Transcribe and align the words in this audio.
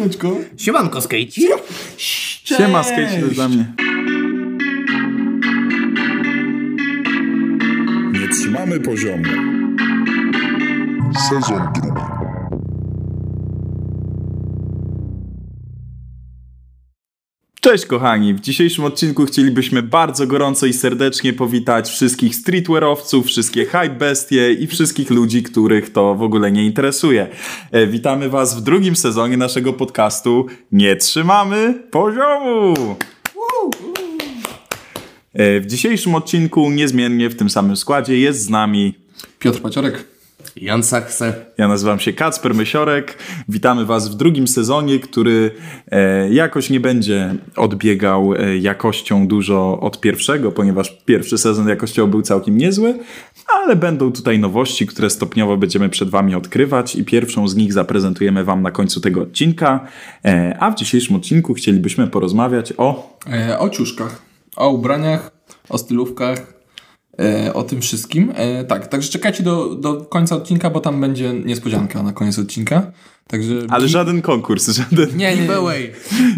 Siemaneczko. 0.00 0.36
Siemanko, 0.56 1.00
skejci. 1.00 1.48
Siema, 2.44 2.82
skate 2.82 3.28
dla 3.34 3.48
mnie. 3.48 3.64
Nie 8.12 8.28
trzymamy 8.28 8.80
poziomu. 8.80 9.24
Sezon 11.28 11.62
drugi. 11.74 11.99
Cześć 17.70 17.86
kochani, 17.86 18.34
w 18.34 18.40
dzisiejszym 18.40 18.84
odcinku 18.84 19.26
chcielibyśmy 19.26 19.82
bardzo 19.82 20.26
gorąco 20.26 20.66
i 20.66 20.72
serdecznie 20.72 21.32
powitać 21.32 21.90
wszystkich 21.90 22.34
streetwearowców, 22.34 23.26
wszystkie 23.26 23.64
hype 23.64 23.90
bestie 23.90 24.52
i 24.52 24.66
wszystkich 24.66 25.10
ludzi, 25.10 25.42
których 25.42 25.92
to 25.92 26.14
w 26.14 26.22
ogóle 26.22 26.52
nie 26.52 26.66
interesuje. 26.66 27.28
E, 27.70 27.86
witamy 27.86 28.28
was 28.28 28.60
w 28.60 28.60
drugim 28.60 28.96
sezonie 28.96 29.36
naszego 29.36 29.72
podcastu 29.72 30.46
Nie 30.72 30.96
trzymamy 30.96 31.74
poziomu! 31.90 32.74
E, 35.32 35.60
w 35.60 35.66
dzisiejszym 35.66 36.14
odcinku 36.14 36.70
niezmiennie 36.70 37.30
w 37.30 37.36
tym 37.36 37.50
samym 37.50 37.76
składzie 37.76 38.18
jest 38.18 38.42
z 38.42 38.48
nami 38.48 38.94
Piotr 39.38 39.60
Paciorek. 39.62 40.19
Jan 40.60 40.82
Sachse. 40.82 41.34
Ja 41.58 41.68
nazywam 41.68 42.00
się 42.00 42.12
Kacper 42.12 42.54
Mysiorek. 42.54 43.18
Witamy 43.48 43.84
Was 43.84 44.08
w 44.08 44.14
drugim 44.14 44.48
sezonie, 44.48 44.98
który 44.98 45.50
e, 45.90 46.30
jakoś 46.30 46.70
nie 46.70 46.80
będzie 46.80 47.34
odbiegał 47.56 48.34
e, 48.34 48.58
jakością 48.58 49.26
dużo 49.26 49.80
od 49.80 50.00
pierwszego, 50.00 50.52
ponieważ 50.52 50.98
pierwszy 51.04 51.38
sezon 51.38 51.68
jakościowo 51.68 52.08
był 52.08 52.22
całkiem 52.22 52.58
niezły, 52.58 52.98
ale 53.62 53.76
będą 53.76 54.12
tutaj 54.12 54.38
nowości, 54.38 54.86
które 54.86 55.10
stopniowo 55.10 55.56
będziemy 55.56 55.88
przed 55.88 56.10
Wami 56.10 56.34
odkrywać 56.34 56.96
i 56.96 57.04
pierwszą 57.04 57.48
z 57.48 57.56
nich 57.56 57.72
zaprezentujemy 57.72 58.44
Wam 58.44 58.62
na 58.62 58.70
końcu 58.70 59.00
tego 59.00 59.22
odcinka. 59.22 59.86
E, 60.24 60.56
a 60.60 60.70
w 60.70 60.74
dzisiejszym 60.74 61.16
odcinku 61.16 61.54
chcielibyśmy 61.54 62.06
porozmawiać 62.06 62.72
o 62.76 63.18
o 63.58 63.68
ciuszkach, 63.68 64.22
o 64.56 64.70
ubraniach, 64.70 65.30
o 65.68 65.78
stylówkach, 65.78 66.59
o 67.54 67.62
tym 67.62 67.80
wszystkim. 67.80 68.32
E, 68.34 68.64
tak, 68.64 68.86
także 68.86 69.10
czekajcie 69.10 69.42
do, 69.42 69.74
do 69.74 69.96
końca 69.96 70.36
odcinka, 70.36 70.70
bo 70.70 70.80
tam 70.80 71.00
będzie 71.00 71.32
niespodzianka 71.34 72.02
na 72.02 72.12
koniec 72.12 72.38
odcinka. 72.38 72.92
Także... 73.26 73.54
ale 73.68 73.88
żaden 73.88 74.22
konkurs, 74.22 74.68
żaden... 74.78 75.16
Nie, 75.16 75.36
nie, 75.36 75.42
nie. 75.42 75.48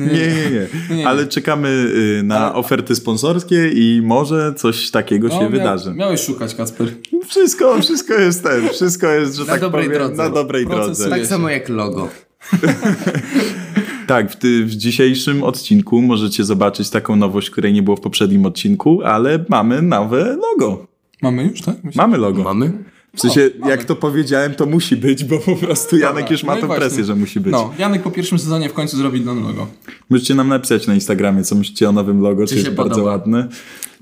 Nie, 0.06 0.68
nie, 0.90 0.96
nie. 0.96 1.08
Ale 1.08 1.26
czekamy 1.26 1.68
y, 1.68 2.22
na 2.22 2.54
oferty 2.54 2.94
sponsorskie 2.94 3.68
i 3.68 4.02
może 4.04 4.54
coś 4.56 4.90
takiego 4.90 5.30
się 5.30 5.48
wydarzy. 5.48 5.94
Miałeś 5.94 6.20
szukać, 6.20 6.54
Kacper. 6.54 6.88
Wszystko, 7.28 7.80
wszystko 7.80 8.14
jest 8.14 8.42
ten, 8.42 8.68
wszystko 8.68 9.06
jest, 9.06 9.34
że 9.34 9.44
Na 9.44 9.52
tak 9.52 9.60
dobrej 9.60 9.84
powiem, 9.84 9.98
drodze. 9.98 10.22
na 10.22 10.30
dobrej 10.30 10.66
drodze. 10.66 11.10
Tak 11.10 11.26
samo 11.26 11.48
jak 11.48 11.68
logo. 11.68 12.08
Tak, 14.06 14.30
w, 14.32 14.36
ty, 14.36 14.64
w 14.64 14.74
dzisiejszym 14.76 15.42
odcinku 15.42 16.02
możecie 16.02 16.44
zobaczyć 16.44 16.90
taką 16.90 17.16
nowość, 17.16 17.50
której 17.50 17.72
nie 17.72 17.82
było 17.82 17.96
w 17.96 18.00
poprzednim 18.00 18.46
odcinku, 18.46 19.02
ale 19.02 19.44
mamy 19.48 19.82
nowe 19.82 20.36
logo. 20.36 20.86
Mamy 21.22 21.44
już, 21.44 21.62
tak? 21.62 21.84
Myślę- 21.84 22.02
Mamy 22.02 22.18
logo. 22.18 22.42
Mamy? 22.42 22.72
W 23.16 23.20
sensie, 23.20 23.50
jak 23.68 23.84
to 23.84 23.96
powiedziałem, 23.96 24.54
to 24.54 24.66
musi 24.66 24.96
być, 24.96 25.24
bo 25.24 25.38
po 25.38 25.56
prostu 25.56 25.96
Janek 25.96 26.16
Dobra, 26.16 26.32
już 26.32 26.44
ma 26.44 26.54
no 26.54 26.60
tę 26.60 26.66
właśnie. 26.66 26.86
presję, 26.86 27.04
że 27.04 27.14
musi 27.14 27.40
być. 27.40 27.52
No, 27.52 27.74
Janek 27.78 28.02
po 28.02 28.10
pierwszym 28.10 28.38
sezonie 28.38 28.68
w 28.68 28.72
końcu 28.72 28.96
zrobi 28.96 29.20
nowe 29.20 29.40
logo. 29.40 29.66
Możecie 30.10 30.34
nam 30.34 30.48
napisać 30.48 30.86
na 30.86 30.94
Instagramie, 30.94 31.44
co 31.44 31.54
myślicie 31.54 31.88
o 31.88 31.92
nowym 31.92 32.20
logo, 32.20 32.46
czy, 32.46 32.54
się 32.54 32.60
jest 32.60 32.70
bardzo 32.74 32.90
podoba? 32.94 33.10
ładne. 33.10 33.48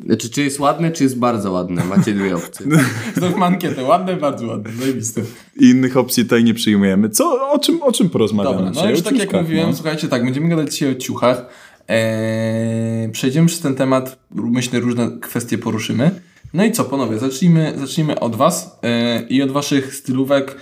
Znaczy, 0.06 0.30
czy 0.30 0.42
jest 0.42 0.60
ładne, 0.60 0.90
czy 0.90 1.04
jest 1.04 1.18
bardzo 1.18 1.52
ładne? 1.52 1.84
Macie 1.84 2.14
dwie 2.14 2.36
opcje. 2.36 2.66
Znowu 3.16 3.44
ankietę. 3.44 3.84
Ładne, 3.84 4.16
bardzo 4.16 4.46
ładne. 4.46 4.72
Zajebiste. 4.80 5.22
I 5.60 5.70
innych 5.70 5.96
opcji 5.96 6.22
tutaj 6.22 6.44
nie 6.44 6.54
przyjmujemy. 6.54 7.08
Co, 7.08 7.50
o 7.50 7.58
czym, 7.58 7.82
o 7.82 7.92
czym 7.92 8.10
porozmawiamy 8.10 8.56
Dobra, 8.56 8.82
no 8.82 8.90
już 8.90 9.02
tak 9.02 9.12
jak 9.12 9.22
ciuszkach, 9.22 9.42
mówiłem, 9.42 9.70
no. 9.70 9.74
słuchajcie, 9.76 10.08
tak, 10.08 10.24
będziemy 10.24 10.48
gadać 10.48 10.72
dzisiaj 10.72 10.92
o 10.92 10.94
ciuchach. 10.94 11.46
Eee, 11.88 13.08
przejdziemy 13.08 13.46
przez 13.46 13.60
ten 13.60 13.74
temat, 13.74 14.18
myślę, 14.34 14.80
różne 14.80 15.10
kwestie 15.20 15.58
poruszymy. 15.58 16.10
No 16.54 16.64
i 16.64 16.72
co, 16.72 16.84
panowie, 16.84 17.18
zacznijmy, 17.18 17.74
zacznijmy 17.78 18.20
od 18.20 18.36
was 18.36 18.78
eee, 18.82 19.26
i 19.28 19.42
od 19.42 19.50
waszych 19.50 19.94
stylówek. 19.94 20.56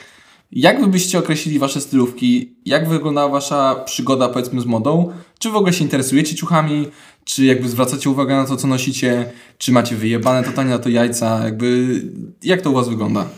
Jak 0.53 0.81
wy 0.81 0.87
byście 0.87 1.19
określili 1.19 1.59
wasze 1.59 1.81
stylówki? 1.81 2.57
Jak 2.65 2.89
wyglądała 2.89 3.29
wasza 3.29 3.75
przygoda, 3.75 4.29
powiedzmy, 4.29 4.61
z 4.61 4.67
modą? 4.67 5.13
Czy 5.39 5.51
w 5.51 5.57
ogóle 5.57 5.73
się 5.73 5.85
interesujecie 5.85 6.35
ciuchami? 6.35 6.89
Czy 7.25 7.45
jakby 7.45 7.69
zwracacie 7.69 8.11
uwagę 8.11 8.37
na 8.37 8.45
to, 8.45 8.57
co 8.57 8.67
nosicie? 8.67 9.33
Czy 9.59 9.73
macie 9.73 9.97
wyjebane 9.97 10.45
totalnie 10.47 10.71
na 10.71 10.79
to 10.79 10.89
jajca? 10.89 11.45
Jakby, 11.45 12.03
jak 12.43 12.63
to 12.63 12.71
u 12.71 12.75
was 12.75 12.89
wygląda? 12.89 13.29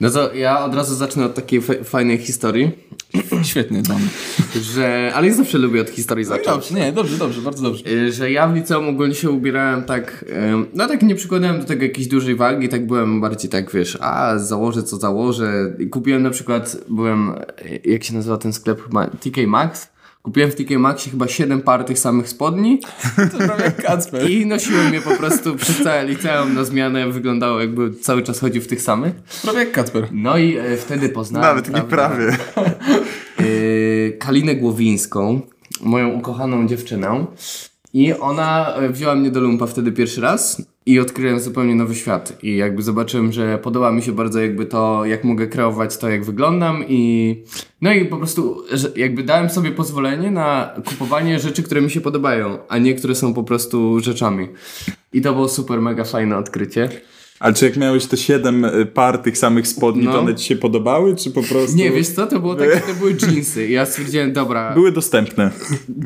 No 0.00 0.10
to 0.10 0.34
ja 0.34 0.64
od 0.64 0.74
razu 0.74 0.94
zacznę 0.94 1.24
od 1.24 1.34
takiej 1.34 1.60
fa- 1.62 1.84
fajnej 1.84 2.18
historii, 2.18 2.70
Świetnie, 3.42 3.82
dam. 3.82 4.00
że... 4.60 5.12
Ale 5.14 5.28
ja 5.28 5.34
zawsze 5.34 5.58
lubię 5.58 5.80
od 5.80 5.90
historii 5.90 6.24
zacząć. 6.24 6.46
Dobrze, 6.46 6.74
nie, 6.74 6.92
dobrze, 6.92 7.16
dobrze, 7.18 7.40
bardzo 7.40 7.62
dobrze. 7.62 7.86
Y, 7.86 8.12
że 8.12 8.30
ja 8.30 8.48
w 8.48 8.54
liceum 8.54 8.88
ogólnie 8.88 9.14
się 9.14 9.30
ubierałem 9.30 9.84
tak, 9.84 10.24
no 10.74 10.88
tak 10.88 11.02
nie 11.02 11.14
przykładałem 11.14 11.60
do 11.60 11.64
tego 11.66 11.82
jakiejś 11.82 12.08
dużej 12.08 12.34
wagi, 12.36 12.68
tak 12.68 12.86
byłem 12.86 13.20
bardziej 13.20 13.50
tak, 13.50 13.70
wiesz, 13.72 13.98
a 14.00 14.38
założę 14.38 14.82
co 14.82 14.96
założę. 14.96 15.74
I 15.78 15.86
kupiłem 15.88 16.22
na 16.22 16.30
przykład, 16.30 16.76
byłem, 16.88 17.28
y, 17.64 17.80
jak 17.84 18.04
się 18.04 18.14
nazywa 18.14 18.36
ten 18.38 18.52
sklep, 18.52 18.82
chyba 18.82 19.06
TK 19.06 19.46
Maxx. 19.46 19.88
Kupiłem 20.22 20.50
w 20.50 20.54
TK 20.54 20.78
Maxie 20.78 21.10
chyba 21.10 21.28
7 21.28 21.62
par 21.62 21.84
tych 21.84 21.98
samych 21.98 22.28
spodni 22.28 22.80
To 23.32 23.38
prawie 23.38 23.64
jak 23.64 23.76
Kacper. 23.82 24.30
i 24.30 24.46
nosiłem 24.46 24.94
je 24.94 25.00
po 25.00 25.16
prostu 25.16 25.56
przez 25.56 25.82
całe 25.82 26.04
liceum 26.06 26.54
na 26.54 26.64
zmianę. 26.64 27.10
Wyglądało 27.10 27.60
jakby 27.60 27.94
cały 27.94 28.22
czas 28.22 28.40
chodził 28.40 28.62
w 28.62 28.66
tych 28.66 28.82
samych. 28.82 29.14
Prawie 29.42 29.58
jak 29.58 29.72
Kacper. 29.72 30.08
No 30.12 30.38
i 30.38 30.56
e, 30.56 30.76
wtedy 30.76 31.08
poznałem... 31.08 31.48
Nawet 31.48 31.74
nie 31.74 31.82
prawie. 31.82 32.36
y, 33.40 34.16
Kalinę 34.20 34.54
Głowińską, 34.56 35.40
moją 35.80 36.08
ukochaną 36.08 36.66
dziewczynę. 36.68 37.26
I 37.92 38.12
ona 38.14 38.74
e, 38.74 38.88
wzięła 38.88 39.14
mnie 39.14 39.30
do 39.30 39.40
lumpa 39.40 39.66
wtedy 39.66 39.92
pierwszy 39.92 40.20
raz 40.20 40.62
i 40.90 41.00
odkryłem 41.00 41.40
zupełnie 41.40 41.74
nowy 41.74 41.94
świat. 41.94 42.38
I 42.42 42.56
jakby 42.56 42.82
zobaczyłem, 42.82 43.32
że 43.32 43.58
podoba 43.58 43.92
mi 43.92 44.02
się 44.02 44.12
bardzo 44.12 44.40
jakby 44.40 44.66
to, 44.66 45.04
jak 45.04 45.24
mogę 45.24 45.46
kreować 45.46 45.96
to, 45.96 46.08
jak 46.08 46.24
wyglądam 46.24 46.84
i... 46.88 47.42
No 47.80 47.92
i 47.92 48.04
po 48.04 48.16
prostu 48.16 48.64
jakby 48.96 49.22
dałem 49.22 49.50
sobie 49.50 49.70
pozwolenie 49.70 50.30
na 50.30 50.74
kupowanie 50.86 51.38
rzeczy, 51.38 51.62
które 51.62 51.80
mi 51.80 51.90
się 51.90 52.00
podobają, 52.00 52.58
a 52.68 52.78
nie 52.78 52.94
które 52.94 53.14
są 53.14 53.34
po 53.34 53.44
prostu 53.44 54.00
rzeczami. 54.00 54.48
I 55.12 55.20
to 55.20 55.32
było 55.32 55.48
super, 55.48 55.80
mega 55.80 56.04
fajne 56.04 56.36
odkrycie. 56.36 56.88
Ale 57.40 57.54
czy 57.54 57.64
jak 57.64 57.76
miałeś 57.76 58.06
te 58.06 58.16
siedem 58.16 58.64
y, 58.64 58.86
par 58.86 59.18
tych 59.18 59.38
samych 59.38 59.68
spodni, 59.68 60.04
No. 60.04 60.12
to 60.12 60.18
one 60.20 60.34
ci 60.34 60.48
się 60.48 60.56
podobały, 60.56 61.16
czy 61.16 61.30
po 61.30 61.42
prostu... 61.42 61.76
Nie, 61.76 61.90
wiesz 61.90 62.08
co, 62.08 62.26
to 62.26 62.40
było 62.40 62.54
takie, 62.54 62.80
to 62.80 62.94
były 62.98 63.16
jeansy. 63.22 63.66
I 63.66 63.72
ja 63.72 63.86
stwierdziłem, 63.86 64.32
dobra, 64.32 64.74
Były 64.74 64.92
dostępne. 64.92 65.50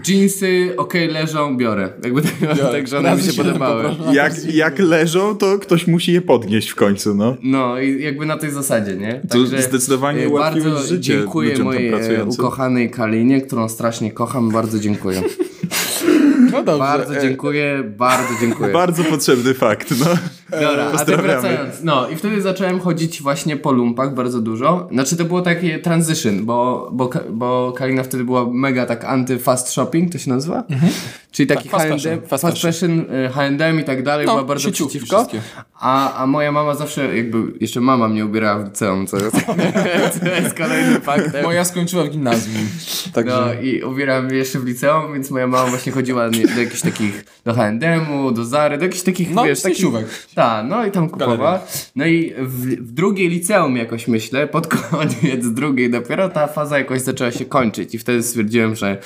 Jeansy, 0.09 0.75
okej, 0.77 1.09
leżą, 1.09 1.57
biorę. 1.57 1.93
Jakby 2.05 2.23
tak, 2.23 2.33
tak 2.73 2.89
że 2.89 2.99
one 2.99 3.17
mi 3.17 3.23
się 3.23 3.33
podobały. 3.33 3.85
Jak, 4.13 4.55
jak 4.55 4.79
leżą, 4.79 5.37
to 5.37 5.59
ktoś 5.59 5.87
musi 5.87 6.13
je 6.13 6.21
podnieść 6.23 6.69
w 6.69 6.75
końcu, 6.75 7.15
no. 7.15 7.37
No 7.43 7.81
i 7.81 8.03
jakby 8.03 8.27
na 8.27 8.37
tej 8.37 8.51
zasadzie, 8.51 8.97
nie? 8.97 9.21
To 9.31 9.47
zdecydowanie 9.47 10.25
e, 10.25 10.29
ułatwiłeś 10.29 10.73
bardzo 10.73 10.89
życie 10.89 11.03
dziękuję 11.03 11.59
mojej 11.59 11.89
e, 11.89 12.25
ukochanej 12.25 12.91
Kalinie, 12.91 13.41
którą 13.41 13.69
strasznie 13.69 14.13
kocham. 14.13 14.51
Bardzo 14.51 14.79
dziękuję. 14.79 15.23
No 16.53 16.63
dobrze. 16.63 16.79
Bardzo 16.79 17.17
e, 17.17 17.23
dziękuję, 17.23 17.93
bardzo 17.99 18.29
dziękuję. 18.41 18.73
Bardzo 18.73 19.05
potrzebny 19.05 19.55
fakt, 19.55 19.95
no. 20.01 20.07
Dobra, 20.61 20.83
a 20.83 20.91
tak 20.91 20.93
Pozdrawiamy. 20.99 21.29
wracając. 21.29 21.83
No 21.83 22.09
i 22.09 22.17
wtedy 22.17 22.43
zacząłem 22.43 22.81
chodzić 22.81 23.23
właśnie 23.23 23.57
po 23.57 23.73
lumpach 23.73 24.15
bardzo 24.15 24.41
dużo. 24.41 24.89
Znaczy 24.93 25.17
to 25.17 25.25
było 25.25 25.43
takie 25.43 25.79
transition, 25.79 26.45
bo, 26.45 26.89
bo, 26.93 27.11
bo 27.31 27.73
Kalina 27.77 28.03
wtedy 28.03 28.25
była 28.25 28.47
mega 28.51 28.87
tak 28.87 29.05
anty-fast 29.05 29.69
shopping, 29.73 30.13
to 30.13 30.19
się 30.19 30.31
nazywa? 30.31 30.65
Czyli 31.33 31.47
taki 31.47 31.69
Tak, 31.69 31.73
fast 31.73 31.85
H&M, 31.85 31.99
fashion, 31.99 32.21
fast, 32.29 32.43
fast 32.43 32.63
fashion, 32.63 33.01
y, 33.01 33.29
H&M 33.35 33.81
i 33.81 33.85
tak 33.85 34.03
dalej, 34.03 34.27
No, 34.27 34.33
była 34.33 34.45
bardzo 34.45 34.71
przeciwko. 34.73 35.27
A, 35.81 36.15
a 36.23 36.27
moja 36.27 36.53
mama 36.53 36.75
zawsze, 36.75 37.17
jakby, 37.17 37.39
jeszcze 37.61 37.81
mama 37.81 38.09
mnie 38.09 38.25
ubierała 38.27 38.59
w 38.59 38.65
liceum, 38.65 39.07
co 39.07 39.17
jest, 39.17 39.37
co 40.21 40.27
jest 40.29 40.55
kolejnym 40.59 41.01
faktem. 41.01 41.43
Moja 41.45 41.65
skończyła 41.65 42.05
w 42.05 42.09
gimnazjum. 42.11 42.69
Także. 43.13 43.41
No 43.41 43.61
i 43.63 43.83
ubierałem 43.83 44.25
mnie 44.27 44.37
jeszcze 44.37 44.59
w 44.59 44.65
liceum, 44.65 45.13
więc 45.13 45.31
moja 45.31 45.47
mama 45.47 45.67
właśnie 45.71 45.93
chodziła 45.93 46.31
do 46.31 46.61
jakichś 46.61 46.81
takich, 46.81 47.25
do 47.45 47.55
H&M-u, 47.55 48.31
do 48.33 48.45
Zary, 48.45 48.79
do 48.79 48.85
jakichś 48.85 49.03
takich, 49.03 49.31
No, 49.35 49.45
wiesz, 49.45 49.63
takich... 49.63 49.77
sieciówek. 49.79 50.07
Tak, 50.45 50.67
no 50.69 50.87
i 50.87 50.91
tam 50.91 51.11
kupowała. 51.11 51.61
No 51.97 52.07
i 52.07 52.35
w, 52.39 52.67
w 52.67 52.93
drugiej 52.93 53.29
liceum 53.29 53.77
jakoś 53.77 54.09
myślę, 54.09 54.47
pod 54.47 54.67
koniec 54.67 55.47
drugiej 55.47 55.91
dopiero 55.91 56.29
ta 56.29 56.47
faza 56.47 56.79
jakoś 56.79 57.01
zaczęła 57.01 57.31
się 57.31 57.45
kończyć 57.45 57.95
i 57.95 57.99
wtedy 57.99 58.23
stwierdziłem, 58.23 58.75
że 58.75 58.99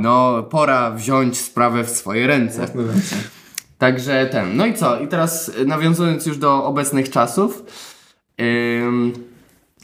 no 0.00 0.42
pora 0.42 0.90
wziąć 0.90 1.38
sprawę 1.38 1.84
w 1.84 1.90
swoje 1.90 2.26
ręce. 2.26 2.66
Także 3.78 4.28
ten, 4.32 4.56
no 4.56 4.66
i 4.66 4.74
co? 4.74 5.00
I 5.00 5.08
teraz 5.08 5.52
nawiązując 5.66 6.26
już 6.26 6.38
do 6.38 6.64
obecnych 6.64 7.10
czasów, 7.10 7.64
ym, 8.40 9.12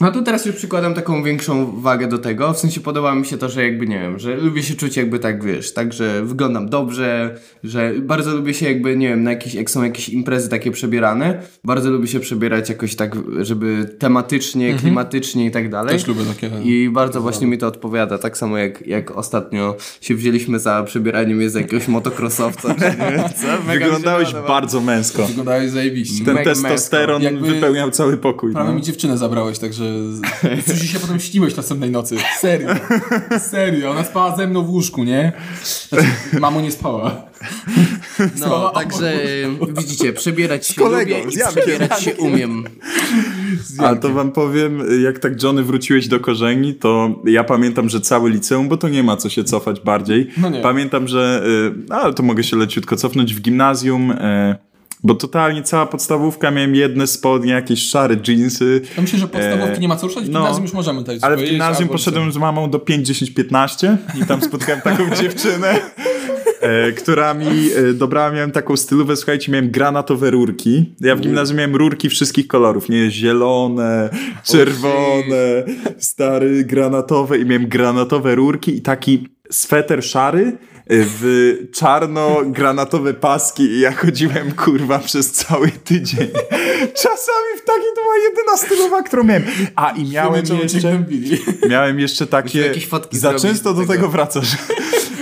No 0.01 0.11
to 0.11 0.21
teraz 0.21 0.45
już 0.45 0.55
przykładam 0.55 0.93
taką 0.93 1.23
większą 1.23 1.81
wagę 1.81 2.07
do 2.07 2.17
tego, 2.17 2.53
w 2.53 2.59
sensie 2.59 2.81
podoba 2.81 3.15
mi 3.15 3.25
się 3.25 3.37
to, 3.37 3.49
że 3.49 3.63
jakby 3.63 3.87
nie 3.87 3.99
wiem, 3.99 4.19
że 4.19 4.35
lubię 4.35 4.63
się 4.63 4.75
czuć 4.75 4.97
jakby 4.97 5.19
tak, 5.19 5.43
wiesz, 5.43 5.73
tak, 5.73 5.93
że 5.93 6.25
wyglądam 6.25 6.69
dobrze, 6.69 7.39
że 7.63 7.93
bardzo 8.01 8.35
lubię 8.35 8.53
się 8.53 8.65
jakby, 8.65 8.97
nie 8.97 9.07
wiem, 9.09 9.23
na 9.23 9.31
jakieś, 9.31 9.53
jak 9.53 9.69
są 9.69 9.83
jakieś 9.83 10.09
imprezy 10.09 10.49
takie 10.49 10.71
przebierane, 10.71 11.41
bardzo 11.63 11.91
lubię 11.91 12.07
się 12.07 12.19
przebierać 12.19 12.69
jakoś 12.69 12.95
tak, 12.95 13.15
żeby 13.41 13.95
tematycznie, 13.99 14.73
klimatycznie 14.73 15.45
i 15.45 15.51
tak 15.51 15.69
dalej. 15.69 15.93
Też 15.93 16.07
lubię 16.07 16.21
takie. 16.25 16.51
I 16.63 16.89
bardzo 16.89 17.21
właśnie 17.21 17.47
mi 17.47 17.57
to 17.57 17.67
odpowiada, 17.67 18.17
tak 18.17 18.37
samo 18.37 18.57
jak, 18.57 18.87
jak 18.87 19.17
ostatnio 19.17 19.75
się 20.01 20.15
wzięliśmy 20.15 20.59
za 20.59 20.83
przebieranie 20.83 21.35
mnie 21.35 21.49
za 21.49 21.59
jakiegoś 21.59 21.87
motocrossowca, 21.87 22.75
czy 22.75 22.81
nie 22.81 23.11
wiem 23.11 23.29
co. 23.35 23.47
Mega 23.47 23.73
mi 23.73 23.73
się 23.73 23.79
Wyglądałeś 23.79 24.33
bardzo 24.47 24.81
męsko. 24.81 25.27
Wyglądałeś 25.27 25.71
zajebiście. 25.71 26.25
Ten 26.25 26.35
Mega 26.35 26.49
testosteron 26.49 27.21
męsko. 27.23 27.35
Jakby- 27.35 27.53
wypełniał 27.53 27.91
cały 27.91 28.17
pokój. 28.17 28.53
Prawie 28.53 28.69
No. 28.69 28.75
mi 28.75 28.81
dziewczynę 28.81 29.17
zabrałeś, 29.17 29.59
także 29.59 29.86
cóż 30.67 30.81
się 30.81 30.99
potem 30.99 31.19
śniłeś 31.19 31.55
następnej 31.55 31.91
nocy. 31.91 32.15
Serio. 32.39 32.69
Serio. 33.39 33.91
Ona 33.91 34.03
spała 34.03 34.37
ze 34.37 34.47
mną 34.47 34.63
w 34.63 34.69
łóżku, 34.69 35.03
nie? 35.03 35.31
Znaczy, 35.89 36.07
mamo 36.39 36.61
nie 36.61 36.71
spała. 36.71 37.27
No, 38.19 38.47
Spała 38.47 38.71
także 38.71 39.13
widzicie, 39.77 40.13
przebierać 40.13 40.67
się 40.67 40.81
kolegą, 40.81 41.17
lubię 41.17 41.33
i 41.33 41.55
przebierać 41.55 42.01
się 42.01 42.15
umiem. 42.15 42.63
A 43.77 43.95
to 43.95 44.09
wam 44.09 44.31
powiem, 44.31 44.83
jak 45.03 45.19
tak 45.19 45.43
Johnny 45.43 45.63
wróciłeś 45.63 46.07
do 46.07 46.19
korzeni, 46.19 46.75
to 46.75 47.21
ja 47.25 47.43
pamiętam, 47.43 47.89
że 47.89 48.01
całe 48.01 48.29
liceum, 48.29 48.69
bo 48.69 48.77
to 48.77 48.89
nie 48.89 49.03
ma 49.03 49.17
co 49.17 49.29
się 49.29 49.43
cofać 49.43 49.79
bardziej. 49.79 50.29
No 50.37 50.49
nie. 50.49 50.61
Pamiętam, 50.61 51.07
że, 51.07 51.43
y, 51.89 51.93
ale 51.93 52.13
to 52.13 52.23
mogę 52.23 52.43
się 52.43 52.57
leciutko 52.57 52.95
cofnąć, 52.95 53.35
w 53.35 53.41
gimnazjum, 53.41 54.11
y, 54.11 54.55
bo 55.03 55.15
totalnie 55.15 55.63
cała 55.63 55.85
podstawówka, 55.85 56.51
miałem 56.51 56.75
jedne 56.75 57.07
spodnie, 57.07 57.51
jakieś 57.51 57.81
szare 57.81 58.15
jeansy. 58.27 58.81
Myślę, 58.97 59.19
że 59.19 59.27
podstawówki 59.27 59.77
E, 59.77 59.79
nie 59.79 59.87
ma 59.87 59.95
co 59.95 60.07
ruszać, 60.07 60.23
w 60.23 60.29
no. 60.29 60.39
gimnazjum 60.39 60.63
już 60.63 60.73
możemy 60.73 61.03
Ale 61.21 61.37
w 61.37 61.43
gimnazjum 61.43 61.89
poszedłem 61.89 62.31
z 62.31 62.37
mamą 62.37 62.69
do 62.69 62.79
5, 62.79 63.07
10, 63.07 63.31
15 63.31 63.97
i 64.21 64.25
tam 64.25 64.41
spotkałem 64.41 64.81
taką 64.81 65.09
dziewczynę, 65.21 65.79
e, 66.61 66.91
która 66.91 67.33
mi 67.33 67.47
e, 67.75 67.93
dobrała, 67.93 68.31
miałem 68.31 68.51
taką 68.51 68.77
stylówę, 68.77 69.15
słuchajcie, 69.15 69.51
miałem 69.51 69.71
granatowe 69.71 70.31
rurki. 70.31 70.95
Ja 71.01 71.15
w 71.15 71.19
gimnazjum 71.19 71.57
miałem 71.57 71.75
rurki 71.75 72.09
wszystkich 72.09 72.47
kolorów, 72.47 72.89
nie? 72.89 73.11
Zielone, 73.11 74.09
czerwone, 74.43 75.63
stary, 75.97 76.63
granatowe 76.63 77.37
i 77.37 77.45
miałem 77.45 77.67
granatowe 77.67 78.35
rurki 78.35 78.77
i 78.77 78.81
taki 78.81 79.27
sweter 79.51 80.03
szary 80.03 80.57
w 80.89 81.53
czarno-granatowe 81.71 83.13
paski 83.13 83.63
i 83.63 83.79
ja 83.79 83.91
chodziłem 83.91 84.51
kurwa 84.51 84.99
przez 84.99 85.31
cały 85.31 85.71
tydzień. 85.71 86.27
Czasami 86.93 87.57
w 87.57 87.65
takiej 87.65 87.91
to 87.95 88.01
była 88.01 88.15
jedyna 88.29 88.57
stylowa, 88.57 89.03
którą 89.03 89.23
miałem. 89.23 89.43
A 89.75 89.91
i 89.91 90.11
miałem 90.11 90.45
jeszcze... 90.61 91.03
Miałem 91.69 91.99
jeszcze 91.99 92.27
takie. 92.27 92.73
Za 93.11 93.33
często 93.33 93.73
do 93.73 93.81
tego. 93.81 93.93
tego 93.93 94.09
wracasz. 94.09 94.57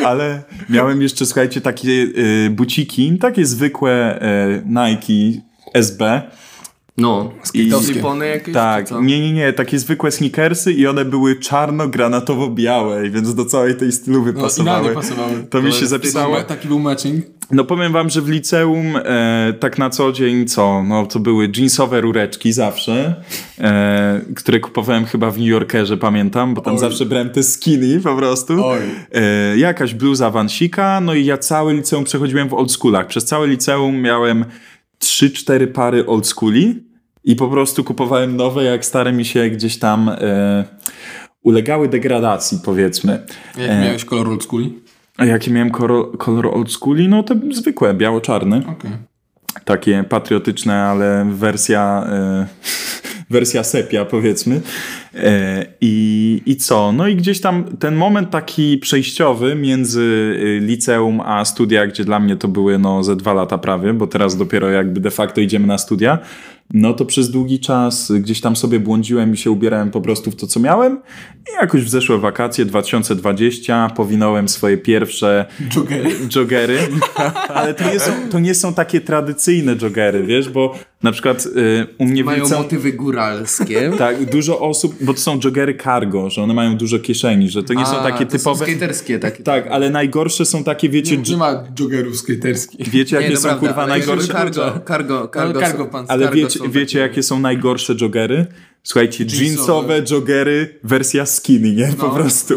Ale 0.05 0.43
miałem 0.69 1.01
jeszcze, 1.01 1.25
słuchajcie, 1.25 1.61
takie 1.61 1.89
y, 1.89 2.49
buciki, 2.51 3.17
takie 3.17 3.45
zwykłe 3.45 4.21
y, 4.21 4.63
Nike 4.65 5.41
SB. 5.73 6.21
No, 6.97 7.31
I- 7.53 7.71
slipony 7.71 8.27
jakieś? 8.27 8.53
Tak, 8.53 8.91
nie, 8.91 9.19
nie, 9.21 9.33
nie, 9.33 9.53
takie 9.53 9.79
zwykłe 9.79 10.11
sneakersy 10.11 10.73
i 10.73 10.87
one 10.87 11.05
były 11.05 11.35
czarno-granatowo-białe, 11.35 13.09
więc 13.09 13.35
do 13.35 13.45
całej 13.45 13.75
tej 13.75 13.91
stylowy 13.91 14.33
No, 14.33 14.41
pasowały. 14.41 14.79
idealnie 14.79 15.01
pasowały. 15.01 15.43
To 15.49 15.61
mi 15.61 15.69
To 15.69 15.71
się 15.75 15.79
jest 15.79 15.89
zapisało. 15.89 16.43
Taki 16.43 16.67
był 16.67 16.79
matching. 16.79 17.25
No 17.51 17.63
powiem 17.63 17.93
wam, 17.93 18.09
że 18.09 18.21
w 18.21 18.29
liceum 18.29 18.95
e, 19.05 19.53
tak 19.59 19.77
na 19.77 19.89
co 19.89 20.11
dzień 20.11 20.47
co? 20.47 20.83
No 20.83 21.05
to 21.05 21.19
były 21.19 21.49
jeansowe 21.57 22.01
rureczki 22.01 22.53
zawsze, 22.53 23.15
e, 23.59 24.21
które 24.35 24.59
kupowałem 24.59 25.05
chyba 25.05 25.31
w 25.31 25.37
New 25.37 25.47
Yorkerze, 25.47 25.97
pamiętam, 25.97 26.53
bo 26.53 26.61
tam 26.61 26.73
Oj. 26.73 26.79
zawsze 26.79 27.05
brałem 27.05 27.29
te 27.29 27.43
skinny 27.43 27.99
po 27.99 28.15
prostu. 28.15 28.65
Oj. 28.65 28.79
E, 29.11 29.57
jakaś 29.57 29.93
bluza 29.93 30.29
Vansika, 30.31 31.01
no 31.01 31.13
i 31.13 31.25
ja 31.25 31.37
całe 31.37 31.73
liceum 31.73 32.03
przechodziłem 32.03 32.49
w 32.49 32.53
old 32.53 32.71
schoolach. 32.71 33.07
Przez 33.07 33.25
całe 33.25 33.47
liceum 33.47 34.01
miałem 34.01 34.45
3-4 34.99 35.67
pary 35.67 36.05
old 36.05 36.27
schooli 36.27 36.83
i 37.25 37.35
po 37.35 37.47
prostu 37.47 37.83
kupowałem 37.83 38.35
nowe, 38.35 38.63
jak 38.63 38.85
stare 38.85 39.13
mi 39.13 39.25
się 39.25 39.49
gdzieś 39.49 39.79
tam 39.79 40.09
e, 40.09 40.63
ulegały 41.43 41.87
degradacji, 41.87 42.59
powiedzmy. 42.65 43.25
Jak 43.57 43.69
E. 43.69 43.81
miałeś 43.81 44.05
kolor 44.05 44.29
old 44.29 44.43
schooli? 44.43 44.79
A 45.17 45.25
jakie 45.25 45.51
miałem 45.51 45.71
kolor, 45.71 46.17
kolor 46.17 46.47
old 46.47 46.71
schooli? 46.71 47.07
No 47.07 47.23
to 47.23 47.35
zwykłe, 47.51 47.93
biało-czarny. 47.93 48.57
Okej. 48.57 48.91
Takie 49.65 50.03
patriotyczne, 50.09 50.83
ale 50.83 51.27
wersja, 51.31 52.07
e, 52.09 52.47
wersja 53.29 53.63
sepia 53.63 54.05
powiedzmy. 54.05 54.61
E, 55.15 55.65
i, 55.81 56.41
I 56.45 56.55
co? 56.55 56.91
No 56.91 57.07
i 57.07 57.15
gdzieś 57.15 57.41
tam 57.41 57.63
ten 57.63 57.95
moment 57.95 58.29
taki 58.29 58.77
przejściowy 58.77 59.55
między 59.55 60.01
y, 60.01 60.59
liceum 60.65 61.21
a 61.21 61.45
studia, 61.45 61.87
gdzie 61.87 62.05
dla 62.05 62.19
mnie 62.19 62.35
to 62.35 62.47
były 62.47 62.79
no 62.79 63.03
ze 63.03 63.15
dwa 63.15 63.33
lata 63.33 63.57
prawie, 63.57 63.93
bo 63.93 64.07
teraz 64.07 64.37
dopiero 64.37 64.69
jakby 64.69 64.99
de 64.99 65.11
facto 65.11 65.41
idziemy 65.41 65.67
na 65.67 65.77
studia, 65.77 66.19
no 66.73 66.93
to 66.93 67.05
przez 67.05 67.31
długi 67.31 67.59
czas 67.59 68.11
gdzieś 68.11 68.41
tam 68.41 68.55
sobie 68.55 68.79
błądziłem 68.79 69.33
i 69.33 69.37
się 69.37 69.51
ubierałem 69.51 69.91
po 69.91 70.01
prostu 70.01 70.31
w 70.31 70.35
to, 70.35 70.47
co 70.47 70.59
miałem. 70.59 71.01
I 71.51 71.61
jakoś 71.61 71.81
w 71.81 71.89
zeszłe 71.89 72.17
wakacje 72.17 72.65
2020 72.65 73.89
powinąłem 73.95 74.49
swoje 74.49 74.77
pierwsze 74.77 75.45
Jogery. 75.75 76.09
joggery, 76.35 76.79
ale 77.55 77.73
to 77.73 77.91
nie, 77.91 77.99
są, 77.99 78.11
to 78.31 78.39
nie 78.39 78.55
są 78.55 78.73
takie 78.73 79.01
tradycyjne 79.01 79.75
joggery, 79.81 80.23
wiesz, 80.23 80.49
bo 80.49 80.75
na 81.03 81.11
przykład 81.11 81.45
y, 81.45 81.87
u 81.97 82.05
mnie 82.05 82.23
Mają 82.23 82.45
liceum- 82.45 82.57
motywy 82.57 82.93
góralskie. 82.93 83.91
tak, 83.97 84.25
dużo 84.25 84.59
osób, 84.59 84.95
bo 85.01 85.13
to 85.13 85.19
są 85.19 85.39
joggery 85.43 85.77
cargo, 85.83 86.29
że 86.29 86.41
one 86.41 86.53
mają 86.53 86.77
dużo 86.77 86.99
kieszeni, 86.99 87.49
że 87.49 87.63
to 87.63 87.73
nie 87.73 87.85
są 87.85 87.97
A, 87.99 88.03
takie 88.03 88.25
to 88.25 88.31
typowe. 88.31 88.59
Są 88.65 88.71
skaterskie 88.71 89.19
takie. 89.19 89.43
tak, 89.43 89.67
ale 89.67 89.89
najgorsze 89.89 90.45
są 90.45 90.63
takie, 90.63 90.89
wiecie, 90.89 91.17
Nie, 91.17 91.23
nie 91.31 91.37
ma 91.37 91.63
joggerów 91.79 92.17
skaterskich. 92.17 92.89
wiecie 92.89 93.15
jakie 93.15 93.29
Nie, 93.29 93.37
są 93.37 93.43
prawda, 93.43 93.67
kurwa 93.67 93.87
najgorsze? 93.87 94.27
Cargo, 94.33 94.79
cargo, 94.87 95.27
cargo, 95.33 95.59
cargo 95.59 95.83
są- 95.83 95.89
pants. 95.89 96.11
Ale 96.11 96.23
cargo 96.25 96.35
wiecie, 96.37 96.59
są 96.59 96.71
wiecie 96.71 96.99
takie- 96.99 97.09
jakie 97.09 97.23
są 97.23 97.39
najgorsze 97.39 97.95
joggery? 98.01 98.45
Słuchajcie, 98.87 99.23
Jeansowe. 99.23 99.45
jeansowe 99.45 100.01
joggery, 100.11 100.79
wersja 100.83 101.25
skinny, 101.25 101.71
nie? 101.73 101.87
Po 101.99 102.07
No. 102.07 102.13
prostu. 102.15 102.53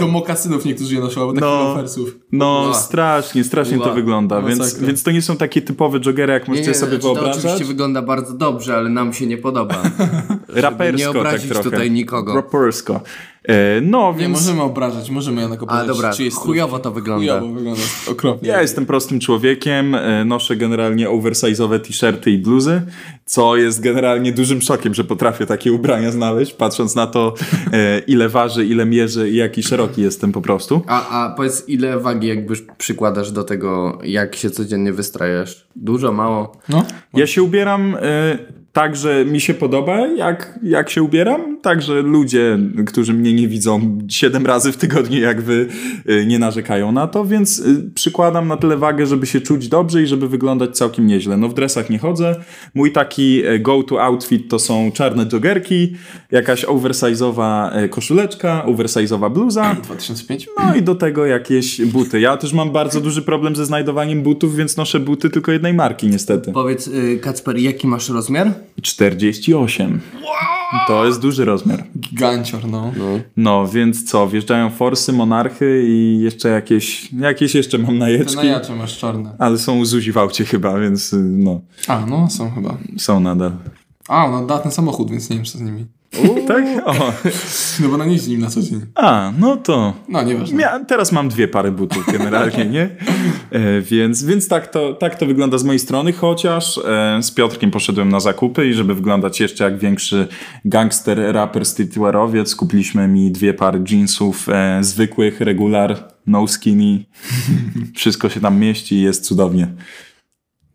Do 0.00 0.08
mokasynów 0.08 0.64
niektórzy 0.64 0.94
je 0.94 1.00
noszą, 1.00 1.20
albo 1.20 1.32
takich 1.32 1.48
No. 1.48 1.68
lofersów. 1.68 2.16
No, 2.32 2.64
Ła. 2.68 2.74
strasznie, 2.74 3.44
strasznie 3.44 3.78
to 3.78 3.84
Ła. 3.88 3.92
wygląda, 3.94 4.42
więc, 4.42 4.58
Masakra. 4.58 4.86
więc 4.86 5.02
to 5.02 5.10
nie 5.10 5.22
są 5.22 5.36
takie 5.36 5.62
typowe 5.62 5.98
joggery, 6.06 6.32
jak 6.32 6.48
Nie, 6.48 6.52
możecie 6.52 6.68
nie, 6.68 6.74
sobie 6.74 6.90
znaczy, 6.90 7.02
to 7.02 7.14
wyobrażać. 7.14 7.38
oczywiście 7.44 7.64
wygląda 7.64 8.02
bardzo 8.02 8.32
dobrze, 8.34 8.76
ale 8.76 8.90
nam 8.90 9.12
się 9.12 9.26
nie 9.26 9.38
podoba. 9.38 9.82
Rapersko 10.48 10.96
nie 10.98 11.04
tak 11.04 11.16
obrazić 11.16 11.48
trochę. 11.50 11.64
tutaj 11.70 11.90
nikogo. 11.90 12.34
Rapersko. 12.34 13.00
E, 13.48 13.80
no, 13.80 14.12
Nie 14.12 14.18
więc 14.18 14.32
możemy 14.40 14.62
obrażać, 14.62 15.10
możemy 15.10 15.40
jednak 15.40 15.60
A 15.60 15.62
obrażać. 15.62 15.86
dobra, 15.86 16.12
czyjeś 16.12 16.34
chujowo 16.34 16.78
to 16.78 16.90
wygląda. 16.90 17.38
Chujowo 17.40 17.54
wygląda, 17.54 17.80
okropnie. 18.10 18.48
ja 18.48 18.62
jestem 18.62 18.86
prostym 18.86 19.20
człowiekiem, 19.20 19.94
e, 19.94 20.24
noszę 20.24 20.56
generalnie 20.56 21.08
oversize'owe 21.08 21.80
t-shirty 21.80 22.30
i 22.30 22.38
bluzy, 22.38 22.82
co 23.24 23.56
jest 23.56 23.80
generalnie 23.80 24.32
dużym 24.32 24.62
szokiem, 24.62 24.94
że 24.94 25.04
potrafię 25.04 25.46
takie 25.46 25.72
ubrania 25.72 26.10
znaleźć, 26.12 26.52
patrząc 26.52 26.94
na 26.94 27.06
to, 27.06 27.34
e, 27.72 27.98
ile 27.98 28.28
waży, 28.28 28.66
ile 28.66 28.86
mierzy 28.86 29.30
i 29.30 29.36
jaki 29.36 29.62
szeroki 29.62 30.02
jestem 30.02 30.32
po 30.32 30.40
prostu. 30.40 30.82
A, 30.86 31.24
a 31.24 31.34
powiedz, 31.34 31.64
ile 31.68 31.98
wagi 31.98 32.28
jakby 32.28 32.54
przykładasz 32.78 33.30
do 33.32 33.44
tego, 33.44 33.98
jak 34.04 34.36
się 34.36 34.50
codziennie 34.50 34.92
wystrajasz? 34.92 35.66
Dużo, 35.76 36.12
mało? 36.12 36.52
No, 36.68 36.84
Ja 37.14 37.26
się 37.26 37.42
ubieram 37.42 37.96
tak, 38.72 38.96
że 38.96 39.24
mi 39.24 39.40
się 39.40 39.54
podoba, 39.54 40.06
jak, 40.06 40.58
jak 40.62 40.90
się 40.90 41.02
ubieram, 41.02 41.60
tak, 41.60 41.82
że 41.82 42.02
ludzie, 42.02 42.58
którzy 42.86 43.14
mnie 43.14 43.34
nie 43.34 43.48
widzą 43.48 43.98
7 44.08 44.46
razy 44.46 44.72
w 44.72 44.76
tygodniu, 44.76 45.20
jak 45.20 45.40
wy 45.40 45.66
e, 46.06 46.26
nie 46.26 46.38
narzekają 46.38 46.92
na 46.92 47.06
to, 47.06 47.24
więc 47.24 47.60
e, 47.60 47.62
przykładam 47.94 48.48
na 48.48 48.56
tyle 48.56 48.76
wagę, 48.76 49.06
żeby 49.06 49.26
się 49.26 49.40
czuć 49.40 49.68
dobrze 49.68 50.02
i 50.02 50.06
żeby 50.06 50.28
wyglądać 50.28 50.76
całkiem 50.76 51.06
nieźle. 51.06 51.36
No 51.36 51.48
w 51.48 51.54
dresach 51.54 51.90
nie 51.90 51.98
chodzę. 51.98 52.36
Mój 52.74 52.92
taki 52.92 53.42
e, 53.44 53.58
go-to 53.58 54.02
outfit 54.02 54.50
to 54.50 54.58
są 54.58 54.92
czarne 54.92 55.26
joggerki, 55.32 55.94
jakaś 56.30 56.64
oversize'owa 56.64 57.70
e, 57.72 57.88
koszuleczka, 57.88 58.64
oversize'owa 58.66 59.32
bluza. 59.32 59.76
2005? 59.84 60.48
No 60.58 60.74
i 60.74 60.82
do 60.82 60.94
tego 60.94 61.26
jakieś 61.26 61.84
buty. 61.84 62.20
Ja 62.20 62.36
też 62.36 62.52
mam 62.52 62.70
bardzo 62.72 63.00
duży 63.00 63.22
problem 63.22 63.56
ze 63.56 63.66
znajdowaniem 63.66 64.22
butów, 64.22 64.56
więc 64.56 64.76
noszę 64.76 65.00
buty 65.00 65.30
tylko 65.30 65.52
jednej 65.52 65.74
marki 65.74 66.06
niestety. 66.08 66.52
Powiedz, 66.52 66.88
y, 66.88 67.18
Kacper, 67.22 67.56
jaki 67.56 67.86
masz 67.86 68.08
rozmiar? 68.08 68.52
48. 68.82 70.00
To 70.86 71.06
jest 71.06 71.20
duży 71.20 71.44
rozmiar. 71.44 71.84
Gigancior, 71.98 72.66
no. 72.68 72.92
No, 73.36 73.66
więc 73.68 74.04
co, 74.10 74.28
wjeżdżają 74.28 74.70
forsy, 74.70 75.12
monarchy 75.12 75.84
i 75.88 76.20
jeszcze 76.20 76.48
jakieś, 76.48 77.12
jakieś 77.12 77.54
jeszcze 77.54 77.78
mam 77.78 77.86
Te 77.86 77.92
najeczki. 77.92 78.36
najacze 78.36 78.76
masz 78.76 78.98
czarne. 78.98 79.34
Ale 79.38 79.58
są 79.58 79.78
u 79.78 79.84
Zuzi 79.84 80.12
w 80.12 80.18
aucie 80.18 80.44
chyba, 80.44 80.78
więc 80.78 81.14
no, 81.22 81.60
A, 81.88 82.06
no 82.06 82.30
są 82.30 82.50
chyba. 82.50 82.76
są 82.98 83.20
nadal. 83.20 83.52
A, 84.08 84.28
no 84.30 84.46
da 84.46 84.58
ten 84.58 84.72
samochód, 84.72 85.10
więc 85.10 85.30
nie 85.30 85.36
wiem 85.36 85.44
co 85.44 85.58
z 85.58 85.60
nimi. 85.60 85.86
Tak? 86.48 86.64
O. 86.84 87.12
No 87.80 87.88
bo 87.88 87.96
na 87.96 88.04
jeździ 88.06 88.30
nim 88.30 88.40
na 88.40 88.50
co 88.50 88.62
dzień. 88.62 88.80
A, 88.94 89.32
no 89.38 89.56
to... 89.56 89.94
No, 90.08 90.22
nieważne. 90.22 90.62
Ja 90.62 90.84
teraz 90.84 91.12
mam 91.12 91.28
dwie 91.28 91.48
pary 91.48 91.72
butów 91.72 92.06
generalnie, 92.12 92.64
nie? 92.66 92.82
E, 93.50 93.80
więc 93.80 94.24
więc 94.24 94.48
tak, 94.48 94.66
to, 94.66 94.94
tak 94.94 95.14
to 95.18 95.26
wygląda 95.26 95.58
z 95.58 95.64
mojej 95.64 95.78
strony, 95.78 96.12
chociaż 96.12 96.78
e, 96.78 97.18
z 97.22 97.30
Piotrkiem 97.30 97.70
poszedłem 97.70 98.08
na 98.08 98.20
zakupy 98.20 98.68
i 98.68 98.74
żeby 98.74 98.94
wyglądać 98.94 99.40
jeszcze 99.40 99.64
jak 99.64 99.78
większy 99.78 100.28
gangster, 100.64 101.18
raper, 101.32 101.66
streetwearowiec, 101.66 102.54
kupiliśmy 102.54 103.08
mi 103.08 103.32
dwie 103.32 103.54
pary 103.54 103.82
jeansów 103.90 104.48
e, 104.48 104.78
zwykłych, 104.80 105.40
regular, 105.40 106.04
no 106.26 106.46
skinny. 106.48 107.04
Wszystko 107.96 108.28
się 108.28 108.40
tam 108.40 108.58
mieści 108.60 108.94
i 108.94 109.00
jest 109.02 109.24
cudownie. 109.24 109.68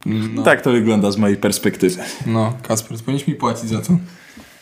No, 0.06 0.44
Tak 0.44 0.62
to 0.62 0.72
wygląda 0.72 1.12
z 1.12 1.18
mojej 1.18 1.38
perspektywy. 1.38 2.02
no 2.26 2.54
Kasper, 2.68 2.98
powinieneś 2.98 3.28
mi 3.28 3.36
płacić 3.36 3.70
za 3.70 3.82
to, 3.82 3.98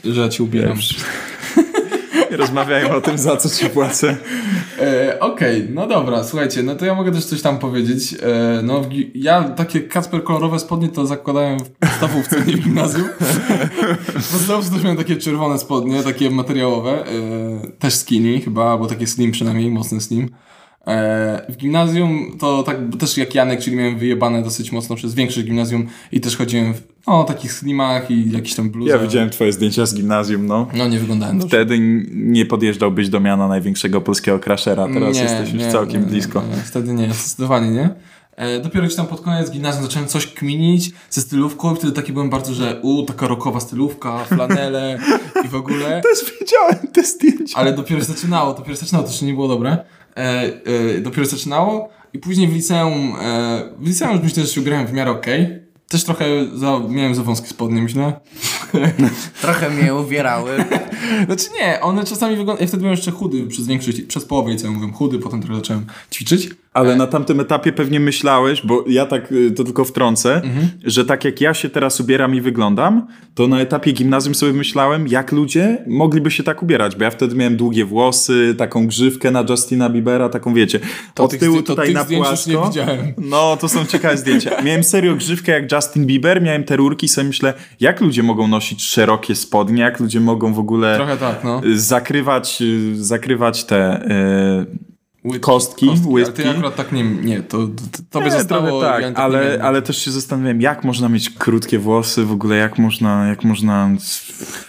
że 0.03 0.21
ja 0.21 0.29
ci 0.29 0.43
ubieram. 0.43 0.77
Nie 2.31 2.37
rozmawiajmy 2.37 2.95
o 2.95 3.01
tym, 3.01 3.17
za 3.17 3.37
co 3.37 3.49
ci 3.49 3.69
płacę. 3.69 4.17
E, 4.79 5.19
Okej, 5.19 5.67
no 5.69 5.87
dobra, 5.87 6.23
słuchajcie, 6.23 6.63
no 6.63 6.75
to 6.75 6.85
ja 6.85 6.95
mogę 6.95 7.11
też 7.11 7.25
coś 7.25 7.41
tam 7.41 7.59
powiedzieć. 7.59 8.13
E, 8.13 8.61
no, 8.63 8.81
ja 9.15 9.43
takie 9.43 9.81
Kacper 9.81 10.23
kolorowe 10.23 10.59
spodnie 10.59 10.89
to 10.89 11.05
zakładałem 11.05 11.59
w 11.59 11.69
podstawówce, 11.69 12.45
nie 12.47 12.57
w 12.57 12.59
gimnazjum. 12.59 13.09
W 14.15 14.31
podstawówce 14.31 14.71
też 14.71 14.83
miałem 14.83 14.97
takie 14.97 15.15
czerwone 15.15 15.59
spodnie, 15.59 16.03
takie 16.03 16.29
materiałowe, 16.29 17.05
e, 17.05 17.07
też 17.79 17.93
skinny 17.93 18.41
chyba, 18.41 18.71
albo 18.71 18.87
takie 18.87 19.07
slim 19.07 19.31
przynajmniej, 19.31 19.71
mocny 19.71 20.01
slim. 20.01 20.29
E, 20.87 21.45
w 21.49 21.57
gimnazjum 21.57 22.37
to 22.39 22.63
tak 22.63 22.77
też 22.99 23.17
jak 23.17 23.35
Janek, 23.35 23.59
czyli 23.59 23.75
miałem 23.75 23.97
wyjebane 23.97 24.43
dosyć 24.43 24.71
mocno 24.71 24.95
przez 24.95 25.13
większość 25.13 25.47
gimnazjum 25.47 25.87
i 26.11 26.21
też 26.21 26.37
chodziłem 26.37 26.73
w 26.73 26.81
no, 27.07 27.23
takich 27.23 27.53
slimach 27.53 28.11
i 28.11 28.31
jakiś 28.31 28.55
tam 28.55 28.69
bluzach. 28.69 29.01
Ja 29.01 29.07
widziałem 29.07 29.29
twoje 29.29 29.53
zdjęcia 29.53 29.85
z 29.85 29.95
gimnazjum, 29.95 30.45
no. 30.45 30.67
No 30.73 30.87
nie 30.87 30.99
wyglądałem 30.99 31.39
dobrze. 31.39 31.57
Wtedy 31.57 31.79
nie 32.11 32.45
podjeżdżałbyś 32.45 33.09
do 33.09 33.19
miana 33.19 33.47
największego 33.47 34.01
polskiego 34.01 34.39
crashera, 34.39 34.87
teraz 34.93 35.15
Nie, 35.15 35.23
jesteś 35.23 35.53
już 35.53 35.63
nie, 35.63 35.71
całkiem 35.71 36.01
nie, 36.01 36.07
blisko. 36.07 36.43
Nie, 36.55 36.63
wtedy 36.63 36.93
nie, 36.93 37.13
zdecydowanie 37.13 37.71
nie. 37.71 37.89
E, 38.35 38.59
dopiero 38.59 38.85
gdzieś 38.85 38.97
tam 38.97 39.07
pod 39.07 39.21
koniec 39.21 39.51
gimnazjum 39.51 39.83
zacząłem 39.83 40.07
coś 40.07 40.27
kminić 40.27 40.91
ze 41.09 41.21
stylówką 41.21 41.73
i 41.73 41.77
wtedy 41.77 41.93
taki 41.93 42.13
byłem 42.13 42.29
bardzo, 42.29 42.53
że 42.53 42.79
u, 42.81 43.03
taka 43.03 43.27
rockowa 43.27 43.59
stylówka, 43.59 44.23
flanele 44.23 44.99
i 45.45 45.47
w 45.47 45.55
ogóle. 45.55 46.01
Też 46.09 46.39
widziałem 46.39 46.87
te 46.93 47.03
zdjęcia. 47.03 47.57
Ale 47.57 47.73
dopiero 47.73 48.01
się 48.01 48.07
zaczynało, 48.07 48.53
dopiero 48.53 48.75
się 48.75 48.79
zaczynało, 48.79 49.03
to 49.03 49.11
jeszcze 49.11 49.25
nie 49.25 49.33
było 49.33 49.47
dobre. 49.47 49.77
E, 50.17 50.21
e, 50.95 51.01
dopiero 51.01 51.25
zaczynało 51.25 51.89
i 52.13 52.19
później 52.19 52.47
w 52.47 52.53
liceum, 52.53 53.15
e, 53.21 53.63
w 53.79 53.87
liceum 53.87 54.13
już 54.13 54.23
myślę, 54.23 54.43
że 54.43 54.49
się 54.49 54.61
ubrałem 54.61 54.87
w 54.87 54.93
miarę 54.93 55.11
okej. 55.11 55.61
Też 55.87 56.03
trochę 56.03 56.25
za, 56.55 56.81
miałem 56.89 57.15
za 57.15 57.23
wąskie 57.23 57.47
spodnie, 57.47 57.81
myślę. 57.81 58.13
Trochę 59.41 59.69
mnie 59.69 59.95
uwierały. 59.95 60.65
Znaczy 61.25 61.45
nie, 61.59 61.81
one 61.81 62.03
czasami 62.03 62.35
wyglądają, 62.35 62.61
ja 62.61 62.67
wtedy 62.67 62.81
byłem 62.81 62.95
jeszcze 62.95 63.11
chudy 63.11 63.47
przez 63.47 63.67
większość, 63.67 64.01
przez 64.01 64.25
połowę 64.25 64.51
liceum 64.51 64.75
byłem 64.75 64.93
chudy, 64.93 65.19
potem 65.19 65.41
trochę 65.41 65.55
zacząłem 65.55 65.85
ćwiczyć. 66.11 66.49
Ale 66.73 66.95
na 66.95 67.07
tamtym 67.07 67.39
etapie 67.39 67.71
pewnie 67.71 67.99
myślałeś, 67.99 68.61
bo 68.65 68.83
ja 68.87 69.05
tak 69.05 69.31
y, 69.31 69.51
to 69.51 69.63
tylko 69.63 69.85
wtrącę, 69.85 70.41
że 70.83 71.05
tak 71.05 71.25
jak 71.25 71.41
ja 71.41 71.53
się 71.53 71.69
teraz 71.69 71.99
ubieram 71.99 72.35
i 72.35 72.41
wyglądam, 72.41 73.07
to 73.35 73.47
na 73.47 73.59
etapie 73.59 73.91
gimnazjum 73.91 74.35
sobie 74.35 74.53
myślałem, 74.53 75.07
jak 75.07 75.31
ludzie 75.31 75.83
mogliby 75.87 76.31
się 76.31 76.43
tak 76.43 76.63
ubierać, 76.63 76.95
bo 76.95 77.03
ja 77.03 77.09
wtedy 77.09 77.35
miałem 77.35 77.57
długie 77.57 77.85
włosy, 77.85 78.55
taką 78.57 78.87
grzywkę 78.87 79.31
na 79.31 79.45
Justina 79.49 79.89
Biebera, 79.89 80.29
taką 80.29 80.53
wiecie, 80.53 80.79
od 81.19 81.31
tych 81.31 81.39
tyłu 81.39 81.55
to 81.55 81.63
tutaj 81.63 81.85
tych 81.85 81.95
na 81.95 82.01
już 82.01 82.09
nie 82.09 82.17
płasko. 82.55 82.67
widziałem. 82.69 83.13
No, 83.17 83.57
to 83.57 83.69
są 83.69 83.85
ciekawe 83.85 84.17
zdjęcia. 84.17 84.61
Miałem 84.63 84.83
serio 84.83 85.15
grzywkę 85.15 85.51
jak 85.51 85.71
Justin 85.71 86.05
Bieber, 86.05 86.41
miałem 86.41 86.63
te 86.63 86.75
rurki 86.75 87.05
i 87.05 87.09
sobie 87.09 87.27
myślę, 87.27 87.53
jak 87.79 88.01
ludzie 88.01 88.23
mogą 88.23 88.47
nosić 88.47 88.83
szerokie 88.83 89.35
spodnie, 89.35 89.81
jak 89.81 89.99
ludzie 89.99 90.19
mogą 90.19 90.53
w 90.53 90.59
ogóle 90.59 90.95
Trochę 90.95 91.17
tak, 91.17 91.43
no. 91.43 91.61
y, 91.65 91.79
zakrywać, 91.79 92.61
y, 92.61 93.03
zakrywać 93.03 93.63
te... 93.63 94.05
y, 94.71 94.90
Łydki, 95.25 95.39
Kostki, 95.39 95.89
Ale 95.89 95.99
łydki. 96.07 96.33
ty 96.43 96.49
akurat 96.49 96.75
tak 96.75 96.91
nie, 96.91 97.03
nie, 97.03 97.41
to, 97.41 97.57
to 97.57 97.67
tobie 98.09 98.25
Nie, 98.25 98.31
zostało. 98.31 98.81
tak, 98.81 99.01
ja 99.01 99.07
tak 99.07 99.19
ale, 99.19 99.59
ale 99.63 99.81
też 99.81 99.97
się 100.05 100.11
zastanawiałem, 100.11 100.61
jak 100.61 100.83
można 100.83 101.09
mieć 101.09 101.29
krótkie 101.29 101.79
włosy, 101.79 102.25
w 102.25 102.31
ogóle 102.31 102.55
jak 102.55 102.77
można, 102.79 103.27
jak 103.27 103.43
można 103.43 103.89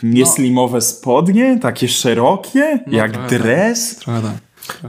nieslimowe 0.03 0.81
spodnie, 0.81 1.59
takie 1.59 1.89
szerokie, 1.89 2.79
jak 2.87 3.13
trochę 3.13 3.29
tak. 3.29 3.39
dres. 3.39 3.97
Trochę 3.97 4.23
tak. 4.23 4.33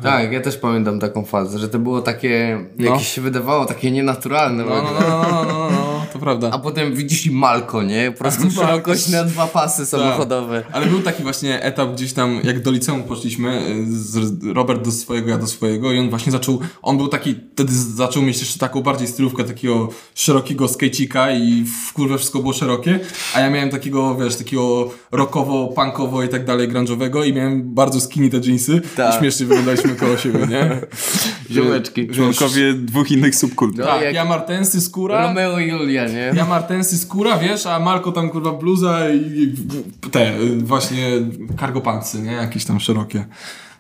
Tak, 0.04 0.32
ja 0.32 0.42
też 0.42 0.58
pamiętam 0.58 1.00
taką 1.00 1.26
fazę, 1.26 1.60
że 1.60 1.70
to 1.70 1.80
było 1.80 2.02
takie, 2.02 2.60
No. 2.78 2.92
jakieś 2.92 3.08
się 3.08 3.22
wydawało 3.22 3.66
takie 3.66 3.92
nienaturalne. 3.92 4.64
No, 4.66 4.70
no, 4.84 4.84
no, 4.84 5.00
no, 5.10 5.24
no, 5.32 5.44
no, 5.44 5.70
no, 5.72 5.93
to 6.14 6.20
prawda. 6.20 6.50
A 6.52 6.60
potem 6.60 6.96
widzisz 6.96 7.26
i 7.26 7.32
Malko, 7.32 7.84
nie? 7.84 8.12
Po 8.12 8.18
prostu 8.18 8.52
szerokość 8.52 9.10
na 9.10 9.24
dwa 9.24 9.48
pasy 9.48 9.86
samochodowe. 9.86 10.64
Ale 10.72 10.86
był 10.86 11.00
taki 11.02 11.24
właśnie 11.24 11.62
etap 11.64 11.94
gdzieś 11.94 12.14
tam, 12.14 12.40
jak 12.44 12.62
do 12.62 12.72
liceum 12.72 13.04
poszliśmy, 13.04 13.62
y, 13.70 13.86
z 13.88 14.44
Robert 14.54 14.86
do 14.86 14.92
swojego, 14.92 15.30
ja 15.30 15.38
do 15.38 15.48
swojego 15.48 15.92
i 15.92 16.00
on 16.00 16.10
właśnie 16.10 16.32
zaczął, 16.32 16.60
on 16.82 16.98
był 16.98 17.08
taki, 17.08 17.36
wtedy 17.54 17.74
zaczął 17.74 18.24
mieć 18.24 18.40
jeszcze 18.40 18.60
taką 18.60 18.82
bardziej 18.82 19.08
stylówkę 19.08 19.44
takiego 19.44 19.90
szerokiego 20.16 20.68
skejcika 20.68 21.32
i 21.32 21.66
w 21.90 21.94
kurwę 21.94 22.18
wszystko 22.18 22.40
było 22.40 22.54
szerokie, 22.54 23.00
a 23.36 23.40
ja 23.40 23.50
miałem 23.50 23.70
takiego, 23.70 24.16
wiesz, 24.16 24.36
takiego 24.36 24.92
rockowo, 25.12 25.68
punkowo 25.68 26.24
i 26.24 26.30
tak 26.30 26.46
dalej, 26.46 26.70
grunge'owego 26.70 27.28
i 27.28 27.34
miałem 27.34 27.74
bardzo 27.74 28.02
skinny 28.02 28.30
te 28.30 28.38
jeansy 28.38 28.82
Tak. 28.96 29.16
i 29.16 29.20
śmiesznie 29.20 29.46
wyglądaliśmy 29.46 29.96
koło 29.96 30.18
siebie, 30.18 30.48
nie? 30.48 30.70
Ziołeczki. 31.56 32.08
Członkowie 32.08 32.74
dwóch 32.74 33.12
innych 33.12 33.36
subkultur. 33.36 33.80
No, 33.80 33.86
Tak, 33.86 34.02
jak 34.02 34.14
ja 34.14 34.26
Martensy, 34.26 34.82
skóra, 34.82 35.28
Romeo 35.28 35.60
i 35.60 35.70
Julia, 35.70 36.03
nie? 36.10 36.32
Ja 36.36 36.46
Martensy 36.46 36.98
skóra, 36.98 37.38
wiesz, 37.38 37.66
a 37.66 37.80
Marko 37.80 38.12
tam 38.12 38.30
kurwa 38.30 38.52
bluza 38.52 39.10
i 39.10 39.54
i 40.04 40.10
te 40.12 40.34
właśnie 40.58 41.08
cargo 41.60 41.82
pantsy, 41.82 42.22
nie? 42.22 42.32
Jakieś 42.32 42.66
tam 42.66 42.80
szerokie. 42.80 43.26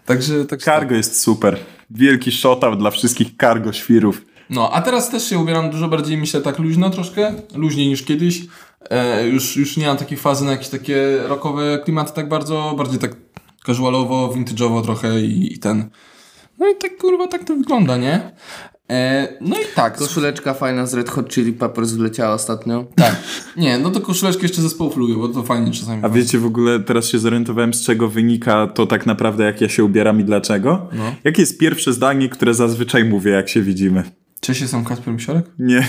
Także, 0.06 0.46
także 0.46 0.66
Cargo 0.66 0.96
jest 0.96 1.22
super. 1.22 1.58
Wielki 1.90 2.32
shoutout 2.32 2.80
dla 2.80 2.92
wszystkich 2.92 3.28
cargo 3.42 3.74
świrów. 3.74 4.22
No, 4.50 4.72
a 4.72 4.82
teraz 4.82 5.10
też 5.10 5.30
się 5.30 5.40
ubieram 5.40 5.70
dużo 5.70 5.88
bardziej, 5.88 6.18
myślę, 6.18 6.42
tak 6.42 6.60
luźno 6.60 6.90
troszkę, 6.90 7.34
luźniej 7.56 7.88
niż 7.88 8.04
kiedyś. 8.04 8.42
E, 8.90 9.28
już, 9.28 9.58
już 9.58 9.78
nie 9.78 9.88
mam 9.88 9.98
takiej 9.98 10.18
fazy 10.18 10.46
na 10.46 10.52
jakieś 10.52 10.70
takie 10.70 11.18
rockowe 11.28 11.80
klimaty 11.84 12.14
tak 12.14 12.30
bardzo, 12.30 12.74
bardziej 12.78 13.00
tak 13.00 13.16
casualowo, 13.66 14.28
vintage'owo 14.28 14.84
trochę 14.84 15.22
i, 15.22 15.54
i 15.54 15.60
ten. 15.60 15.90
No 16.60 16.70
i 16.70 16.76
tak 16.76 16.98
kurwa, 16.98 17.28
tak 17.28 17.44
to 17.44 17.56
wygląda, 17.56 17.98
nie? 17.98 18.32
E, 18.90 19.28
no 19.42 19.56
i 19.56 19.76
tak. 19.76 19.98
Koszuleczka 19.98 20.54
fajna 20.54 20.86
z 20.86 20.94
Red 20.94 21.10
Hot 21.10 21.30
Chili 21.34 21.54
Peppers 21.54 21.92
wleciała 21.92 22.34
ostatnio. 22.34 22.86
Tak. 22.96 23.16
Nie, 23.58 23.78
no 23.78 23.92
to 23.92 24.02
koszuleczkę 24.02 24.42
jeszcze 24.42 24.62
zespołów 24.62 24.98
lubię, 24.98 25.14
bo 25.16 25.28
to 25.28 25.44
fajnie 25.44 25.72
czasami. 25.72 26.04
A 26.06 26.10
wiecie 26.10 26.40
w 26.40 26.46
ogóle, 26.46 26.80
teraz 26.80 27.08
się 27.08 27.20
zorientowałem, 27.20 27.74
z 27.74 27.86
czego 27.86 28.08
wynika 28.10 28.68
to 28.68 28.86
tak 28.86 29.06
naprawdę, 29.06 29.44
jak 29.44 29.62
ja 29.62 29.70
się 29.70 29.84
ubieram 29.84 30.20
i 30.20 30.24
dlaczego? 30.24 30.88
No. 30.94 31.16
Jakie 31.24 31.42
jest 31.42 31.58
pierwsze 31.60 31.94
zdanie, 31.94 32.30
które 32.30 32.54
zazwyczaj 32.54 33.06
mówię, 33.06 33.32
jak 33.32 33.50
się 33.50 33.62
widzimy? 33.62 34.04
Cześć, 34.40 34.62
jestem 34.62 34.86
Kasper 34.86 35.14
Misiorek. 35.14 35.46
Nie, 35.60 35.88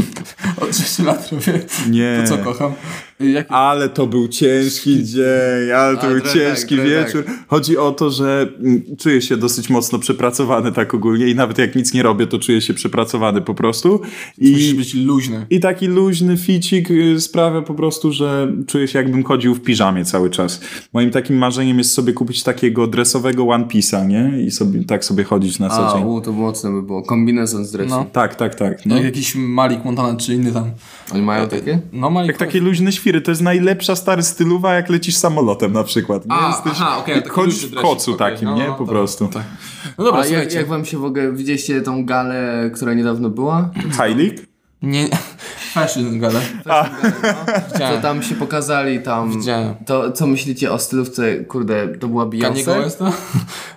Od 0.60 0.76
6 0.76 0.98
lat 0.98 1.32
robię 1.32 1.60
nie. 1.90 2.22
to, 2.22 2.28
co 2.36 2.38
kocham. 2.44 2.72
Jak... 3.20 3.46
Ale 3.50 3.88
to 3.88 4.06
był 4.06 4.28
ciężki 4.28 5.04
dzień, 5.04 5.72
ale 5.76 5.96
to 5.96 6.02
A, 6.02 6.10
był 6.10 6.20
ciężki 6.20 6.76
tak, 6.76 6.86
wieczór. 6.86 7.24
Chodzi 7.48 7.76
o 7.76 7.92
to, 7.92 8.10
że 8.10 8.48
mm, 8.60 8.82
czuję 8.98 9.22
się 9.22 9.36
dosyć 9.36 9.70
mocno 9.70 9.98
przepracowany 9.98 10.72
tak 10.72 10.94
ogólnie 10.94 11.28
i 11.28 11.34
nawet 11.34 11.58
jak 11.58 11.76
nic 11.76 11.94
nie 11.94 12.02
robię, 12.02 12.26
to 12.26 12.38
czuję 12.38 12.60
się 12.60 12.74
przepracowany 12.74 13.40
po 13.40 13.54
prostu. 13.54 14.00
Musisz 14.38 14.70
I, 14.70 14.74
być 14.74 14.94
luźny. 14.94 15.46
I 15.50 15.60
taki 15.60 15.86
luźny 15.86 16.36
ficik 16.36 16.90
y, 16.90 17.20
sprawia 17.20 17.62
po 17.62 17.74
prostu, 17.74 18.12
że 18.12 18.52
czuję 18.66 18.88
się 18.88 18.98
jakbym 18.98 19.24
chodził 19.24 19.54
w 19.54 19.60
piżamie 19.60 20.04
cały 20.04 20.30
czas. 20.30 20.60
Moim 20.92 21.10
takim 21.10 21.36
marzeniem 21.38 21.78
jest 21.78 21.92
sobie 21.92 22.12
kupić 22.12 22.42
takiego 22.42 22.86
dresowego 22.86 23.48
One 23.48 23.64
Piece'a, 23.64 24.06
nie? 24.08 24.42
I 24.46 24.50
sobie, 24.50 24.84
tak 24.84 25.04
sobie 25.04 25.24
chodzić 25.24 25.58
na 25.58 25.68
co 25.68 25.88
A, 25.88 25.98
dzień. 25.98 26.06
u, 26.06 26.20
to 26.20 26.32
mocno 26.32 26.72
by 26.72 26.82
było. 26.82 27.02
Kombinezon 27.02 27.64
z 27.64 27.72
dresu. 27.72 27.90
No. 27.90 28.06
Tak, 28.12 28.34
tak, 28.34 28.54
tak. 28.54 28.86
No. 28.86 28.96
Jak 28.96 29.04
jakiś 29.04 29.34
Malik 29.34 29.84
Montana 29.84 30.16
czy 30.16 30.34
inny 30.34 30.52
tam. 30.52 30.70
Oni 31.12 31.22
mają 31.22 31.48
takie? 31.48 31.80
No 31.92 32.10
Malik. 32.10 32.28
Jak 32.28 32.38
takie 32.38 32.60
luźne 32.60 32.92
świry, 33.08 33.20
to 33.20 33.30
jest 33.30 33.42
najlepsza 33.42 33.96
stary 33.96 34.22
stylowa, 34.22 34.74
jak 34.74 34.88
lecisz 34.88 35.16
samolotem 35.16 35.72
na 35.72 35.84
przykład. 35.84 36.26
Nie? 36.26 36.34
A, 36.34 36.48
Jesteś, 36.48 36.72
aha, 36.74 37.04
chodzisz 37.28 37.62
luźny 37.62 37.78
w 37.78 37.82
kocu 37.82 38.14
okej, 38.14 38.32
takim, 38.32 38.48
no, 38.48 38.56
nie? 38.56 38.66
no, 38.68 38.74
Po 38.74 38.84
tak, 38.84 38.88
prostu. 38.88 39.28
Tak. 39.28 39.42
No 39.98 40.04
dobra, 40.04 40.20
A 40.20 40.26
jak, 40.26 40.52
jak 40.52 40.68
wam 40.68 40.84
się 40.84 40.98
w 40.98 41.04
ogóle, 41.04 41.32
widzieliście 41.32 41.80
tą 41.82 42.04
galę, 42.04 42.70
która 42.74 42.94
niedawno 42.94 43.30
była? 43.30 43.70
Heilig? 43.98 44.47
Nie, 44.82 45.08
fashion 45.74 46.18
gada. 46.20 46.40
Co 46.64 47.72
Widziałem. 47.72 48.02
tam 48.02 48.22
się 48.22 48.34
pokazali 48.34 49.00
tam. 49.00 49.32
Widziałem. 49.32 49.74
To 49.86 50.12
co 50.12 50.26
myślicie 50.26 50.72
o 50.72 50.78
stylówce, 50.78 51.36
kurde, 51.44 51.88
to 51.88 52.08
była 52.08 52.24
Kaniego 52.24 52.72
Beyoncé? 52.72 52.84
Westa? 52.84 53.12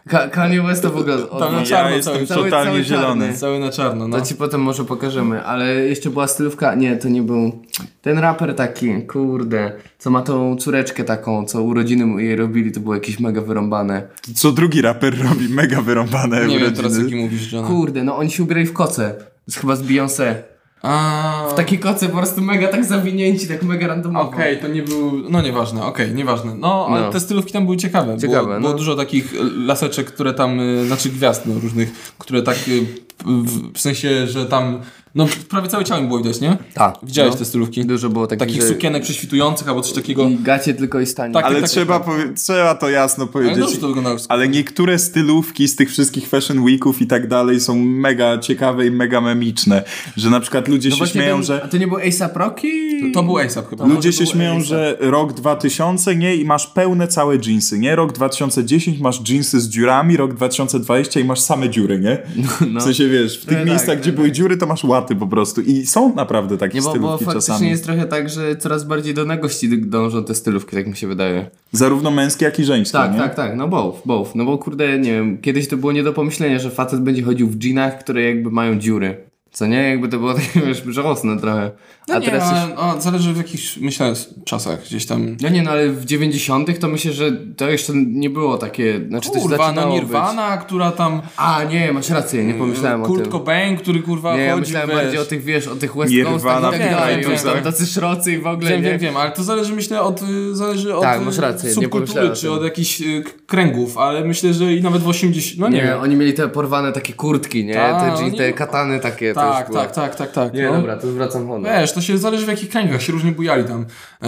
Ka- 0.10 0.28
Kanye 0.30 0.62
West 0.62 0.82
to 0.82 0.90
w 0.90 0.98
ogóle 0.98 1.30
od 1.30 1.40
Tam 1.40 1.56
na 1.56 1.64
czarno 1.64 1.90
Ja 1.90 1.96
jestem 1.96 2.28
cały, 2.28 2.44
totalnie 2.44 2.72
cały 2.72 2.84
zielony. 2.84 3.22
czarny. 3.26 3.38
Cały 3.40 3.60
na 3.60 3.70
czarno, 3.72 4.08
no. 4.08 4.20
To 4.20 4.26
ci 4.26 4.36
potem 4.36 4.62
może 4.62 4.86
pokażemy, 4.86 5.44
ale 5.44 5.74
jeszcze 5.76 6.10
była 6.10 6.28
stylówka, 6.28 6.76
nie, 6.76 6.98
to 6.98 7.10
nie 7.10 7.22
był 7.22 7.62
ten 8.02 8.18
raper 8.18 8.56
taki, 8.56 9.02
kurde, 9.02 9.72
co 10.00 10.10
ma 10.10 10.22
tą 10.22 10.56
córeczkę 10.56 11.04
taką, 11.04 11.46
co 11.46 11.62
urodziny 11.64 12.06
mu 12.06 12.20
jej 12.20 12.36
robili, 12.36 12.72
to 12.72 12.80
było 12.80 12.94
jakieś 12.96 13.20
mega 13.20 13.42
wyrąbane. 13.42 14.08
Co 14.36 14.52
drugi 14.52 14.82
raper 14.82 15.24
robi 15.30 15.50
mega 15.50 15.82
wyrąbane 15.82 16.36
Nie 16.36 16.42
wiem 16.42 16.52
urodziny. 16.58 16.76
teraz 16.78 16.98
jaki 16.98 17.16
mówisz, 17.16 17.52
John. 17.54 17.66
Kurde, 17.66 18.04
no 18.04 18.18
oni 18.18 18.32
się 18.32 18.44
ubrali 18.44 18.66
w 18.66 18.74
koce, 18.74 19.16
chyba 19.62 19.76
z 19.76 19.84
Beyoncé. 19.84 20.36
A... 20.84 21.48
W 21.52 21.54
takiej 21.54 21.80
koce 21.80 22.10
po 22.10 22.18
prostu 22.18 22.42
mega 22.42 22.68
tak 22.68 22.86
zawinięci, 22.86 23.48
tak 23.48 23.64
mega 23.64 23.88
randomowo. 23.88 24.30
Okej, 24.30 24.58
to 24.60 24.68
nie 24.68 24.84
był. 24.84 25.30
No 25.30 25.42
nieważne, 25.42 25.86
okej, 25.86 26.14
nieważne. 26.16 26.56
No, 26.56 26.88
ale 26.90 27.02
No. 27.02 27.12
te 27.12 27.20
stylówki 27.20 27.54
tam 27.54 27.66
były 27.66 27.78
ciekawe. 27.78 28.18
Ciekawe, 28.18 28.42
było, 28.44 28.54
no. 28.54 28.60
było 28.62 28.74
dużo 28.74 28.96
takich 28.96 29.34
laseczek, 29.66 30.08
które 30.08 30.34
tam, 30.34 30.60
y, 30.60 30.86
znaczy 30.86 31.10
gwiazd 31.10 31.46
no, 31.46 31.60
różnych, 31.60 32.14
które 32.18 32.42
tak 32.42 32.58
y, 32.68 32.86
w, 33.26 33.74
w 33.74 33.80
sensie, 33.80 34.28
że 34.28 34.46
tam. 34.46 34.80
No 35.16 35.28
prawie 35.50 35.68
całe 35.68 35.84
ciało 35.84 36.02
im 36.02 36.08
było 36.08 36.20
widać, 36.20 36.42
nie? 36.42 36.58
Tak. 36.74 36.96
Widziałeś 37.04 37.32
no. 37.34 37.40
te 37.40 37.46
stylówki? 37.46 37.86
Dużo 37.86 38.10
było 38.10 38.28
takich, 38.28 38.48
Takich 38.48 38.62
że... 38.62 38.68
sukienek 38.68 39.04
prześwitujących 39.04 39.68
albo 39.70 39.82
coś 39.82 39.94
takiego. 39.94 40.30
I 40.30 40.36
gacie 40.38 40.74
tylko 40.74 41.00
i 41.00 41.06
stanie. 41.06 41.34
Tak. 41.34 41.46
Ale 41.46 41.62
tak, 41.62 41.70
trzeba, 41.70 42.00
tak. 42.00 42.08
powie- 42.08 42.34
trzeba 42.34 42.76
to 42.76 42.90
jasno 42.90 43.24
Ale 43.24 43.34
powiedzieć. 43.34 43.58
dobrze 43.60 43.78
to 43.78 43.88
wyglądało. 43.88 44.18
Ale 44.30 44.48
niektóre 44.48 45.00
stylówki 45.00 45.68
z 45.68 45.76
tych 45.76 45.90
wszystkich 45.90 46.28
fashion 46.28 46.60
weeków 46.60 47.02
i 47.02 47.08
tak 47.08 47.28
dalej 47.28 47.60
są 47.60 47.76
mega 47.76 48.38
ciekawe 48.38 48.88
i 48.88 48.92
mega 48.92 49.22
memiczne. 49.22 49.84
Że 50.18 50.30
na 50.30 50.40
przykład 50.40 50.68
ludzie 50.68 50.90
No 50.90 50.96
się 50.96 51.08
śmieją, 51.08 51.36
ten, 51.36 51.44
że 51.44 51.64
A 51.64 51.68
to 51.68 51.78
nie 51.78 51.88
był 51.88 51.98
A$AP 51.98 52.38
Rocky? 52.38 52.68
To 53.14 53.24
był 53.24 53.38
ASAP 53.38 53.70
chyba. 53.70 53.86
Ludzie 53.86 54.14
się 54.14 54.26
śmieją, 54.28 54.54
A$AP. 54.54 54.64
że 54.64 54.98
rok 55.00 55.34
2000, 55.34 56.16
nie? 56.16 56.36
I 56.36 56.46
masz 56.46 56.68
pełne 56.68 57.08
całe 57.08 57.38
jeansy, 57.48 57.80
nie? 57.80 57.96
Rok 57.96 58.14
2010 58.14 59.00
masz 59.00 59.30
jeansy 59.30 59.62
z 59.62 59.70
dziurami, 59.70 60.18
rok 60.18 60.34
2020 60.34 61.20
i 61.20 61.24
masz 61.24 61.40
same 61.40 61.70
dziury, 61.70 62.00
nie? 62.00 62.18
No. 62.72 62.80
W 62.80 62.84
sensie, 62.84 63.10
wiesz, 63.12 63.40
w 63.42 63.46
tych 63.46 63.58
tak, 63.58 63.68
miejscach, 63.68 63.88
tak, 63.88 64.00
gdzie 64.00 64.10
tak. 64.12 64.16
były 64.16 64.32
dziury, 64.32 64.58
to 64.58 64.66
masz 64.66 64.84
łaty 64.84 65.16
po 65.16 65.28
prostu. 65.28 65.62
I 65.62 65.86
są 65.86 66.16
naprawdę 66.16 66.58
takie 66.58 66.76
Nie, 66.76 66.82
bo, 66.82 66.88
bo 66.88 66.94
stylówki 66.94 67.26
faktycznie 67.26 67.54
czasami. 67.54 67.70
jest 67.70 67.84
trochę 67.84 68.06
tak, 68.06 68.30
że 68.30 68.56
coraz 68.56 68.84
bardziej 68.84 69.14
do 69.14 69.26
nagości 69.26 69.82
dążą 69.82 70.24
te 70.24 70.36
stylówki, 70.36 70.76
tak 70.76 70.88
mi 70.88 70.96
się 70.96 71.08
wydaje. 71.08 71.50
Zarówno 71.72 72.12
męskie, 72.12 72.46
jak 72.46 72.60
i 72.60 72.64
żeńskie, 72.64 72.98
Tak, 72.98 73.14
nie? 73.14 73.20
tak, 73.20 73.36
tak, 73.36 73.56
no 73.56 73.68
both, 73.68 74.02
both. 74.06 74.36
No 74.36 74.46
bo 74.46 74.58
kurde, 74.58 75.00
nie 75.00 75.12
wiem, 75.14 75.38
kiedyś 75.38 75.68
to 75.68 75.78
było 75.78 75.92
nie 75.92 76.04
do 76.04 76.14
pomyślenia, 76.14 76.60
że 76.60 76.70
facet 76.70 77.02
będzie 77.02 77.24
chodził 77.24 77.48
w 77.48 77.56
dżinach, 77.56 78.00
które 78.00 78.22
jakby 78.22 78.52
mają 78.52 78.80
dziury. 78.80 79.31
Co 79.52 79.68
nie? 79.68 79.90
Jakby 79.90 80.08
to 80.08 80.20
było 80.20 80.34
takie, 80.40 80.62
wiesz, 80.62 80.84
żałosne 80.88 81.40
trochę. 81.40 81.72
No 82.08 82.16
A 82.16 82.20
nie, 82.20 82.26
teraz 82.26 82.44
ale, 82.44 82.62
już... 82.70 82.80
o, 82.80 83.02
zależy 83.02 83.34
w 83.34 83.38
jakich, 83.38 83.62
myślę, 83.82 84.14
czasach 84.46 84.84
gdzieś 84.84 85.06
tam. 85.06 85.38
No 85.42 85.50
nie, 85.50 85.64
no 85.64 85.72
ale 85.72 85.90
w 85.90 86.06
90 86.06 86.80
to 86.80 86.88
myślę, 86.88 87.14
że 87.14 87.32
to 87.58 87.70
jeszcze 87.70 87.94
nie 87.96 88.30
było 88.30 88.58
takie, 88.58 89.02
znaczy 89.08 89.30
to 89.30 89.36
się 89.36 89.42
Kurwa, 89.42 89.58
no 89.58 89.64
zaczynało 89.64 89.94
być. 89.94 90.04
Nirvana, 90.04 90.58
która 90.58 90.92
tam. 90.92 91.22
A, 91.38 91.64
nie, 91.64 91.94
masz 91.94 92.10
rację, 92.10 92.44
nie 92.46 92.54
pomyślałem 92.54 93.04
o 93.04 93.06
Kurt 93.06 93.24
tym. 93.24 93.32
Cobain, 93.32 93.78
który 93.78 94.02
kurwa 94.02 94.38
Nie, 94.38 94.44
ja 94.44 94.54
chodził, 94.54 94.62
myślałem 94.66 94.90
wiesz. 94.90 94.98
bardziej 94.98 95.20
o 95.20 95.26
tych, 95.26 95.44
wiesz, 95.44 95.68
o 95.68 95.76
tych 95.76 95.96
West 95.96 96.12
Nirvana, 96.12 96.40
Coastach 96.42 96.76
i 96.76 96.80
tak 96.80 96.92
dalej, 96.92 97.26
wiesz, 97.26 97.42
tam 97.44 97.62
tacy 97.64 97.86
szrocy 97.86 98.32
i 98.32 98.38
w 98.38 98.48
ogóle, 98.48 98.70
Wiem, 98.70 98.84
nie? 98.84 98.90
wiem, 98.90 99.00
wiem, 99.00 99.18
ale 99.18 99.32
to 99.32 99.44
zależy 99.44 99.74
myślę 99.76 100.02
od, 100.02 100.22
y, 100.22 100.56
zależy 100.56 100.96
od 100.96 101.04
Tak, 101.04 101.22
y, 101.22 101.26
masz 101.26 101.38
rację, 101.38 101.70
nie 101.70 101.76
subkultury, 101.76 102.06
pomyślałem 102.06 102.32
o 102.32 102.36
czy 102.36 102.52
od 102.52 102.64
jakichś 102.64 103.02
y, 103.02 103.24
kręgów, 103.48 103.98
ale 103.98 104.26
myślę, 104.26 104.54
że 104.54 104.74
i 104.74 104.82
nawet 104.82 105.02
w 105.02 105.08
80, 105.08 105.60
no 105.60 105.70
nie, 105.70 105.78
Nie, 105.78 105.84
wiem. 105.84 106.00
oni 106.02 106.16
mieli 106.16 106.34
te 106.34 106.50
porwane 106.50 106.92
takie 106.92 107.14
kurtki, 107.14 107.66
nie? 107.66 107.74
Ta, 107.74 108.18
te, 108.18 108.32
te 108.38 108.54
katany 108.54 109.00
takie. 109.00 109.34
Tak, 109.42 109.74
tak, 109.74 109.92
tak, 109.92 110.16
tak, 110.16 110.32
tak. 110.32 110.54
Nie, 110.54 110.66
no. 110.66 110.74
dobra, 110.74 110.98
to 110.98 111.12
zwracam 111.12 111.48
honor. 111.48 111.72
Wiesz, 111.72 111.94
to 111.94 112.02
się 112.02 112.18
zależy 112.18 112.46
w 112.46 112.50
jakich 112.50 112.70
kręgach 112.70 113.02
się 113.02 113.14
różnie 113.14 113.32
bujali 113.32 113.64
tam. 113.64 113.86
E, 114.22 114.28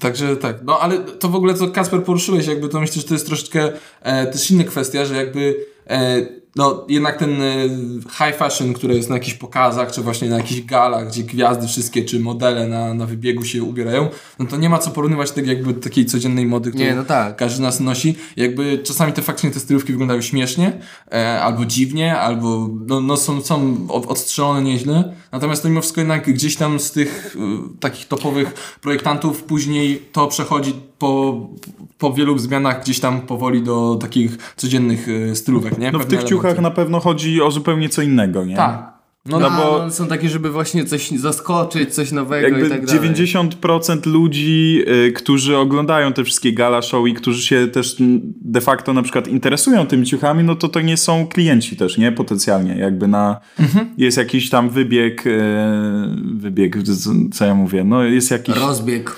także 0.00 0.36
tak. 0.36 0.56
No 0.64 0.78
ale 0.78 0.98
to 0.98 1.28
w 1.28 1.34
ogóle 1.34 1.54
co 1.54 1.68
Kasper 1.68 2.02
poruszyłeś, 2.02 2.46
jakby 2.46 2.68
to 2.68 2.80
myślę, 2.80 3.02
że 3.02 3.08
to 3.08 3.14
jest 3.14 3.26
troszeczkę 3.26 3.72
e, 4.02 4.26
też 4.26 4.50
inna 4.50 4.64
kwestia, 4.64 5.04
że 5.04 5.16
jakby 5.16 5.56
e, 5.90 6.26
no 6.56 6.84
jednak 6.88 7.18
ten 7.18 7.42
e, 7.42 7.68
high 8.10 8.36
fashion, 8.38 8.72
który 8.72 8.94
jest 8.94 9.08
na 9.08 9.14
jakichś 9.16 9.34
pokazach, 9.34 9.92
czy 9.92 10.02
właśnie 10.02 10.28
na 10.28 10.36
jakichś 10.36 10.60
galach, 10.60 11.08
gdzie 11.08 11.22
gwiazdy 11.22 11.66
wszystkie, 11.66 12.04
czy 12.04 12.20
modele 12.20 12.68
na, 12.68 12.94
na 12.94 13.06
wybiegu 13.06 13.44
się 13.44 13.62
ubierają, 13.62 14.08
no 14.38 14.46
to 14.46 14.56
nie 14.56 14.68
ma 14.68 14.78
co 14.78 14.90
porównywać 14.90 15.30
tak 15.30 15.46
jakby 15.46 15.74
takiej 15.74 16.06
codziennej 16.06 16.46
mody, 16.46 16.70
którą 16.70 16.84
Nie, 16.84 16.94
no 16.94 17.04
tak. 17.04 17.36
każdy 17.36 17.62
nas 17.62 17.80
nosi. 17.80 18.14
Jakby 18.36 18.78
czasami 18.78 19.12
te 19.12 19.22
faktycznie 19.22 19.50
te 19.50 19.60
stylówki 19.60 19.92
wyglądają 19.92 20.20
śmiesznie, 20.20 20.78
e, 21.12 21.42
albo 21.42 21.64
dziwnie, 21.64 22.18
albo 22.18 22.68
no, 22.86 23.00
no 23.00 23.16
są, 23.16 23.42
są 23.42 23.86
od- 23.88 24.06
odstrzelone 24.06 24.62
nieźle. 24.62 25.14
Natomiast 25.32 25.62
to 25.62 25.68
mimo 25.68 25.80
wszystko 25.80 26.00
jednak 26.00 26.32
gdzieś 26.32 26.56
tam 26.56 26.80
z 26.80 26.92
tych 26.92 27.36
e, 27.36 27.78
takich 27.80 28.08
topowych 28.08 28.54
projektantów 28.80 29.42
później 29.42 30.02
to 30.12 30.26
przechodzi 30.26 30.74
po, 30.98 31.40
po 31.98 32.12
wielu 32.12 32.38
zmianach 32.38 32.82
gdzieś 32.82 33.00
tam 33.00 33.20
powoli 33.20 33.62
do 33.62 33.98
takich 34.00 34.38
codziennych 34.56 35.06
e, 35.30 35.34
stylówek, 35.36 35.78
nie? 35.78 35.92
No 35.92 35.98
w 35.98 36.02
Pewne 36.02 36.18
tych 36.18 36.28
ciuchach 36.28 36.44
elementy. 36.44 36.62
na 36.62 36.70
pewno 36.70 37.00
chodzi 37.00 37.42
o 37.42 37.50
zupełnie 37.50 37.88
co 37.88 38.02
innego, 38.02 38.44
nie? 38.44 38.56
Tak. 38.56 38.94
No, 39.26 39.40
No, 39.40 39.50
no, 39.50 39.56
bo- 39.56 39.82
one 39.82 39.90
są 39.92 40.06
takie, 40.06 40.28
żeby 40.28 40.50
właśnie 40.50 40.84
coś 40.84 41.10
zaskoczyć, 41.10 41.94
coś 41.94 42.12
nowego 42.12 42.48
Jakby 42.48 42.66
i 42.66 42.70
tak 42.70 42.86
dalej. 42.86 43.00
90% 43.12 44.06
ludzi, 44.06 44.82
y, 45.08 45.12
którzy 45.12 45.56
oglądają 45.56 46.12
te 46.12 46.24
wszystkie 46.24 46.52
gala 46.52 46.82
show 46.82 47.06
i 47.08 47.14
którzy 47.14 47.42
się 47.42 47.68
też 47.68 47.96
de 48.42 48.60
facto 48.60 48.92
na 48.92 49.02
przykład 49.02 49.28
interesują 49.28 49.86
tymi 49.86 50.06
ciuchami, 50.06 50.44
no 50.44 50.54
to 50.56 50.68
to 50.68 50.80
nie 50.80 50.96
są 50.96 51.26
klienci 51.26 51.76
też, 51.76 51.98
nie? 51.98 52.12
Potencjalnie. 52.12 52.76
Jakby 52.76 53.08
na... 53.08 53.40
Jest 53.98 54.16
jakiś 54.16 54.50
tam 54.50 54.70
wybieg, 54.70 55.26
y, 55.26 55.40
wybieg, 56.34 56.76
co 57.32 57.44
ja 57.46 57.54
mówię, 57.54 57.84
no 57.84 58.02
jest 58.04 58.30
jakiś... 58.30 58.56
Rozbieg. 58.56 59.16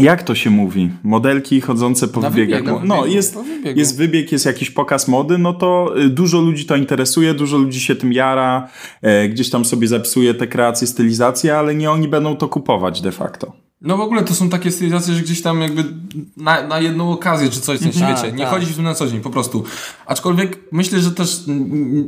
Jak 0.00 0.22
to 0.22 0.34
się 0.34 0.50
mówi? 0.50 0.90
Modelki 1.02 1.60
chodzące 1.60 2.08
po 2.08 2.20
Na 2.20 2.30
wybiegach. 2.30 2.60
wybiegu, 2.60 2.78
na 2.80 2.84
no, 2.84 2.96
wybiegu, 2.96 3.16
jest, 3.16 3.38
wybiegu. 3.38 3.78
jest 3.78 3.96
wybieg, 3.98 4.32
jest 4.32 4.46
jakiś 4.46 4.70
pokaz 4.70 5.08
mody, 5.08 5.38
no 5.38 5.52
to 5.52 5.94
y, 6.00 6.08
dużo 6.08 6.40
ludzi 6.40 6.64
to 6.64 6.76
interesuje, 6.76 7.34
dużo 7.34 7.56
ludzi 7.58 7.80
się 7.80 7.96
tym 7.96 8.12
jara, 8.12 8.68
e, 9.02 9.28
gdzieś 9.28 9.50
tam 9.50 9.64
sobie 9.64 9.88
zapisuje 9.88 10.34
te 10.34 10.46
kreacje, 10.46 10.86
stylizacje, 10.86 11.58
ale 11.58 11.74
nie 11.74 11.90
oni 11.90 12.08
będą 12.08 12.36
to 12.36 12.48
kupować 12.48 13.00
de 13.00 13.12
facto. 13.12 13.52
No 13.84 13.96
w 13.96 14.00
ogóle 14.00 14.22
to 14.22 14.34
są 14.34 14.48
takie 14.48 14.70
stylizacje, 14.70 15.14
że 15.14 15.20
gdzieś 15.22 15.42
tam 15.42 15.60
jakby 15.60 15.84
na, 16.36 16.66
na 16.66 16.80
jedną 16.80 17.12
okazję 17.12 17.50
czy 17.50 17.60
coś 17.60 17.78
w 17.78 17.80
tym 17.82 17.88
Mhm. 17.88 18.06
świecie. 18.16 18.28
Tak, 18.30 18.38
Nie 18.38 18.44
tak. 18.44 18.54
chodzi 18.54 18.66
w 18.66 18.74
tym 18.76 18.84
na 18.84 18.94
co 18.94 19.06
dzień, 19.06 19.20
po 19.20 19.30
prostu. 19.30 19.64
Aczkolwiek 20.06 20.58
myślę, 20.72 21.00
że 21.00 21.10
też 21.10 21.40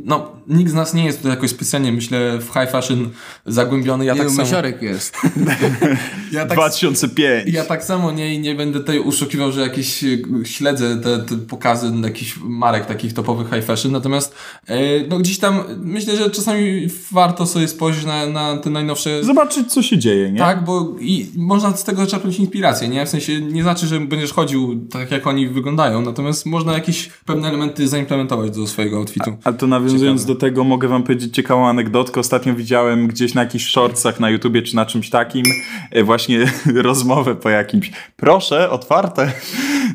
no, 0.05 0.31
nikt 0.47 0.71
z 0.71 0.73
nas 0.73 0.93
nie 0.93 1.05
jest 1.05 1.17
tutaj 1.17 1.31
jakoś 1.31 1.49
specjalnie, 1.49 1.91
myślę, 1.91 2.37
w 2.39 2.45
high 2.45 2.71
fashion 2.71 3.09
zagłębiony. 3.45 4.05
Ja 4.05 4.13
Nie, 4.13 4.19
tak 4.19 4.29
samo. 4.29 4.41
Mysiorek 4.43 4.81
jest. 4.81 5.15
Ja 6.31 6.45
tak, 6.45 6.57
2005. 6.57 7.53
ja 7.53 7.65
tak 7.65 7.83
samo 7.83 8.11
nie, 8.11 8.39
nie 8.39 8.55
będę 8.55 8.79
tutaj 8.79 8.99
uszukiwał, 8.99 9.51
że 9.51 9.61
jakieś 9.61 10.03
e, 10.03 10.07
śledzę 10.43 10.97
te, 11.01 11.17
te 11.19 11.37
pokazy 11.37 11.91
jakichś 12.03 12.37
marek 12.43 12.85
takich 12.85 13.13
topowych 13.13 13.47
high 13.53 13.63
fashion, 13.65 13.91
natomiast 13.91 14.35
e, 14.67 14.77
no 15.09 15.17
gdzieś 15.19 15.39
tam 15.39 15.63
myślę, 15.77 16.17
że 16.17 16.29
czasami 16.29 16.87
warto 17.11 17.45
sobie 17.45 17.67
spojrzeć 17.67 18.05
na, 18.05 18.25
na 18.27 18.57
te 18.57 18.69
najnowsze 18.69 19.23
Zobaczyć, 19.23 19.71
co 19.73 19.81
się 19.81 19.97
dzieje, 19.97 20.31
nie? 20.31 20.39
tak, 20.39 20.63
bo 20.63 20.95
i 20.99 21.29
można 21.35 21.64
z 21.71 21.83
tego 21.83 22.07
czerpać 22.07 22.39
inspirację, 22.39 22.87
nie? 22.87 23.05
W 23.05 23.09
sensie 23.09 23.41
nie 23.41 23.63
znaczy, 23.63 23.87
że 23.87 23.99
będziesz 23.99 24.33
chodził 24.33 24.87
tak, 24.91 25.11
jak 25.11 25.27
oni 25.27 25.47
wyglądają, 25.47 26.01
natomiast 26.01 26.45
można 26.45 26.73
jakieś 26.73 27.09
pewne 27.25 27.47
elementy 27.47 27.87
zaimplementować 27.87 28.51
do 28.51 28.67
swojego 28.67 28.97
outfitu. 28.97 29.37
Ale 29.43 29.55
to 29.55 29.67
nawiązując 29.67 30.21
Ciekawe. 30.21 30.33
do 30.33 30.39
tego, 30.39 30.63
mogę 30.63 30.87
wam 30.87 31.03
powiedzieć 31.03 31.35
ciekawą 31.35 31.67
anegdotkę. 31.67 32.19
Ostatnio 32.19 32.55
widziałem 32.55 33.07
gdzieś 33.07 33.33
na 33.33 33.41
jakichś 33.41 33.65
shortsach 33.65 34.19
na 34.19 34.29
YouTubie 34.29 34.61
czy 34.61 34.75
na 34.75 34.85
czymś 34.85 35.09
takim 35.09 35.45
e, 35.91 36.03
właśnie 36.03 36.51
rozmowę 36.75 37.35
po 37.35 37.49
jakimś. 37.49 37.91
Proszę, 38.15 38.69
otwarte. 38.69 39.31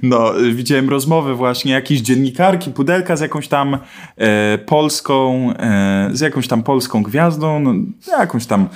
No, 0.03 0.33
widziałem 0.53 0.89
rozmowę 0.89 1.35
właśnie 1.35 1.73
jakiejś 1.73 2.01
dziennikarki, 2.01 2.71
pudelka 2.71 3.17
z 3.17 3.21
jakąś 3.21 3.49
tam 3.49 3.79
e, 4.17 4.59
polską, 4.59 5.51
e, 5.59 6.11
z 6.13 6.21
jakąś 6.21 6.49
tam 6.49 6.63
polską 6.63 7.03
gwiazdą, 7.03 7.61
no, 7.61 7.75
jakąś 8.19 8.47
tam 8.47 8.69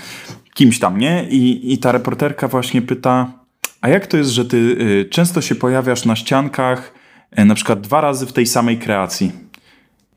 kimś 0.54 0.78
tam, 0.78 0.98
nie? 0.98 1.24
I, 1.30 1.72
I 1.72 1.78
ta 1.78 1.92
reporterka 1.92 2.48
właśnie 2.48 2.82
pyta, 2.82 3.32
a 3.80 3.88
jak 3.88 4.06
to 4.06 4.16
jest, 4.16 4.30
że 4.30 4.44
ty 4.44 4.56
y, 4.56 5.08
często 5.10 5.40
się 5.40 5.54
pojawiasz 5.54 6.04
na 6.04 6.16
ściankach 6.16 6.92
e, 7.30 7.44
na 7.44 7.54
przykład 7.54 7.80
dwa 7.80 8.00
razy 8.00 8.26
w 8.26 8.32
tej 8.32 8.46
samej 8.46 8.78
kreacji? 8.78 9.32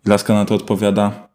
Laska 0.06 0.34
na 0.34 0.46
to 0.46 0.56
odpowiada, 0.56 1.28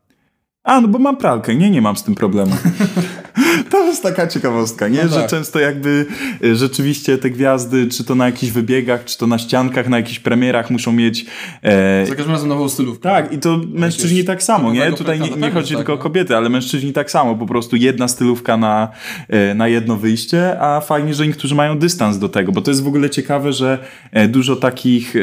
a 0.65 0.81
no 0.81 0.89
bo 0.89 0.99
mam 0.99 1.17
pralkę, 1.17 1.55
nie, 1.55 1.71
nie 1.71 1.83
mam 1.83 1.97
z 1.97 2.03
tym 2.03 2.15
problemu. 2.15 2.57
to 3.71 3.87
jest 3.87 4.03
taka 4.03 4.27
ciekawostka, 4.27 4.89
nie? 4.89 5.03
No 5.03 5.09
że 5.09 5.21
tak. 5.21 5.31
często 5.31 5.59
jakby 5.59 6.07
y, 6.45 6.57
rzeczywiście 6.57 7.19
te 7.19 7.31
gwiazdy, 7.31 7.87
czy 7.87 8.05
to 8.05 8.15
na 8.15 8.27
jakichś 8.27 8.53
wybiegach, 8.53 9.05
czy 9.05 9.19
to 9.19 9.27
na 9.27 9.39
ściankach, 9.39 9.89
na 9.89 9.97
jakichś 9.97 10.19
premierach 10.19 10.71
muszą 10.71 10.93
mieć... 10.93 11.27
E, 11.63 12.07
Za 12.07 12.15
każdym 12.15 12.33
razem 12.33 12.49
nową 12.49 12.69
stylówkę. 12.69 13.03
tak, 13.03 13.33
i 13.33 13.39
to 13.39 13.61
mężczyźni 13.73 14.25
tak 14.25 14.43
samo, 14.43 14.73
nie? 14.73 14.93
Tutaj 14.93 15.21
nie, 15.21 15.25
nie 15.25 15.31
pewnie, 15.31 15.51
chodzi 15.51 15.69
że 15.69 15.77
tylko 15.77 15.93
tak, 15.93 16.01
o 16.01 16.03
no. 16.03 16.03
kobiety, 16.03 16.37
ale 16.37 16.49
mężczyźni 16.49 16.93
tak 16.93 17.11
samo, 17.11 17.35
po 17.35 17.47
prostu 17.47 17.77
jedna 17.77 18.09
stylówka 18.09 18.57
na, 18.57 18.89
e, 19.29 19.55
na 19.55 19.69
jedno 19.69 19.97
wyjście, 19.97 20.61
a 20.61 20.81
fajnie, 20.81 21.15
że 21.15 21.27
niektórzy 21.27 21.55
mają 21.55 21.79
dystans 21.79 22.19
do 22.19 22.29
tego, 22.29 22.53
bo 22.53 22.63
to 22.63 22.71
jest 22.71 22.83
w 22.83 22.89
ogóle 22.89 23.11
ciekawe, 23.11 23.53
że 23.53 23.79
e, 24.13 24.29
dużo 24.29 24.57
takich, 24.57 25.17
e, 25.17 25.21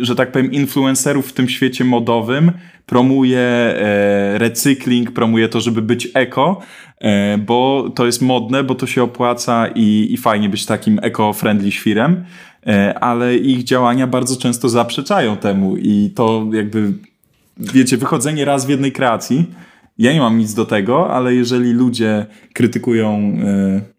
że 0.00 0.14
tak 0.14 0.32
powiem, 0.32 0.52
influencerów 0.52 1.28
w 1.28 1.32
tym 1.32 1.48
świecie 1.48 1.84
modowym 1.84 2.52
promuje 2.86 3.74
recykling, 4.34 5.10
promuje 5.10 5.48
to, 5.48 5.60
żeby 5.60 5.82
być 5.82 6.08
eko, 6.14 6.60
bo 7.38 7.90
to 7.94 8.06
jest 8.06 8.22
modne, 8.22 8.64
bo 8.64 8.74
to 8.74 8.86
się 8.86 9.02
opłaca 9.02 9.66
i, 9.74 10.08
i 10.10 10.16
fajnie 10.16 10.48
być 10.48 10.66
takim 10.66 10.98
eco-friendly 10.98 11.70
świrem, 11.70 12.24
e, 12.66 12.98
ale 12.98 13.36
ich 13.36 13.64
działania 13.64 14.06
bardzo 14.06 14.36
często 14.36 14.68
zaprzeczają 14.68 15.36
temu 15.36 15.76
i 15.76 16.12
to 16.14 16.46
jakby 16.52 16.92
wiecie, 17.56 17.96
wychodzenie 17.96 18.44
raz 18.44 18.66
w 18.66 18.68
jednej 18.68 18.92
kreacji, 18.92 19.46
ja 19.98 20.12
nie 20.12 20.20
mam 20.20 20.38
nic 20.38 20.54
do 20.54 20.64
tego, 20.64 21.10
ale 21.10 21.34
jeżeli 21.34 21.72
ludzie 21.72 22.26
krytykują 22.52 23.38
e, 23.44 23.95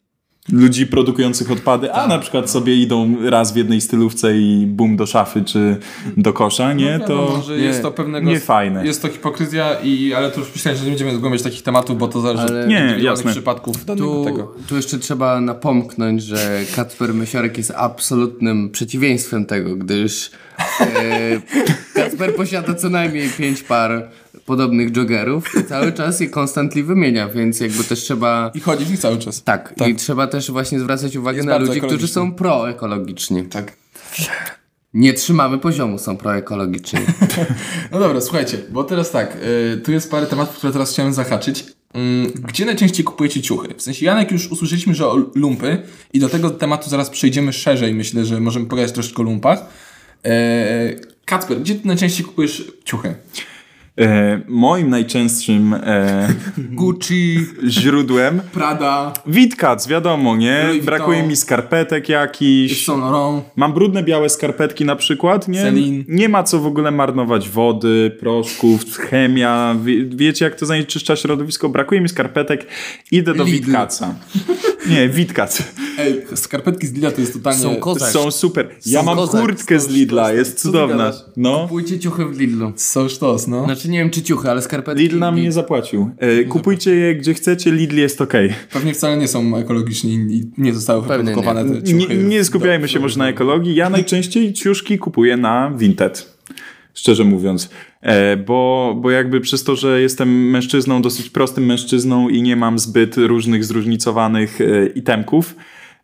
ludzi 0.51 0.87
produkujących 0.87 1.51
odpady, 1.51 1.93
a 1.93 2.07
na 2.07 2.19
przykład 2.19 2.49
sobie 2.49 2.75
idą 2.75 3.15
raz 3.29 3.53
w 3.53 3.55
jednej 3.55 3.81
stylówce 3.81 4.37
i 4.37 4.65
bum 4.67 4.95
do 4.97 5.05
szafy 5.05 5.43
czy 5.45 5.77
do 6.17 6.33
kosza, 6.33 6.73
nie? 6.73 6.91
No 6.93 6.99
wiadomo, 6.99 7.27
To 7.27 7.41
że 7.41 7.57
nie, 7.57 7.63
jest 7.63 7.81
to 7.81 7.91
pewnego... 7.91 8.29
nie 8.29 8.39
fajne. 8.39 8.85
Jest 8.85 9.01
to 9.01 9.07
hipokryzja, 9.07 9.73
i, 9.83 10.13
ale 10.13 10.31
to 10.31 10.39
już 10.39 10.53
myślałem, 10.53 10.77
że 10.77 10.83
nie 10.85 10.89
będziemy 10.91 11.15
zgłębiać 11.15 11.41
takich 11.41 11.61
tematów, 11.61 11.97
bo 11.97 12.07
to 12.07 12.21
zależy 12.21 12.43
Ale- 12.47 12.61
od 12.63 12.69
Nie, 12.69 12.97
jasne. 12.99 13.31
przypadków 13.31 13.85
Tu, 13.85 14.25
tego. 14.25 14.53
tu 14.67 14.75
jeszcze 14.75 14.99
trzeba 14.99 15.41
napomknąć, 15.41 16.23
że 16.23 16.61
Kacper 16.75 17.13
Mysiorek 17.13 17.57
jest 17.57 17.71
absolutnym 17.75 18.69
przeciwieństwem 18.69 19.45
tego, 19.45 19.75
gdyż 19.75 20.31
Kacper 21.93 22.35
posiada 22.35 22.73
co 22.73 22.89
najmniej 22.89 23.29
pięć 23.29 23.63
par 23.63 24.09
podobnych 24.45 24.95
joggerów 24.95 25.55
i 25.55 25.63
cały 25.63 25.91
czas 25.91 26.19
je 26.19 26.29
konstantli 26.29 26.83
wymienia, 26.83 27.27
więc 27.27 27.59
jakby 27.59 27.83
też 27.83 27.99
trzeba... 27.99 28.51
I 28.53 28.59
chodzi 28.59 28.85
w 28.85 28.91
nich 28.91 28.99
cały 28.99 29.17
czas. 29.17 29.43
Tak, 29.43 29.73
i 29.87 29.95
trzeba 29.95 30.27
też 30.27 30.51
właśnie 30.51 30.79
zwracać 30.79 31.15
uwagę 31.15 31.37
Jest 31.37 31.47
na 31.47 31.57
ludzi, 31.57 31.81
którzy 31.81 32.07
są 32.07 32.33
proekologiczni. 32.33 33.43
Tak. 33.43 33.73
Nie 34.93 35.13
trzymamy 35.13 35.57
poziomu, 35.57 35.97
są 35.97 36.17
proekologiczni. 36.17 36.99
No 37.91 37.99
dobra, 37.99 38.21
słuchajcie, 38.21 38.57
bo 38.69 38.83
teraz 38.83 39.11
tak, 39.11 39.37
y, 39.75 39.77
tu 39.77 39.91
jest 39.91 40.11
parę 40.11 40.25
tematów, 40.25 40.55
które 40.57 40.73
teraz 40.73 40.91
chciałem 40.91 41.13
zahaczyć. 41.13 41.65
Ym, 41.95 42.31
gdzie 42.47 42.65
najczęściej 42.65 43.05
kupujecie 43.05 43.41
ciuchy? 43.41 43.73
W 43.77 43.81
sensie, 43.81 44.05
Janek, 44.05 44.31
już 44.31 44.51
usłyszeliśmy, 44.51 44.95
że 44.95 45.07
o 45.07 45.15
lumpy 45.35 45.83
i 46.13 46.19
do 46.19 46.29
tego 46.29 46.49
tematu 46.49 46.89
zaraz 46.89 47.09
przejdziemy 47.09 47.53
szerzej. 47.53 47.93
Myślę, 47.93 48.25
że 48.25 48.39
możemy 48.39 48.65
pogadać 48.65 48.91
troszeczkę 48.91 49.21
o 49.21 49.25
lumpach. 49.25 49.65
E, 50.25 50.95
Kacper, 51.25 51.59
gdzie 51.59 51.75
ty 51.75 51.87
najczęściej 51.87 52.25
kupujesz 52.25 52.71
ciuchy? 52.85 53.15
E, 54.01 54.41
moim 54.47 54.89
najczęstszym 54.89 55.73
e, 55.73 56.27
Gucci, 56.57 57.45
źródłem 57.67 58.41
Prada, 58.53 59.13
Witkac, 59.27 59.87
wiadomo, 59.87 60.35
nie? 60.35 60.51
Louis 60.51 60.67
Vuitton. 60.67 60.85
Brakuje 60.85 61.23
mi 61.23 61.35
skarpetek 61.35 62.09
Laurent. 62.87 63.45
Mam 63.55 63.73
brudne 63.73 64.03
białe 64.03 64.29
skarpetki 64.29 64.85
na 64.85 64.95
przykład, 64.95 65.47
nie? 65.47 65.61
Celine. 65.61 66.03
Nie 66.07 66.29
ma 66.29 66.43
co 66.43 66.59
w 66.59 66.65
ogóle 66.65 66.91
marnować 66.91 67.49
wody, 67.49 68.17
proszków, 68.19 68.97
chemia. 68.97 69.75
Wie, 69.83 70.05
wiecie 70.05 70.45
jak 70.45 70.55
to 70.55 70.65
zanieczyszcza 70.65 71.15
środowisko? 71.15 71.69
Brakuje 71.69 72.01
mi 72.01 72.09
skarpetek, 72.09 72.67
idę 73.11 73.33
do 73.33 73.43
Lidl. 73.43 73.65
Witkaca. 73.65 74.15
Nie, 74.89 75.09
Witkac. 75.09 75.63
Ej, 75.99 76.21
skarpetki 76.35 76.87
z 76.87 76.93
Lidla 76.93 77.11
to 77.11 77.21
jest 77.21 77.33
totalnie... 77.33 77.61
Są 77.61 77.75
kozak. 77.75 78.11
Są 78.11 78.31
super. 78.31 78.69
Ja 78.85 78.99
Są 78.99 79.05
mam 79.05 79.15
kozak. 79.15 79.41
kurtkę 79.41 79.79
z 79.79 79.87
Lidla, 79.87 80.33
jest 80.33 80.61
cudowna. 80.61 81.13
No. 81.37 81.61
Kupujcie 81.61 81.99
ciuchy 81.99 82.25
w 82.25 82.39
Lidlu. 82.39 82.73
Są 82.75 83.09
sztos, 83.09 83.47
no. 83.47 83.65
Znaczy 83.65 83.86
nie 83.87 83.99
wiem 83.99 84.09
czy 84.09 84.21
ciuchy, 84.21 84.51
ale 84.51 84.61
skarpetki... 84.61 85.03
Lidl 85.03 85.19
nam 85.19 85.35
nie 85.35 85.51
zapłacił. 85.51 86.09
E, 86.17 86.43
kupujcie 86.43 86.95
je 86.95 87.15
gdzie 87.15 87.33
chcecie, 87.33 87.71
Lidl 87.71 87.95
jest 87.97 88.21
okej. 88.21 88.53
Pewnie 88.71 88.93
wcale 88.93 89.17
nie 89.17 89.27
są 89.27 89.57
ekologiczni 89.57 90.13
i 90.13 90.51
nie 90.57 90.73
zostały 90.73 91.01
wyprodukowane 91.01 91.65
te 91.65 91.93
Nie, 91.93 92.01
ciuchy. 92.01 92.17
nie 92.17 92.43
skupiajmy 92.43 92.87
się 92.87 92.99
może 92.99 93.19
na 93.19 93.29
ekologii. 93.29 93.75
Ja 93.75 93.89
najczęściej 93.89 94.53
ciuszki 94.53 94.97
kupuję 94.97 95.37
na 95.37 95.71
Vinted. 95.77 96.37
Szczerze 96.93 97.23
mówiąc. 97.23 97.69
E, 98.01 98.37
bo, 98.37 98.93
bo 99.01 99.11
jakby 99.11 99.41
przez 99.41 99.63
to, 99.63 99.75
że 99.75 100.01
jestem 100.01 100.49
mężczyzną, 100.49 101.01
dosyć 101.01 101.29
prostym 101.29 101.65
mężczyzną 101.65 102.29
i 102.29 102.41
nie 102.41 102.55
mam 102.55 102.79
zbyt 102.79 103.17
różnych 103.17 103.65
zróżnicowanych 103.65 104.61
e, 104.61 104.87
itemków, 104.87 105.55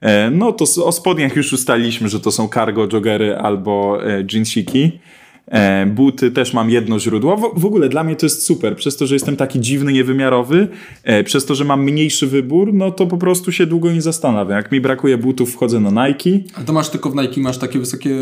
e, 0.01 0.29
no 0.29 0.51
to 0.51 0.85
o 0.85 0.91
spodniach 0.91 1.35
już 1.35 1.53
ustaliliśmy, 1.53 2.09
że 2.09 2.19
to 2.19 2.31
są 2.31 2.49
cargo, 2.53 2.87
joggery 2.93 3.35
albo 3.35 3.99
e, 4.07 4.25
jeansiki. 4.33 4.99
E, 5.47 5.85
buty 5.85 6.31
też 6.31 6.53
mam 6.53 6.69
jedno 6.69 6.99
źródło. 6.99 7.53
W, 7.55 7.65
ogóle 7.65 7.89
dla 7.89 8.03
mnie 8.03 8.15
to 8.15 8.25
jest 8.25 8.45
super. 8.45 8.75
Przez 8.75 8.97
to, 8.97 9.07
że 9.07 9.15
jestem 9.15 9.35
taki 9.35 9.59
dziwny, 9.59 9.93
niewymiarowy, 9.93 10.67
e, 11.03 11.23
przez 11.23 11.45
to, 11.45 11.55
że 11.55 11.65
mam 11.65 11.83
mniejszy 11.83 12.27
wybór, 12.27 12.73
no 12.73 12.91
to 12.91 13.07
po 13.07 13.17
prostu 13.17 13.51
się 13.51 13.65
długo 13.65 13.91
nie 13.91 14.01
zastanawiam. 14.01 14.57
Jak 14.57 14.71
mi 14.71 14.81
brakuje 14.81 15.17
butów, 15.17 15.53
wchodzę 15.53 15.79
na 15.79 16.07
Nike. 16.07 16.29
Ale 16.55 16.65
to 16.65 16.73
masz 16.73 16.89
tylko 16.89 17.09
w 17.09 17.15
Nike, 17.15 17.41
masz 17.41 17.57
takie 17.57 17.79
wysokie 17.79 18.15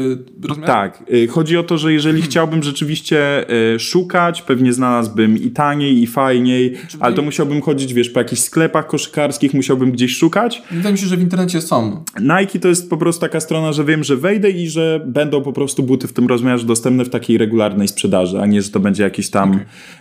rozmiary? 0.43 0.67
Tak, 0.67 1.03
y, 1.13 1.27
chodzi 1.27 1.57
o 1.57 1.63
to, 1.63 1.77
że 1.77 1.93
jeżeli 1.93 2.21
chciałbym 2.21 2.63
rzeczywiście 2.63 3.45
szukać, 3.79 4.41
pewnie 4.41 4.73
znalazłbym 4.73 5.37
i 5.37 5.51
taniej, 5.51 6.01
i 6.01 6.07
fajniej, 6.07 6.73
ale 6.99 7.15
to 7.15 7.21
musiałbym 7.21 7.61
chodzić, 7.61 7.93
wiesz, 7.93 8.09
po 8.09 8.19
jakichś 8.19 8.41
sklepach 8.41 8.87
koszykarskich, 8.87 9.53
musiałbym 9.53 9.91
gdzieś 9.91 10.17
szukać. 10.17 10.61
Wydaje 10.71 10.93
mi 10.93 10.99
się, 10.99 11.07
że 11.07 11.17
w 11.17 11.21
internecie 11.21 11.61
są. 11.61 12.03
Nike 12.19 12.59
to 12.59 12.67
jest 12.67 12.89
po 12.89 12.97
prostu 12.97 13.21
taka 13.21 13.39
strona, 13.39 13.73
że 13.73 13.85
wiem, 13.85 14.03
że 14.03 14.15
wejdę 14.15 14.49
i 14.49 14.69
że 14.69 15.05
będą 15.07 15.41
po 15.41 15.53
prostu 15.53 15.83
buty 15.83 16.07
w 16.07 16.13
tym 16.13 16.27
rozmiarze 16.27 16.65
dostępne 16.65 17.05
w 17.05 17.10
takiej 17.11 17.37
regularnej 17.37 17.87
sprzedaży, 17.87 18.41
a 18.41 18.45
nie, 18.45 18.61
że 18.61 18.69
to 18.69 18.79
będzie 18.79 19.03
jakaś 19.03 19.29
tam 19.29 19.59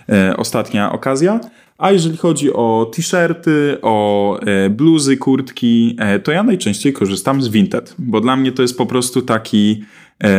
e, 0.09 0.37
ostatnia 0.37 0.93
okazja. 0.93 1.41
A 1.79 1.93
jeżeli 1.93 2.17
chodzi 2.17 2.53
o 2.53 2.91
t-shirty, 2.95 3.79
o 3.83 4.39
e, 4.41 4.71
bluzy, 4.71 5.17
kurtki, 5.17 5.97
e, 5.99 6.19
to 6.21 6.33
ja 6.33 6.43
najczęściej 6.43 6.93
korzystam 6.93 7.43
z 7.43 7.49
Vinted, 7.49 7.95
bo 7.99 8.21
dla 8.21 8.37
mnie 8.37 8.53
to 8.53 8.63
jest 8.63 8.79
po 8.79 8.87
prostu 8.87 9.23
taki, 9.23 9.85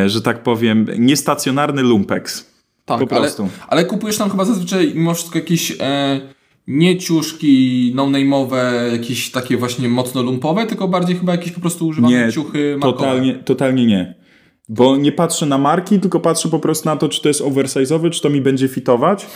że 0.05 0.21
tak 0.21 0.43
powiem, 0.43 0.87
niestacjonarny 0.97 1.81
lumpex. 1.81 2.51
Tak, 2.85 2.99
Po 2.99 3.07
prostu. 3.07 3.43
Ale, 3.43 3.51
ale 3.67 3.85
kupujesz 3.85 4.17
tam 4.17 4.29
chyba 4.29 4.45
zazwyczaj 4.45 4.91
mimo 4.95 5.13
wszystko 5.13 5.39
jakieś 5.39 5.77
e, 5.79 6.21
nie 6.67 6.97
ciuszki 6.97 7.91
no-name'owe, 7.95 8.91
jakieś 8.91 9.31
takie 9.31 9.57
właśnie 9.57 9.89
mocno 9.89 10.21
lumpowe, 10.21 10.67
tylko 10.67 10.87
bardziej 10.87 11.15
chyba 11.15 11.31
jakieś 11.31 11.51
po 11.51 11.61
prostu 11.61 11.87
używane 11.87 12.25
Nie, 12.25 12.31
ciuchy 12.31 12.77
markowe. 12.79 12.97
totalnie, 12.97 13.35
totalnie 13.35 13.85
nie. 13.85 14.15
Bo 14.73 14.97
nie 14.97 15.11
patrzę 15.11 15.45
na 15.45 15.57
marki, 15.57 15.99
tylko 15.99 16.19
patrzę 16.19 16.49
po 16.49 16.59
prostu 16.59 16.89
na 16.89 16.95
to, 16.95 17.09
czy 17.09 17.21
to 17.21 17.27
jest 17.27 17.41
oversize'owy, 17.41 18.09
czy 18.09 18.21
to 18.21 18.29
mi 18.29 18.41
będzie 18.41 18.67
fitować. 18.67 19.27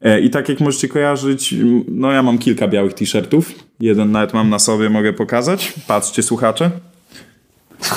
E, 0.00 0.20
I 0.20 0.30
tak 0.30 0.48
jak 0.48 0.60
możecie 0.60 0.88
kojarzyć, 0.88 1.54
no 1.88 2.12
ja 2.12 2.22
mam 2.22 2.38
kilka 2.38 2.68
białych 2.68 2.94
t-shirtów. 2.94 3.54
Jeden 3.80 4.12
nawet 4.12 4.34
mam 4.34 4.50
na 4.50 4.58
sobie, 4.58 4.90
mogę 4.90 5.12
pokazać. 5.12 5.72
Patrzcie, 5.86 6.22
słuchacze. 6.22 6.70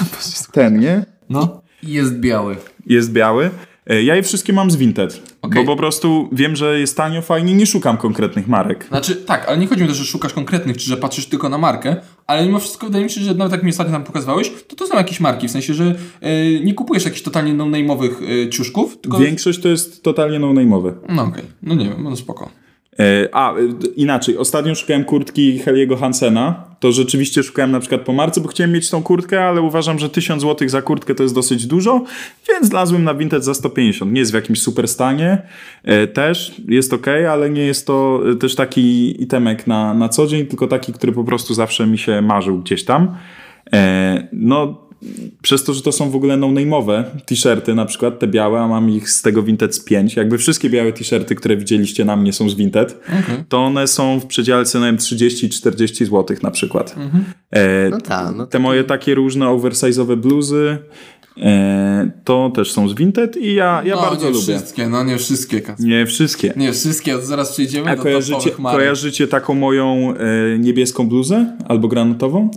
Ten, 0.52 0.80
nie? 0.80 1.06
No. 1.30 1.62
Jest 1.84 2.20
biały. 2.20 2.56
Jest 2.86 3.12
biały. 3.12 3.50
E, 3.88 4.04
Ja 4.04 4.16
je 4.16 4.24
wszystkie 4.24 4.54
mam 4.54 4.72
z 4.72 4.76
Vinted. 4.76 5.22
Okej. 5.42 5.66
Bo 5.66 5.72
po 5.72 5.78
prostu 5.78 6.30
wiem, 6.32 6.56
że 6.56 6.80
jest 6.80 6.98
tanio, 6.98 7.22
fajnie, 7.22 7.54
nie 7.54 7.66
szukam 7.66 7.98
konkretnych 7.98 8.48
marek. 8.48 8.86
Znaczy, 8.88 9.16
tak, 9.16 9.46
ale 9.48 9.58
nie 9.58 9.68
chodzi 9.68 9.82
mi 9.82 9.88
o 9.88 9.92
to, 9.92 9.98
że 9.98 10.06
szukasz 10.06 10.34
konkretnych, 10.34 10.78
czy 10.78 10.90
że 10.90 10.98
patrzysz 10.98 11.26
tylko 11.26 11.50
na 11.50 11.58
markę, 11.58 11.96
ale 12.28 12.46
mimo 12.46 12.60
wszystko 12.60 12.86
wydaje 12.86 13.04
mi 13.04 13.10
się, 13.10 13.22
że 13.22 13.34
nawet 13.34 13.52
jak 13.52 13.64
mi 13.64 13.70
ostatnio 13.70 13.94
tam 13.94 14.04
pokazywałeś, 14.04 14.52
to 14.68 14.76
to 14.76 14.88
są 14.88 14.98
jakieś 14.98 15.20
marki, 15.20 15.48
w 15.48 15.52
sensie, 15.52 15.74
że 15.74 15.96
e, 16.22 16.60
nie 16.60 16.74
kupujesz 16.74 17.06
jakichś 17.06 17.22
totalnie 17.22 17.54
no-name'owych 17.54 18.12
e, 18.46 18.50
ciuszków, 18.50 18.98
tylko... 19.02 19.18
Większość 19.20 19.60
to 19.60 19.68
jest 19.68 20.04
totalnie 20.04 20.40
no-name'owe. 20.40 20.94
No 21.10 21.24
okej, 21.24 21.44
no 21.64 21.76
nie 21.76 21.90
wiem, 21.90 22.04
no 22.04 22.16
spoko. 22.16 22.50
E, 23.00 23.30
A, 23.32 23.54
e, 23.54 23.56
inaczej. 23.96 24.38
Ostatnio 24.38 24.76
szukałem 24.76 25.04
kurtki 25.04 25.60
Heliego 25.60 25.98
Hansena. 25.98 26.64
To 26.80 26.92
rzeczywiście 26.92 27.44
szukałem 27.44 27.72
na 27.72 27.80
przykład 27.80 28.02
po 28.02 28.14
marce, 28.14 28.42
bo 28.42 28.48
chciałem 28.48 28.72
mieć 28.72 28.90
tą 28.90 29.04
kurtkę, 29.04 29.44
ale 29.46 29.62
uważam, 29.62 30.00
że 30.00 30.10
1000 30.10 30.42
zł 30.42 30.70
za 30.70 30.82
kurtkę 30.82 31.16
to 31.16 31.24
jest 31.24 31.36
dosyć 31.36 31.68
dużo, 31.68 32.04
więc 32.50 32.68
znalazłem 32.68 33.04
na 33.04 33.14
Vinted 33.14 33.44
za 33.44 33.54
150. 33.54 34.12
Nie 34.12 34.20
jest 34.20 34.32
w 34.32 34.36
jakimś 34.36 34.62
super 34.62 34.88
stanie. 34.88 35.42
E, 35.84 36.08
Też 36.08 36.62
jest 36.68 36.94
ok, 36.94 37.08
ale 37.32 37.50
nie 37.50 37.66
jest 37.66 37.88
to 37.88 38.22
też 38.40 38.56
taki 38.56 39.24
itemek 39.24 39.68
na, 39.68 39.94
na 39.94 40.10
co 40.10 40.28
dzień, 40.28 40.46
tylko 40.46 40.68
taki, 40.68 40.94
który 40.94 41.12
po 41.12 41.24
prostu 41.24 41.54
zawsze 41.54 41.88
mi 41.88 41.98
się 41.98 42.22
marzył 42.22 42.60
gdzieś 42.60 42.86
tam. 42.86 43.18
No, 44.34 44.85
przez 45.42 45.64
to, 45.64 45.74
że 45.74 45.82
to 45.82 45.92
są 45.92 46.10
w 46.10 46.16
ogóle 46.16 46.38
no-name'owe 46.38 47.04
t-shirty, 47.26 47.76
na 47.76 47.86
przykład 47.86 48.20
te 48.20 48.28
białe, 48.28 48.60
a 48.60 48.68
mam 48.68 48.90
ich 48.90 49.10
z 49.10 49.22
tego 49.22 49.44
Vinted 49.44 49.76
z 49.76 49.80
5. 49.80 50.16
Jakby 50.16 50.38
wszystkie 50.38 50.70
białe 50.70 50.94
t-shirty, 50.94 51.36
które 51.36 51.58
widzieliście 51.58 52.06
na 52.06 52.16
mnie 52.16 52.34
są 52.34 52.50
z 52.50 52.56
Vinted, 52.56 53.00
to 53.50 53.58
one 53.60 53.88
są 53.88 54.20
w 54.20 54.26
przedziale 54.26 54.66
cenem 54.66 54.98
30-40 54.98 56.06
zł 56.06 56.38
na 56.44 56.52
przykład. 56.52 56.96
E, 57.52 57.90
No 57.90 58.02
tak, 58.02 58.36
no 58.36 58.48
te 58.48 58.60
moje 58.60 58.84
takie 58.84 59.16
różne 59.16 59.46
oversize'owe 59.46 60.16
bluzy 60.18 60.78
to 62.24 62.50
też 62.56 62.72
są 62.72 62.90
z 62.90 62.94
Vinted 62.96 63.38
i 63.38 63.54
ja, 63.54 63.82
ja 63.86 63.96
no, 63.96 64.02
bardzo 64.02 64.26
nie 64.26 64.32
lubię. 64.32 64.42
wszystkie, 64.42 64.90
no 64.90 65.04
nie 65.04 65.18
wszystkie, 65.18 65.62
Kacper. 65.62 65.86
Nie 65.88 66.06
wszystkie. 66.06 66.54
Nie 66.56 66.74
wszystkie, 66.74 67.22
zaraz 67.22 67.52
przejdziemy 67.52 67.92
A 67.92 67.96
do 67.96 68.04
kojarzycie, 68.04 68.34
topowych 68.38 68.60
marek. 68.60 68.80
kojarzycie 68.80 69.28
taką 69.28 69.54
moją 69.54 70.14
e, 70.18 70.60
niebieską 70.60 71.08
bluzę 71.10 71.58
albo 71.68 71.88
granatową? 71.88 72.50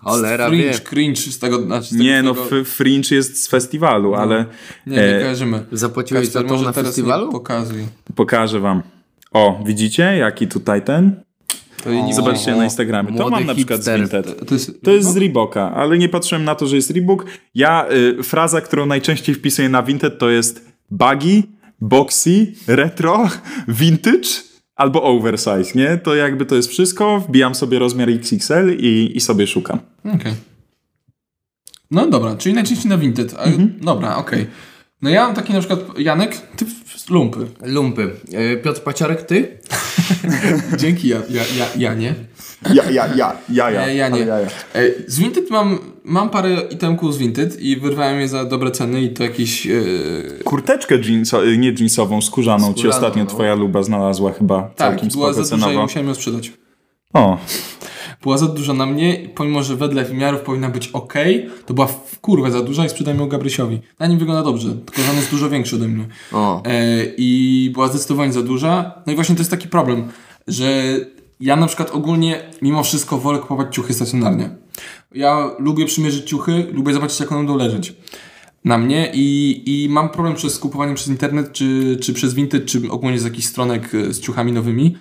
Cholera 0.00 0.50
wie. 0.50 0.58
Cringe, 0.58 0.80
cringe 0.80 1.16
z 1.32 1.38
tego, 1.38 1.62
znaczy 1.62 1.86
z 1.86 1.90
tego, 1.90 2.02
Nie, 2.04 2.20
z 2.20 2.24
no 2.24 2.34
tego... 2.34 2.58
f- 2.60 2.68
Fringe 2.68 3.16
jest 3.16 3.42
z 3.42 3.48
festiwalu, 3.48 4.14
ale 4.14 4.44
Nie, 4.86 4.96
nie 4.96 5.16
e, 5.16 5.20
kojarzymy. 5.20 5.64
Zapłaciłeś 5.72 6.28
za 6.28 6.42
to 6.42 6.48
może 6.48 6.64
na 6.64 6.72
festiwalu? 6.72 7.32
Pokazuj. 7.32 7.84
pokażę 8.14 8.60
wam. 8.60 8.82
O, 9.32 9.62
widzicie 9.66 10.02
jaki 10.02 10.48
tutaj 10.48 10.82
ten? 10.84 11.20
Zobaczcie 12.14 12.54
O, 12.54 12.56
na 12.56 12.64
Instagramie. 12.64 13.18
To 13.18 13.30
mam 13.30 13.46
na 13.46 13.54
przykład 13.54 13.82
z. 13.82 13.96
Vinted. 13.96 14.48
To 14.48 14.54
jest, 14.54 14.82
To 14.82 14.90
jest 14.90 15.12
z 15.12 15.16
Reeboka, 15.16 15.74
ale 15.74 15.98
nie 15.98 16.08
patrzyłem 16.08 16.44
na 16.44 16.54
to, 16.54 16.66
że 16.66 16.76
jest 16.76 16.90
Reebok. 16.90 17.26
Ja, 17.54 17.86
y, 18.18 18.22
fraza, 18.22 18.60
którą 18.60 18.86
najczęściej 18.86 19.34
wpisuję 19.34 19.68
na 19.68 19.82
Vinted 19.82 20.18
to 20.18 20.30
jest 20.30 20.66
baggy, 20.90 21.42
boxy, 21.80 22.52
retro, 22.66 23.28
vintage 23.68 24.28
albo 24.76 25.02
oversize, 25.02 25.72
nie? 25.74 25.98
To 25.98 26.14
jakby 26.14 26.46
to 26.46 26.54
jest 26.56 26.68
wszystko, 26.68 27.20
wbijam 27.20 27.54
sobie 27.54 27.78
rozmiar 27.78 28.08
XXL 28.10 28.76
i, 28.78 29.12
i 29.14 29.20
sobie 29.20 29.46
szukam. 29.46 29.78
Okej. 30.14 30.32
No 31.90 32.06
dobra, 32.06 32.36
czyli 32.36 32.54
najczęściej 32.54 32.88
na 32.88 32.98
Vinted. 32.98 33.32
Mhm. 33.32 33.74
Dobra, 33.80 34.16
okej. 34.16 34.46
No 35.02 35.10
ja 35.10 35.26
mam 35.26 35.34
taki 35.34 35.52
na 35.52 35.58
przykład, 35.58 35.98
Janek, 35.98 36.36
ty 36.56 36.66
lumpy. 37.10 37.46
Lumpy. 37.62 38.10
E, 38.32 38.56
Piotr 38.56 38.80
Paciorek, 38.80 39.22
ty? 39.22 39.58
Dzięki, 40.80 41.08
ja, 41.08 41.18
ja, 41.30 41.42
ja, 41.58 41.66
ja 41.78 41.94
nie. 41.94 42.14
Ja, 42.74 42.90
ja, 42.90 43.06
ja, 43.14 43.36
ja, 43.48 43.70
ja. 43.70 43.86
E, 43.86 43.94
ja 43.94 44.08
nie. 44.08 44.20
Ja, 44.20 44.40
ja. 44.40 44.46
E, 44.74 44.82
Z 45.06 45.18
Vinted 45.18 45.50
mam, 45.50 45.78
mam 46.04 46.30
parę 46.30 46.56
itemków 46.70 47.14
z 47.14 47.18
Vinted 47.18 47.60
i 47.60 47.76
wyrwałem 47.76 48.20
je 48.20 48.28
za 48.28 48.44
dobre 48.44 48.70
ceny 48.70 49.02
i 49.02 49.10
to 49.10 49.22
jakieś... 49.22 49.66
E, 49.66 49.70
Kurteczkę 50.44 50.98
jeanso, 50.98 51.44
nie 51.44 51.72
jeansową, 51.72 52.22
skórzaną, 52.22 52.66
ci 52.66 52.80
Skórzaną, 52.80 52.94
ostatnio 52.94 53.24
no. 53.24 53.30
twoja 53.30 53.54
luba 53.54 53.82
znalazła 53.82 54.32
chyba 54.32 54.62
tak, 54.62 54.76
całkiem 54.76 55.08
była 55.08 55.32
spoko 55.32 55.44
za 55.44 55.56
duża 55.56 55.56
i 55.56 55.60
cenowo. 55.68 55.82
musiałem 55.82 56.08
ją 56.08 56.14
sprzedać. 56.14 56.52
O, 57.12 57.38
Była 58.22 58.38
za 58.38 58.46
duża 58.46 58.72
na 58.74 58.86
mnie, 58.86 59.28
pomimo 59.34 59.62
że 59.62 59.76
wedle 59.76 60.04
wymiarów 60.04 60.40
powinna 60.40 60.68
być 60.68 60.88
ok, 60.88 61.14
to 61.66 61.74
była 61.74 61.86
w 61.86 62.20
kurwę 62.20 62.50
za 62.50 62.62
duża 62.62 62.84
i 62.84 62.88
sprzedałem 62.88 63.20
ją 63.20 63.28
Gabrysiowi. 63.28 63.80
Na 63.98 64.06
nim 64.06 64.18
wygląda 64.18 64.42
dobrze, 64.42 64.68
tylko 64.68 65.02
że 65.02 65.10
on 65.10 65.16
jest 65.16 65.30
dużo 65.30 65.50
większy 65.50 65.76
ode 65.76 65.88
mnie. 65.88 66.06
O. 66.32 66.62
E, 66.64 67.04
I 67.16 67.70
była 67.74 67.88
zdecydowanie 67.88 68.32
za 68.32 68.42
duża. 68.42 69.02
No 69.06 69.12
i 69.12 69.16
właśnie 69.16 69.34
to 69.34 69.40
jest 69.40 69.50
taki 69.50 69.68
problem, 69.68 70.08
że 70.46 70.96
ja 71.40 71.56
na 71.56 71.66
przykład 71.66 71.90
ogólnie 71.90 72.42
mimo 72.62 72.82
wszystko 72.82 73.18
wolę 73.18 73.38
kupować 73.38 73.74
ciuchy 73.74 73.94
stacjonarnie. 73.94 74.50
Ja 75.14 75.50
lubię 75.58 75.86
przymierzyć 75.86 76.28
ciuchy, 76.28 76.66
lubię 76.72 76.92
zobaczyć 76.92 77.20
jak 77.20 77.32
one 77.32 77.40
będą 77.40 77.56
leżeć 77.56 77.94
na 78.66 78.78
mnie 78.78 79.10
i, 79.14 79.62
i 79.66 79.88
mam 79.88 80.08
problem 80.08 80.34
przez 80.34 80.58
kupowanie 80.58 80.94
przez 80.94 81.08
internet, 81.08 81.52
czy, 81.52 81.98
czy 82.02 82.12
przez 82.12 82.34
Vinted, 82.34 82.66
czy 82.66 82.90
ogólnie 82.90 83.18
z 83.18 83.24
jakichś 83.24 83.46
stronek 83.46 83.94
e, 83.94 84.12
z 84.12 84.20
ciuchami 84.20 84.52
nowymi, 84.52 84.96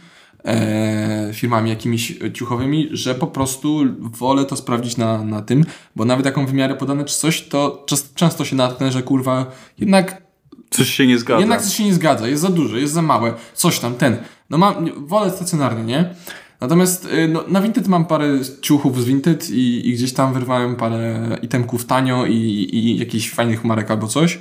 e, 0.46 1.30
firmami 1.34 1.70
jakimiś 1.70 2.20
ciuchowymi, 2.34 2.90
że 2.92 3.16
po 3.16 3.28
prostu 3.28 3.80
wolę 4.00 4.46
to 4.46 4.56
sprawdzić 4.56 4.98
na, 4.98 5.24
na 5.24 5.42
tym, 5.42 5.66
bo 5.96 6.06
nawet 6.06 6.26
jaką 6.26 6.46
wymiary 6.46 6.76
podane 6.76 7.06
czy 7.06 7.16
coś, 7.16 7.48
to 7.48 7.86
często 8.16 8.46
się 8.46 8.56
natknę, 8.56 8.92
że 8.92 9.04
kurwa 9.04 9.52
jednak 9.78 10.22
coś 10.70 10.90
się 10.90 11.08
nie 11.08 11.18
zgadza. 11.18 11.40
jednak 11.40 11.62
coś 11.62 11.74
się 11.76 11.84
nie 11.84 11.94
zgadza, 11.94 12.28
jest 12.28 12.42
za 12.42 12.50
duże, 12.50 12.80
jest 12.80 12.94
za 12.94 13.02
małe, 13.02 13.34
coś 13.54 13.80
tam, 13.80 13.94
ten. 13.94 14.18
No 14.50 14.58
mam, 14.58 15.08
wolę 15.08 15.32
stacjonarnie, 15.32 15.84
nie? 15.84 16.16
Natomiast 16.62 17.06
y, 17.06 17.28
no, 17.28 17.44
na 17.48 17.62
Vinted 17.62 17.88
mam 17.88 18.06
parę 18.06 18.40
ciuchów 18.62 19.02
z 19.02 19.06
Vinted 19.06 19.50
i, 19.50 19.90
i 19.90 19.94
gdzieś 19.94 20.14
tam 20.14 20.34
wyrwałem 20.34 20.76
parę 20.76 21.38
itemków 21.42 21.86
tanio 21.86 22.26
i, 22.26 22.70
i 22.74 22.98
jakichś 22.98 23.30
fajnych 23.30 23.64
marek 23.64 23.92
albo 23.92 24.08
coś. 24.08 24.40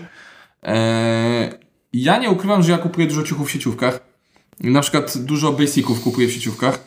Eee, 0.63 1.51
ja 1.93 2.19
nie 2.19 2.31
ukrywam, 2.31 2.63
że 2.63 2.73
ja 2.73 2.79
kupuję 2.79 3.07
dużo 3.07 3.23
ciuchów 3.23 3.49
w 3.49 3.51
sieciówkach. 3.51 4.14
Na 4.61 4.81
przykład 4.81 5.19
dużo 5.19 5.53
basiców 5.53 6.01
kupuję 6.01 6.29
w 6.29 6.33
sieciówkach. 6.33 6.79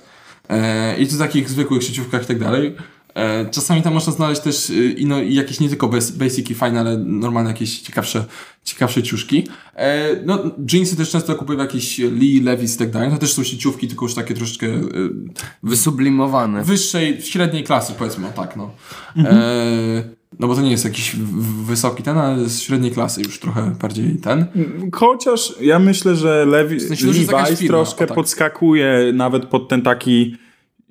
Eee, 0.49 1.03
I 1.03 1.07
to 1.07 1.17
takich 1.17 1.49
zwykłych 1.49 1.83
sieciówkach 1.83 2.23
i 2.23 2.25
tak 2.25 2.39
dalej. 2.39 2.75
Eee, 3.15 3.49
czasami 3.51 3.81
tam 3.81 3.93
można 3.93 4.13
znaleźć 4.13 4.41
też 4.41 4.69
i 4.97 5.05
no, 5.05 5.21
i 5.21 5.33
jakieś 5.33 5.59
nie 5.59 5.69
tylko 5.69 5.87
bas- 5.87 6.11
basiki 6.11 6.55
fajne, 6.55 6.79
ale 6.79 6.97
normalne 6.97 7.49
jakieś 7.49 7.79
ciekawsze, 7.79 8.25
ciekawsze 8.63 9.03
ciuszki. 9.03 9.47
Eee, 9.75 10.17
no, 10.25 10.39
jeansy 10.73 10.95
też 10.97 11.09
często 11.09 11.35
kupuję 11.35 11.57
w 11.57 11.61
jakieś 11.61 11.97
Lee, 11.97 12.41
Levi's 12.43 12.75
i 12.75 12.77
tak 12.77 12.91
dalej. 12.91 13.09
To 13.11 13.17
też 13.17 13.33
są 13.33 13.43
sieciówki, 13.43 13.87
tylko 13.87 14.05
już 14.05 14.13
takie 14.15 14.33
troszeczkę 14.33 14.67
Wysublimowane. 15.63 16.63
wyższej, 16.63 17.21
średniej 17.21 17.63
klasy, 17.63 17.93
powiedzmy, 17.97 18.27
o 18.27 18.31
tak, 18.31 18.55
no. 18.55 18.71
Eee, 19.17 19.23
no 20.39 20.47
bo 20.47 20.55
to 20.55 20.61
nie 20.61 20.71
jest 20.71 20.85
jakiś 20.85 21.15
w- 21.15 21.19
w- 21.19 21.65
wysoki 21.65 22.03
ten, 22.03 22.17
ale 22.17 22.49
z 22.49 22.61
średniej 22.61 22.91
klasy 22.91 23.21
już 23.21 23.39
trochę 23.39 23.75
bardziej 23.81 24.15
ten. 24.15 24.45
Chociaż 24.93 25.53
ja 25.61 25.79
myślę, 25.79 26.15
że 26.15 26.45
Levi, 26.45 26.79
sensie, 26.79 27.07
jest 27.07 27.31
jakaś 27.31 27.51
Levi's 27.51 27.67
troszkę 27.67 28.07
tak. 28.07 28.15
podskakuje 28.15 29.11
nawet 29.13 29.45
pod 29.45 29.67
ten 29.69 29.81
taki 29.81 30.37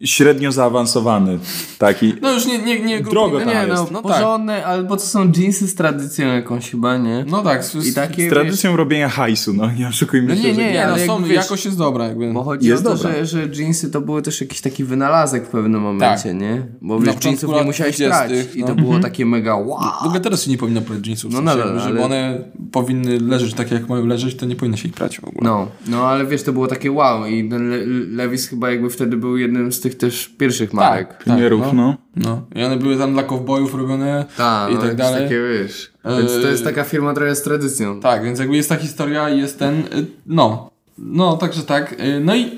średnio 0.05 0.53
zaawansowany. 0.53 1.39
Taki. 1.79 2.13
No 2.23 2.33
już 2.33 2.47
nie, 2.47 2.59
nie, 2.59 2.81
nie 2.81 3.01
Drogo 3.01 3.39
Nie 3.39 3.45
no, 3.47 3.53
jest. 3.53 3.91
No 3.91 4.03
tak. 4.03 4.13
porządne, 4.13 4.65
albo 4.67 4.97
to 4.97 5.03
są 5.03 5.33
jeansy 5.37 5.69
z 5.69 5.75
tradycją 5.75 6.27
jakąś 6.27 6.71
chyba, 6.71 6.97
nie? 6.99 7.25
No 7.29 7.43
tak. 7.43 7.65
z- 7.65 7.87
I 7.87 7.95
takie, 7.95 8.27
Z 8.27 8.31
tradycją 8.31 8.77
robienia 8.77 9.09
hajsu, 9.09 9.53
no 9.55 9.71
nie 9.73 9.89
oszukujmy 9.89 10.29
No 10.29 10.37
się. 10.37 10.43
nie, 10.43 10.55
że 10.55 10.61
nie, 10.61 10.73
Nie, 10.73 10.87
no 10.87 10.99
są, 11.07 11.23
wiesz, 11.25 11.37
jakość 11.37 11.65
jest 11.65 11.79
dobra 11.79 12.05
jakby. 12.09 12.33
Bo 12.33 12.43
chodzi 12.43 12.69
Jest 12.69 12.87
o 12.87 12.91
to, 12.91 12.97
dobra. 12.97 13.13
że, 13.13 13.27
że 13.27 13.63
jeansy 13.63 13.91
to 13.91 14.01
były 14.01 14.23
też 14.23 14.41
jakiś 14.41 14.61
taki 14.61 14.85
wynalazek 14.85 15.45
w 15.47 15.49
pewnym 15.49 15.81
momencie, 15.81 16.29
Tak. 16.31 16.41
nie? 16.41 16.67
Bo 16.81 17.01
wiesz, 17.01 17.15
jeansów 17.25 17.51
nie 17.55 17.63
musiałeś 17.65 17.97
20., 17.97 18.27
prać 18.27 18.55
i 18.57 18.61
no. 18.61 18.67
to 18.67 18.75
było 18.75 18.99
takie 19.01 19.27
mega 19.27 19.57
wow. 19.57 19.81
W 20.03 20.07
ogóle 20.07 20.21
teraz 20.21 20.43
się 20.43 20.51
nie 20.51 20.59
powinno 20.59 20.81
brać 20.81 21.07
jeansów, 21.07 21.33
No 21.33 21.41
nadal, 21.41 21.67
jakby, 21.67 21.81
żeby 21.81 21.95
ale- 21.97 22.05
one 22.05 22.45
powinny 22.73 23.21
leżeć 23.21 23.55
tak 23.55 23.71
jak 23.71 23.89
mają 23.89 24.07
leżeć, 24.07 24.35
to 24.37 24.47
nie 24.47 24.57
powinno 24.57 24.77
się 24.77 24.89
ich 24.89 24.95
prać 24.95 25.21
w 25.21 25.25
ogóle. 25.25 25.41
No, 25.51 25.69
no 25.89 26.09
ale 26.09 26.27
wiesz, 26.27 26.43
to 26.43 26.53
było 26.53 26.67
takie 26.67 26.93
wow 26.93 27.27
i 27.27 27.49
ten 27.49 27.71
Le- 27.71 27.87
Levis 28.25 28.49
chyba 28.49 28.71
jakby 28.71 28.91
wtedy 28.91 29.17
był 29.17 29.37
jednym 29.37 29.73
z 29.73 29.81
tych 29.89 29.99
też 29.99 30.29
pierwszych 30.29 30.73
marek. 30.73 31.09
tak, 31.09 31.25
Pionierów, 31.25 31.61
no. 31.61 31.73
no. 31.73 31.97
no. 32.17 32.61
I 32.61 32.65
one 32.65 32.77
były 32.77 32.97
tam 32.99 33.13
dla 33.13 33.23
kowbojów 33.23 33.75
robione 33.75 34.25
Tak, 34.37 34.71
i 34.71 34.75
no, 34.75 34.81
tak 34.81 34.95
dalej. 34.95 35.23
takie 35.25 35.41
wiesz. 35.43 35.91
Więc 36.19 36.33
to 36.33 36.49
jest 36.49 36.67
Eee, 36.67 36.75
taka 36.75 36.85
firma 36.85 37.15
trochę 37.15 37.35
z 37.37 37.43
tradycją. 37.43 38.01
Tak, 38.01 38.25
więc 38.25 38.39
jakby 38.39 38.57
jest 38.57 38.69
ta 38.69 38.77
historia 38.77 39.31
i 39.31 39.39
jest 39.39 39.59
ten, 39.59 39.79
y, 39.79 40.07
no. 40.27 40.71
No, 40.99 41.37
także 41.37 41.63
tak. 41.63 41.93
Y, 42.01 42.21
No 42.21 42.35
i 42.37 42.51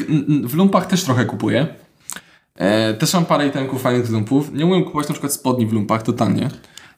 w 0.45 0.55
lumpach 0.55 0.87
też 0.87 1.05
trochę 1.05 1.25
kupuję. 1.25 1.67
E, 2.57 2.95
też 2.95 3.15
mam 3.15 3.25
parę 3.25 3.47
itemków 3.47 3.83
fajnych 3.83 4.07
z 4.07 4.11
lumpów. 4.11 4.53
Nie 4.53 4.67
umiem 4.67 4.85
kupować 4.85 5.09
na 5.09 5.13
przykład 5.13 5.33
spodni 5.33 5.67
w 5.67 5.73
lumpach, 5.73 6.03
totalnie. 6.03 6.49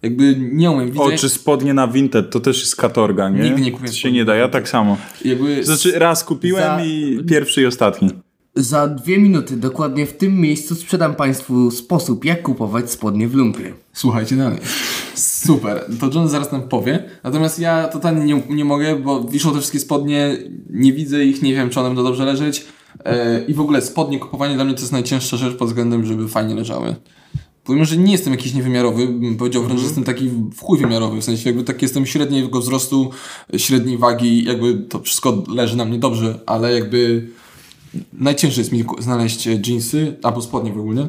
Jakby 0.03 0.37
nie 0.53 0.71
umiem. 0.71 0.87
Widzę, 0.90 1.01
O, 1.05 1.11
czy 1.12 1.29
spodnie 1.29 1.75
na 1.75 1.88
Vinted, 1.88 2.31
to 2.31 2.40
też 2.40 2.61
jest 2.61 2.77
katorga, 2.77 3.29
nie? 3.29 3.43
Nigdy 3.43 3.61
nie 3.61 3.71
kupiłem 3.71 3.93
To 3.93 3.99
się 3.99 4.12
nie 4.12 4.25
da, 4.25 4.35
ja 4.37 4.49
tak 4.49 4.69
samo. 4.69 4.97
jakby... 5.25 5.64
Znaczy 5.64 5.99
raz 5.99 6.25
kupiłem 6.25 6.62
Za- 6.79 6.85
i 6.85 7.25
pierwszy 7.29 7.62
i 7.62 7.66
ostatni. 7.66 8.11
Za 8.61 8.88
dwie 8.88 9.18
minuty, 9.18 9.57
dokładnie 9.57 10.07
w 10.07 10.12
tym 10.12 10.40
miejscu, 10.40 10.75
sprzedam 10.75 11.14
Państwu 11.14 11.70
sposób, 11.70 12.25
jak 12.25 12.42
kupować 12.42 12.90
spodnie 12.90 13.29
w 13.29 13.35
lumpie. 13.35 13.75
Słuchajcie 13.92 14.37
dalej. 14.37 14.59
Super. 15.14 15.85
To 16.01 16.11
John 16.14 16.29
zaraz 16.29 16.53
nam 16.53 16.62
powie. 16.62 17.05
Natomiast 17.25 17.59
ja 17.59 17.88
totalnie 17.88 18.25
nie, 18.25 18.42
nie 18.57 18.64
mogę, 18.64 18.96
bo 18.96 19.25
wiszą 19.25 19.53
te 19.53 19.59
wszystkie 19.59 19.81
spodnie, 19.81 20.37
nie 20.70 20.92
widzę 20.92 21.25
ich, 21.25 21.42
nie 21.42 21.55
wiem, 21.55 21.70
czy 21.70 21.81
one 21.81 21.88
będą 21.88 22.05
dobrze 22.05 22.25
leżeć. 22.25 22.64
E, 23.05 23.44
I 23.44 23.55
w 23.55 23.61
ogóle 23.61 23.83
spodnie, 23.83 24.18
kupowanie 24.18 24.55
dla 24.55 24.64
mnie 24.64 24.75
to 24.75 24.81
jest 24.81 24.92
najcięższa 24.92 25.37
rzecz 25.37 25.57
pod 25.57 25.68
względem, 25.68 26.05
żeby 26.05 26.29
fajnie 26.29 26.55
leżały. 26.55 26.96
Pomimo, 27.64 27.85
że 27.85 27.96
nie 27.96 28.12
jestem 28.12 28.33
jakiś 28.33 28.55
niewymiarowy, 28.55 29.07
bym 29.07 29.37
powiedział 29.37 29.62
wręcz, 29.62 29.81
że 29.81 29.87
jestem 29.87 30.05
taki 30.05 30.29
w 30.29 30.61
chuj 30.61 30.79
wymiarowy, 30.79 31.20
w 31.20 31.25
sensie 31.25 31.49
jakby 31.49 31.64
tak 31.64 31.83
jestem 31.83 32.07
średniego 32.07 32.61
wzrostu, 32.61 33.11
średniej 33.57 33.99
wagi, 33.99 34.44
jakby 34.44 34.75
to 34.75 35.01
wszystko 35.01 35.44
leży 35.49 35.77
na 35.77 35.85
mnie 35.85 35.99
dobrze, 35.99 36.40
ale 36.46 36.73
jakby 36.73 37.29
najciężej 38.12 38.59
jest 38.59 38.72
mi 38.72 38.85
znaleźć 38.98 39.46
jeansy, 39.46 40.16
albo 40.22 40.42
spodnie 40.42 40.72
w 40.72 40.79
ogóle. 40.79 41.09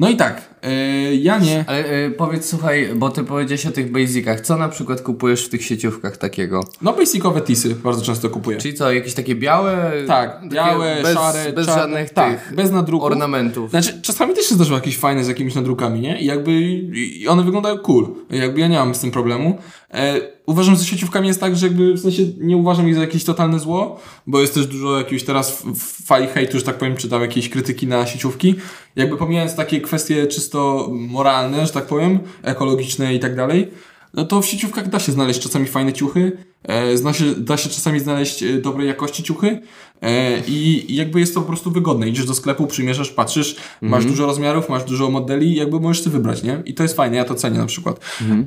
No 0.00 0.08
i 0.08 0.16
tak, 0.16 0.57
e, 0.62 1.14
ja 1.14 1.38
nie... 1.38 1.64
Ale 1.66 2.06
y, 2.06 2.10
powiedz, 2.10 2.48
słuchaj, 2.48 2.88
bo 2.96 3.10
Ty 3.10 3.24
powiedziałeś 3.24 3.66
o 3.66 3.70
tych 3.70 3.92
basicach. 3.92 4.40
Co 4.40 4.56
na 4.56 4.68
przykład 4.68 5.00
kupujesz 5.00 5.46
w 5.46 5.48
tych 5.48 5.64
sieciówkach 5.64 6.16
takiego? 6.16 6.60
No 6.82 6.92
basicowe 6.92 7.40
tisy 7.40 7.74
bardzo 7.74 8.02
często 8.04 8.30
kupuję. 8.30 8.58
Czyli 8.58 8.74
co, 8.74 8.92
jakieś 8.92 9.14
takie 9.14 9.34
białe? 9.34 9.92
Tak, 10.06 10.48
białe, 10.48 10.96
bez, 11.02 11.14
szare, 11.14 11.52
Bez 11.52 11.66
czarne, 11.66 11.82
żadnych 11.82 12.10
tak, 12.10 12.44
tych 12.46 12.54
bez 12.56 12.70
nadruków. 12.70 13.06
ornamentów. 13.06 13.70
Znaczy, 13.70 14.02
czasami 14.02 14.34
też 14.34 14.46
się 14.46 14.54
zdarzyło 14.54 14.78
jakieś 14.78 14.98
fajne 14.98 15.24
z 15.24 15.28
jakimiś 15.28 15.54
nadrukami, 15.54 16.00
nie? 16.00 16.20
I 16.20 16.24
jakby 16.24 16.52
i 16.92 17.28
one 17.28 17.42
wyglądają 17.42 17.78
cool. 17.78 18.06
Jakby 18.30 18.60
ja 18.60 18.68
nie 18.68 18.78
mam 18.78 18.94
z 18.94 19.00
tym 19.00 19.10
problemu. 19.10 19.58
E, 19.94 20.20
uważam, 20.46 20.74
że 20.74 20.80
z 20.80 20.84
sieciówkami 20.86 21.28
jest 21.28 21.40
tak, 21.40 21.56
że 21.56 21.66
jakby 21.66 21.92
w 21.92 22.00
sensie 22.00 22.22
nie 22.38 22.56
uważam 22.56 22.88
ich 22.88 22.94
za 22.94 23.00
jakieś 23.00 23.24
totalne 23.24 23.58
zło, 23.58 24.00
bo 24.26 24.40
jest 24.40 24.54
też 24.54 24.66
dużo 24.66 24.98
jakiegoś 24.98 25.24
teraz 25.24 25.62
fali 26.04 26.26
hejtu, 26.26 26.58
że 26.58 26.64
tak 26.64 26.78
powiem, 26.78 26.96
czy 26.96 27.08
tam 27.08 27.22
jakiejś 27.22 27.48
krytyki 27.48 27.86
na 27.86 28.06
sieciówki. 28.06 28.54
Jakby 28.96 29.16
pomijając 29.16 29.54
takie 29.54 29.80
kwestie 29.80 30.26
czysto 30.26 30.47
moralne, 30.90 31.66
że 31.66 31.72
tak 31.72 31.86
powiem, 31.86 32.18
ekologiczne 32.42 33.14
i 33.14 33.20
tak 33.20 33.36
dalej, 33.36 33.70
no 34.14 34.24
to 34.24 34.42
w 34.42 34.46
sieciówkach 34.46 34.88
da 34.88 34.98
się 34.98 35.12
znaleźć 35.12 35.40
czasami 35.40 35.66
fajne 35.66 35.92
ciuchy, 35.92 36.32
e, 36.68 37.14
się, 37.14 37.24
da 37.36 37.56
się 37.56 37.68
czasami 37.68 38.00
znaleźć 38.00 38.42
e, 38.42 38.58
dobrej 38.58 38.88
jakości 38.88 39.22
ciuchy 39.22 39.60
e, 40.02 40.40
i, 40.48 40.86
jakby 40.96 41.20
jest 41.20 41.34
to 41.34 41.40
po 41.40 41.46
prostu 41.46 41.70
wygodne. 41.70 42.08
Idziesz 42.08 42.26
do 42.26 42.34
sklepu, 42.34 42.66
przymierzasz, 42.66 43.10
patrzysz, 43.10 43.56
masz 43.80 44.04
dużo 44.04 44.26
rozmiarów, 44.26 44.68
masz 44.68 44.84
dużo 44.84 45.10
modeli 45.10 45.54
jakby 45.54 45.80
możesz 45.80 46.02
sobie 46.02 46.16
wybrać, 46.16 46.42
nie? 46.42 46.62
I 46.64 46.74
to 46.74 46.82
jest 46.82 46.96
fajne, 46.96 47.16
ja 47.16 47.24
to 47.24 47.34
cenię 47.34 47.58
na 47.58 47.66
przykład. 47.66 48.00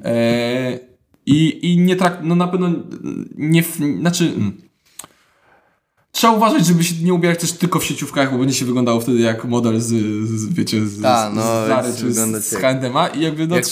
E, 0.06 0.80
I, 1.26 1.72
I 1.72 1.78
nie 1.78 1.96
trak, 1.96 2.20
no 2.24 2.36
na 2.36 2.48
pewno 2.48 2.70
nie, 3.36 3.64
znaczy... 4.00 4.34
Trzeba 6.22 6.34
uważać, 6.34 6.66
żeby 6.66 6.84
się 6.84 6.96
nie 7.04 7.14
ubierać 7.14 7.40
też 7.40 7.52
tylko 7.52 7.80
w 7.80 7.84
sieciówkach, 7.84 8.32
bo 8.32 8.38
będzie 8.38 8.56
się 8.56 8.66
wyglądało 8.66 9.00
wtedy 9.00 9.20
jak 9.20 9.46
model 9.46 9.80
z, 9.80 9.88
z 10.30 10.54
wiecie, 10.54 10.86
z, 10.86 11.02
Ta, 11.02 11.32
no, 11.36 11.42
z 11.42 11.68
Zary 11.68 11.94
czy 12.00 12.14
z, 12.14 12.46
z 12.46 12.52
jak- 12.52 12.62
H&M-a 12.62 13.08
i 13.08 13.22
jakby 13.22 13.48
no, 13.48 13.56
Jak 13.56 13.66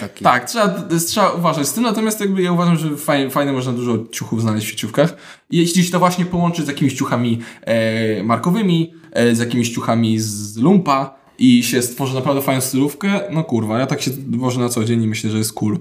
taki. 0.00 0.24
tak, 0.24 0.44
trzeba, 0.44 0.74
trzeba 1.06 1.30
uważać 1.30 1.68
z 1.68 1.72
tym, 1.72 1.82
natomiast 1.82 2.20
jakby 2.20 2.42
ja 2.42 2.52
uważam, 2.52 2.76
że 2.76 2.96
fajnie, 2.96 3.30
fajnie 3.30 3.52
można 3.52 3.72
dużo 3.72 3.98
ciuchów 4.12 4.42
znaleźć 4.42 4.66
w 4.66 4.70
sieciówkach. 4.70 5.16
I 5.50 5.56
jeśli 5.56 5.84
się 5.84 5.92
to 5.92 5.98
właśnie 5.98 6.26
połączy 6.26 6.64
z 6.64 6.68
jakimiś 6.68 6.94
ciuchami 6.94 7.40
e, 7.62 8.22
markowymi, 8.22 8.94
e, 9.12 9.34
z 9.34 9.38
jakimiś 9.38 9.70
ciuchami 9.70 10.18
z 10.18 10.56
lumpa 10.56 11.14
i 11.38 11.62
się 11.62 11.82
stworzy 11.82 12.14
naprawdę 12.14 12.42
fajną 12.42 12.60
stylówkę, 12.60 13.20
no 13.30 13.44
kurwa, 13.44 13.78
ja 13.78 13.86
tak 13.86 14.02
się 14.02 14.10
wożę 14.30 14.60
na 14.60 14.68
co 14.68 14.84
dzień 14.84 15.02
i 15.02 15.06
myślę, 15.06 15.30
że 15.30 15.38
jest 15.38 15.52
cool. 15.52 15.78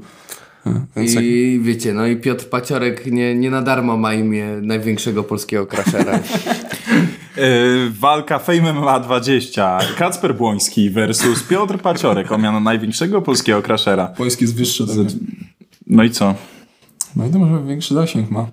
E, 0.70 1.00
Więc 1.00 1.14
jak, 1.14 1.24
I 1.24 1.60
wiecie, 1.64 1.94
no 1.94 2.08
i 2.08 2.16
Piotr 2.16 2.46
Paciorek 2.46 3.06
nie, 3.06 3.36
nie 3.36 3.52
na 3.52 3.62
darmo 3.62 3.98
ma 3.98 4.14
imię 4.14 4.48
największego 4.62 5.24
polskiego 5.24 5.66
crashera. 5.66 6.20
Yy, 7.38 7.92
walka 8.00 8.40
Fame 8.40 8.74
MMA 8.74 9.00
20. 9.00 9.80
Kacper 9.98 10.36
Błoński 10.36 10.90
versus 10.90 11.44
Piotr 11.44 11.78
Paciorek 11.78 12.32
o 12.32 12.38
miano 12.38 12.60
największego 12.60 13.22
polskiego 13.22 13.62
crashera. 13.62 14.08
polski 14.08 14.44
jest 14.44 14.56
wyższy. 14.58 14.88
Tak. 14.88 14.96
No 15.88 16.04
i 16.04 16.10
co? 16.10 16.36
No 17.16 17.26
i 17.26 17.30
to 17.30 17.40
może 17.40 17.64
większy 17.68 17.94
zasięg 17.94 18.32
ma. 18.32 18.48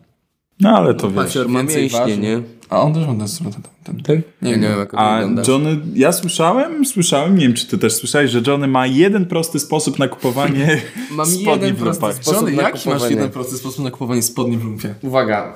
No 0.61 0.71
ale 0.71 0.95
to 0.95 1.11
wiesz. 1.11 1.25
Pacior 1.25 1.49
ma 1.49 1.63
mięśnie, 1.63 1.89
waży. 1.99 2.19
nie? 2.19 2.43
A 2.69 2.83
on 2.83 2.95
też 2.95 3.07
ma 3.07 3.15
ten, 3.15 3.63
ten, 3.63 3.63
ten, 3.85 4.03
ten. 4.03 4.23
Nie, 4.43 4.51
nie 4.51 4.69
wiem 4.69 4.79
jak 4.79 4.95
on 4.95 5.01
A 5.01 5.17
wygląda. 5.17 5.43
Johnny, 5.49 5.79
ja 5.95 6.13
słyszałem, 6.13 6.85
słyszałem, 6.85 7.39
nie 7.39 7.47
wiem 7.47 7.55
czy 7.55 7.67
ty 7.67 7.79
też 7.79 7.95
słyszałeś, 7.95 8.31
że 8.31 8.43
Johnny 8.47 8.69
ma 8.69 8.87
jeden 8.87 9.27
prosty 9.27 9.59
sposób 9.59 9.99
na 9.99 10.09
kupowanie 10.09 10.81
Mam 11.11 11.27
spodni 11.27 11.51
jeden 11.67 11.75
w 11.75 11.83
lumpach. 11.83 12.17
Johnny, 12.27 12.53
na 12.53 12.63
jaki 12.63 12.89
masz 12.89 13.11
jeden 13.11 13.31
prosty 13.31 13.57
sposób 13.57 13.85
na 13.85 13.91
kupowanie 13.91 14.23
spodni 14.23 14.59
w 14.59 14.65
lumpie? 14.65 14.95
Uwaga. 15.03 15.55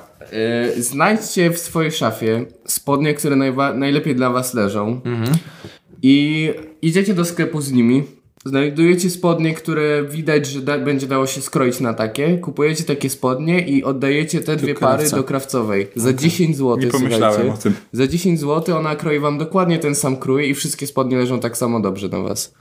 Yy, 0.75 0.83
znajdźcie 0.83 1.51
w 1.51 1.57
swojej 1.57 1.91
szafie 1.91 2.45
spodnie, 2.65 3.13
które 3.13 3.35
najlepiej 3.75 4.15
dla 4.15 4.29
was 4.29 4.53
leżą 4.53 5.01
i 6.01 6.49
idziecie 6.81 7.13
do 7.13 7.25
sklepu 7.25 7.61
z 7.61 7.71
nimi. 7.71 8.03
Znajdujecie 8.45 9.09
spodnie, 9.09 9.53
które 9.53 10.03
widać, 10.05 10.45
że 10.45 10.61
da- 10.61 10.79
będzie 10.79 11.07
dało 11.07 11.27
się 11.27 11.41
skroić 11.41 11.79
na 11.79 11.93
takie. 11.93 12.37
Kupujecie 12.37 12.83
takie 12.83 13.09
spodnie 13.09 13.67
i 13.67 13.83
oddajecie 13.83 14.41
te 14.41 14.55
dwie 14.55 14.75
pary 14.75 15.09
do 15.09 15.23
krawcowej. 15.23 15.87
Za 15.95 16.13
10 16.13 16.57
zł. 16.57 16.77
Nie 16.77 16.87
pomyślałem 16.87 17.35
słuchajcie. 17.41 17.53
o 17.59 17.63
tym. 17.63 17.73
Za 17.91 18.07
10 18.07 18.39
zł 18.39 18.77
ona 18.77 18.95
kroi 18.95 19.19
wam 19.19 19.37
dokładnie 19.37 19.79
ten 19.79 19.95
sam 19.95 20.17
krój 20.17 20.49
i 20.49 20.53
wszystkie 20.55 20.87
spodnie 20.87 21.17
leżą 21.17 21.39
tak 21.39 21.57
samo 21.57 21.79
dobrze 21.79 22.07
na 22.09 22.19
was. 22.19 22.53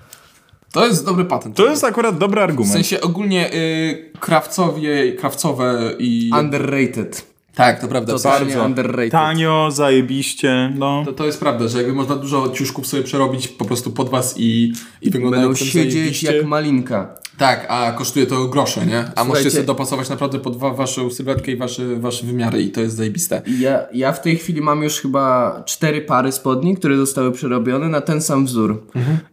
To 0.72 0.86
jest 0.86 1.04
dobry 1.04 1.24
patent. 1.24 1.56
To 1.56 1.70
jest 1.70 1.84
akurat 1.84 2.18
dobry 2.18 2.40
W 2.40 2.44
argument. 2.44 2.72
sensie 2.72 3.00
ogólnie 3.00 3.54
y, 3.54 4.10
krawcowie, 4.20 5.12
krawcowe 5.12 5.94
i... 5.98 6.30
Underrated. 6.40 7.26
Tak, 7.60 7.80
to 7.80 7.88
prawda. 7.88 8.12
Totalnie 8.12 8.46
Bardzo. 8.46 8.64
underrated. 8.64 9.12
Tanio, 9.12 9.68
zajebiście, 9.70 10.72
no. 10.78 11.02
To, 11.04 11.12
to 11.12 11.26
jest 11.26 11.40
prawda, 11.40 11.68
że 11.68 11.78
jakby 11.78 11.92
można 11.92 12.16
dużo 12.16 12.48
ciuszków 12.48 12.86
sobie 12.86 13.02
przerobić 13.02 13.48
po 13.48 13.64
prostu 13.64 13.90
pod 13.90 14.08
was 14.08 14.34
i, 14.38 14.72
i 15.02 15.10
wyglądają 15.10 15.42
Będą 15.48 15.64
siedzieć 15.64 15.92
zajebiście. 15.92 16.36
jak 16.36 16.46
malinka. 16.46 17.19
Tak, 17.40 17.66
a 17.68 17.92
kosztuje 17.92 18.26
to 18.26 18.48
grosze, 18.48 18.86
nie? 18.86 18.98
A 18.98 19.02
możecie 19.04 19.24
Słuchajcie- 19.24 19.50
sobie 19.50 19.64
dopasować 19.64 20.08
naprawdę 20.08 20.38
pod 20.38 20.56
wa- 20.56 20.74
waszą 20.74 21.10
sylwetkę 21.10 21.52
i 21.52 21.56
wasze, 21.56 21.96
wasze 21.96 22.26
wymiary 22.26 22.62
i 22.62 22.70
to 22.70 22.80
jest 22.80 22.96
zajebiste. 22.96 23.42
Ja, 23.58 23.80
ja 23.92 24.12
w 24.12 24.22
tej 24.22 24.36
chwili 24.36 24.60
mam 24.60 24.82
już 24.82 25.00
chyba 25.00 25.62
cztery 25.66 26.00
pary 26.00 26.32
spodni, 26.32 26.76
które 26.76 26.96
zostały 26.96 27.32
przerobione 27.32 27.88
na 27.88 28.00
ten 28.00 28.22
sam 28.22 28.46
wzór. 28.46 28.82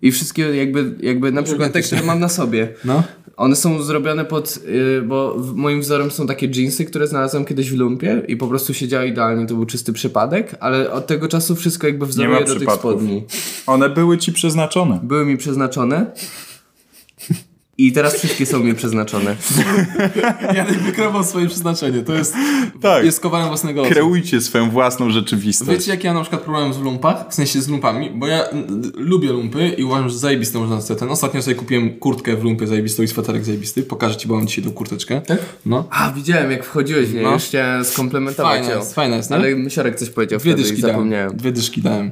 I 0.02 0.12
wszystkie 0.12 0.56
jakby, 0.56 0.96
jakby 1.02 1.32
na 1.32 1.44
przykład 1.44 1.72
te, 1.74 1.82
które 1.82 2.04
mam 2.04 2.20
na 2.20 2.30
sobie. 2.30 2.74
No. 2.86 3.04
One 3.38 3.56
są 3.56 3.84
zrobione 3.84 4.26
pod, 4.26 4.60
y, 4.98 5.02
bo 5.02 5.36
moim 5.56 5.82
wzorem 5.82 6.12
są 6.12 6.28
takie 6.28 6.48
jeansy, 6.56 6.86
które 6.86 7.08
znalazłem 7.08 7.46
kiedyś 7.46 7.72
w 7.72 7.76
lumpie 7.76 8.22
i 8.28 8.38
po 8.38 8.48
prostu 8.48 8.74
siedziały 8.74 9.08
idealnie, 9.08 9.46
to 9.48 9.54
był 9.56 9.66
czysty 9.66 9.94
przypadek, 9.94 10.56
ale 10.60 10.92
od 10.92 11.08
tego 11.08 11.28
czasu 11.28 11.56
wszystko 11.56 11.88
jakby 11.88 12.06
wzoruję 12.06 12.46
do 12.46 12.56
tych 12.56 12.72
spodni. 12.72 13.24
One 13.68 13.90
były 13.90 14.18
ci 14.18 14.34
przeznaczone. 14.34 15.00
Były 15.04 15.26
mi 15.26 15.38
przeznaczone 15.38 16.06
i 17.80 17.92
teraz 17.92 18.16
wszystkie 18.16 18.46
są 18.46 18.60
mi 18.60 18.74
przeznaczone. 18.76 19.36
Janek 20.56 20.80
wykreował 20.80 21.24
swoje 21.24 21.48
przeznaczenie, 21.48 22.02
to 22.02 22.14
jest... 22.14 22.34
Tak. 22.82 23.06
Jest 23.06 23.20
kowalem 23.20 23.48
własnego 23.48 23.82
losu. 23.82 23.94
Kreujcie 23.94 24.42
swoją 24.42 24.70
własną 24.70 25.10
rzeczywistość. 25.10 25.72
Wiecie, 25.72 25.92
jaki 25.92 26.06
ja 26.08 26.14
mam 26.14 26.20
na 26.20 26.24
przykład 26.24 26.42
problem 26.42 26.74
w 26.74 26.82
lumpach? 26.82 27.26
W 27.30 27.34
sensie 27.34 27.62
z 27.62 27.68
lumpami, 27.68 28.12
bo 28.16 28.28
ja 28.28 28.44
lubię 28.96 29.30
lumpy 29.32 29.70
i 29.70 29.84
uważam, 29.84 30.10
że 30.10 30.18
zajebiste 30.18 30.60
można 30.60 30.76
na 30.76 30.96
ten. 30.96 31.10
Ostatnio 31.10 31.42
sobie 31.42 31.56
kupiłem 31.56 32.00
kurtkę 32.00 32.36
w 32.36 32.44
lumpie 32.44 32.68
zajebistą 32.68 33.04
i 33.04 33.08
sweterek 33.08 33.46
zajebisty. 33.46 33.84
Pokażę 33.84 34.16
ci, 34.16 34.28
bo 34.28 34.36
mam 34.36 34.48
dzisiaj 34.48 34.64
tą 34.64 34.72
kurteczkę. 34.72 35.22
No. 35.66 35.88
A, 35.90 36.12
widziałem 36.12 36.52
jak 36.52 36.66
wchodziłeś 36.66 37.08
w 37.10 37.14
nie, 37.14 37.22
No. 37.22 37.32
już 37.34 37.44
chciałem 37.44 37.86
skomplementować 37.86 38.52
Fajna 38.60 38.72
ją. 38.74 38.80
jest, 38.80 38.96
fajna 38.96 39.16
jest, 39.16 39.30
nie? 39.30 39.36
Ale 39.36 39.56
Mysiorek 39.56 39.96
coś 39.96 40.10
powiedział 40.10 40.40
Dwie 40.40 40.52
wtedy 40.54 40.62
i 40.62 40.66
dyszki 40.72 40.82
dałem. 40.82 40.96
zapomniałem. 40.96 41.38
Dwie 41.38 41.52
dyszki 41.52 41.82
dałem. 41.82 42.12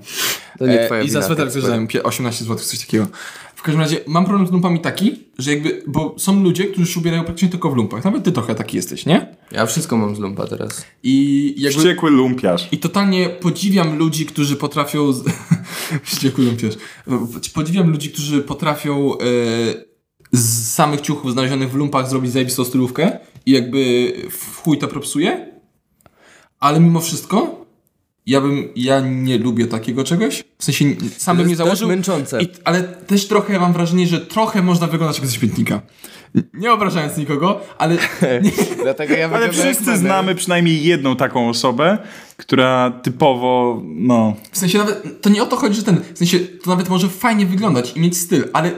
To 0.59 0.67
nie 0.67 0.81
E, 0.81 0.85
twoja 0.85 1.01
I 1.01 1.09
za 1.09 1.21
sweterek 1.21 1.53
tak 1.53 1.61
też 1.61 1.69
dałem 1.69 1.87
pie- 1.87 2.03
18 2.03 2.45
zł, 2.45 2.57
coś 2.57 2.79
takiego. 2.79 3.07
W 3.65 3.67
każdym 3.67 3.81
razie 3.81 3.99
mam 4.07 4.25
problem 4.25 4.47
z 4.47 4.51
lumpami 4.51 4.79
taki, 4.79 5.19
że 5.37 5.53
jakby, 5.53 5.83
bo 5.87 6.15
są 6.17 6.43
ludzie, 6.43 6.63
którzy 6.63 6.91
się 6.91 6.99
ubierają 6.99 7.23
praktycznie 7.23 7.49
tylko 7.49 7.71
w 7.71 7.75
lumpach. 7.75 8.03
Nawet 8.03 8.23
ty 8.23 8.31
trochę 8.31 8.55
taki 8.55 8.77
jesteś, 8.77 9.05
nie? 9.05 9.35
Ja 9.51 9.65
wszystko 9.65 9.97
mam 9.97 10.15
z 10.15 10.19
lumpa 10.19 10.47
teraz. 10.47 10.85
I 11.03 11.53
jakby... 11.57 11.79
Wściekły 11.79 12.11
lumpiarz. 12.11 12.67
I 12.71 12.77
totalnie 12.77 13.29
podziwiam 13.29 13.97
ludzi, 13.97 14.25
którzy 14.25 14.55
potrafią. 14.55 15.13
Z... 15.13 15.23
Wściekły 16.03 16.45
lumpierz. 16.45 16.75
Podziwiam 17.53 17.91
ludzi, 17.91 18.11
którzy 18.11 18.41
potrafią 18.41 19.13
e, 19.13 19.17
z 20.31 20.73
samych 20.73 21.01
ciuchów 21.01 21.31
znalezionych 21.31 21.71
w 21.71 21.75
lumpach 21.75 22.09
zrobić 22.09 22.31
zajebistą 22.31 22.65
stylówkę 22.65 23.19
i 23.45 23.51
jakby 23.51 24.13
w 24.31 24.61
chuj 24.61 24.77
to 24.77 24.87
propsuje. 24.87 25.51
Ale 26.59 26.79
mimo 26.79 27.01
wszystko, 27.01 27.64
ja 28.25 28.41
bym. 28.41 28.69
Ja 28.75 28.99
nie 28.99 29.37
lubię 29.37 29.67
takiego 29.67 30.03
czegoś. 30.03 30.43
W 30.57 30.63
sensie 30.63 30.85
sam 31.17 31.37
bym 31.37 31.47
nie 31.47 31.55
założył. 31.55 31.87
męczące. 31.87 32.41
I, 32.41 32.47
ale 32.63 32.83
też 32.83 33.27
trochę 33.27 33.59
mam 33.59 33.73
wrażenie, 33.73 34.07
że 34.07 34.21
trochę 34.21 34.61
można 34.61 34.87
wyglądać 34.87 35.17
jak 35.17 35.27
ze 35.27 35.33
śmietnika. 35.33 35.81
Nie 36.53 36.73
obrażając 36.73 37.17
nikogo, 37.17 37.61
ale. 37.77 37.95
Nie, 38.43 38.51
Dlatego 38.83 39.13
ja 39.13 39.29
Ale 39.29 39.51
wszyscy 39.51 39.97
znamy 39.97 40.35
przynajmniej 40.35 40.83
jedną 40.83 41.15
taką 41.15 41.49
osobę, 41.49 41.97
która 42.37 42.91
typowo, 43.03 43.81
no... 43.85 44.35
W 44.51 44.57
sensie 44.57 44.77
nawet, 44.77 45.21
to 45.21 45.29
nie 45.29 45.43
o 45.43 45.45
to 45.45 45.55
chodzi, 45.55 45.75
że 45.75 45.83
ten, 45.83 46.01
w 46.13 46.17
sensie 46.17 46.39
to 46.39 46.69
nawet 46.69 46.89
może 46.89 47.09
fajnie 47.09 47.45
wyglądać 47.45 47.93
i 47.95 47.99
mieć 47.99 48.17
styl, 48.17 48.49
ale 48.53 48.71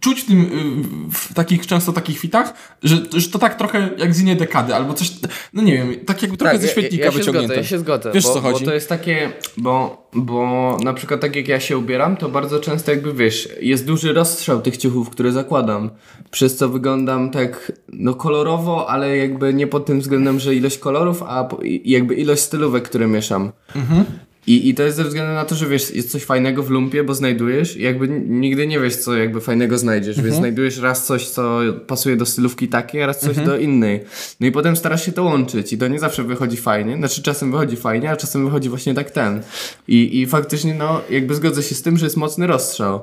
czuć 0.00 0.20
w 0.20 0.26
tym, 0.26 0.40
y, 0.40 1.12
w 1.12 1.34
takich, 1.34 1.66
często 1.66 1.92
takich 1.92 2.18
fitach, 2.18 2.54
że, 2.82 2.96
że 3.16 3.28
to 3.28 3.38
tak 3.38 3.58
trochę 3.58 3.90
jak 3.98 4.14
z 4.14 4.20
innej 4.20 4.36
dekady, 4.36 4.74
albo 4.74 4.94
coś, 4.94 5.12
no 5.52 5.62
nie 5.62 5.72
wiem, 5.72 5.94
tak 6.06 6.22
jakby 6.22 6.36
trochę 6.36 6.58
ze 6.58 6.68
świetnika 6.68 7.04
ja, 7.04 7.06
ja 7.06 7.12
się 7.12 7.18
wyciągnięte. 7.18 7.46
Zgodzę, 7.46 7.60
ja 7.60 7.66
się 7.66 7.78
zgodzę. 7.78 8.10
Wiesz 8.14 8.24
bo, 8.24 8.34
co 8.34 8.40
chodzi? 8.40 8.64
Bo 8.64 8.70
to 8.70 8.74
jest 8.74 8.88
takie, 8.88 9.32
bo, 9.56 10.08
bo 10.12 10.76
na 10.82 10.94
przykład 10.94 11.20
tak 11.20 11.36
jak 11.36 11.48
ja 11.48 11.60
się 11.60 11.78
ubieram, 11.78 12.16
to 12.16 12.28
bardzo 12.28 12.60
często 12.60 12.90
jakby 12.90 13.14
wiesz, 13.14 13.48
jest 13.60 13.86
duży 13.86 14.12
rozstrzał 14.12 14.62
tych 14.62 14.76
ciuchów, 14.76 15.10
które 15.10 15.32
zakładam, 15.32 15.90
przez 16.30 16.56
co 16.56 16.68
wyglądam 16.68 17.30
tak 17.30 17.72
no 17.92 18.14
kolorowo, 18.14 18.90
ale 18.90 19.16
jakby 19.16 19.54
nie 19.54 19.66
pod 19.66 19.86
tym 19.86 20.00
względem, 20.00 20.40
że 20.40 20.54
ilość 20.54 20.78
kolorów, 20.78 21.22
a 21.26 21.48
jakby 21.84 22.14
ilość 22.14 22.42
stylówek, 22.42 22.84
które 22.84 23.06
mieszam. 23.06 23.52
Mhm. 23.76 24.04
I, 24.46 24.68
I 24.68 24.74
to 24.74 24.82
jest 24.82 24.96
ze 24.96 25.04
względu 25.04 25.32
na 25.32 25.44
to, 25.44 25.54
że 25.54 25.66
wiesz, 25.66 25.90
jest 25.94 26.10
coś 26.12 26.24
fajnego 26.24 26.62
w 26.62 26.70
lumpie, 26.70 27.04
bo 27.04 27.14
znajdujesz 27.14 27.76
i 27.76 27.82
jakby 27.82 28.08
nigdy 28.28 28.66
nie 28.66 28.80
wiesz, 28.80 28.96
co 28.96 29.16
jakby 29.16 29.40
fajnego 29.40 29.78
znajdziesz, 29.78 30.16
Mhm. 30.16 30.26
więc 30.26 30.36
znajdujesz 30.38 30.78
raz 30.78 31.06
coś, 31.06 31.28
co 31.28 31.60
pasuje 31.86 32.16
do 32.16 32.26
stylówki 32.26 32.68
takiej, 32.68 33.06
raz 33.06 33.20
coś 33.20 33.36
do 33.36 33.58
innej. 33.58 34.00
No 34.40 34.46
i 34.46 34.52
potem 34.52 34.76
starasz 34.76 35.06
się 35.06 35.12
to 35.12 35.24
łączyć 35.24 35.72
i 35.72 35.78
to 35.78 35.88
nie 35.88 35.98
zawsze 35.98 36.24
wychodzi 36.24 36.56
fajnie, 36.56 36.96
znaczy 36.96 37.22
czasem 37.22 37.52
wychodzi 37.52 37.76
fajnie, 37.76 38.10
a 38.10 38.16
czasem 38.16 38.44
wychodzi 38.44 38.68
właśnie 38.68 38.94
tak 38.94 39.10
ten. 39.10 39.42
I, 39.88 40.20
i 40.20 40.26
faktycznie, 40.26 40.74
no, 40.74 41.00
jakby 41.10 41.34
zgodzę 41.34 41.62
się 41.62 41.74
z 41.74 41.82
tym, 41.82 41.96
że 41.98 42.06
jest 42.06 42.16
mocny 42.16 42.46
rozstrzał. 42.46 43.00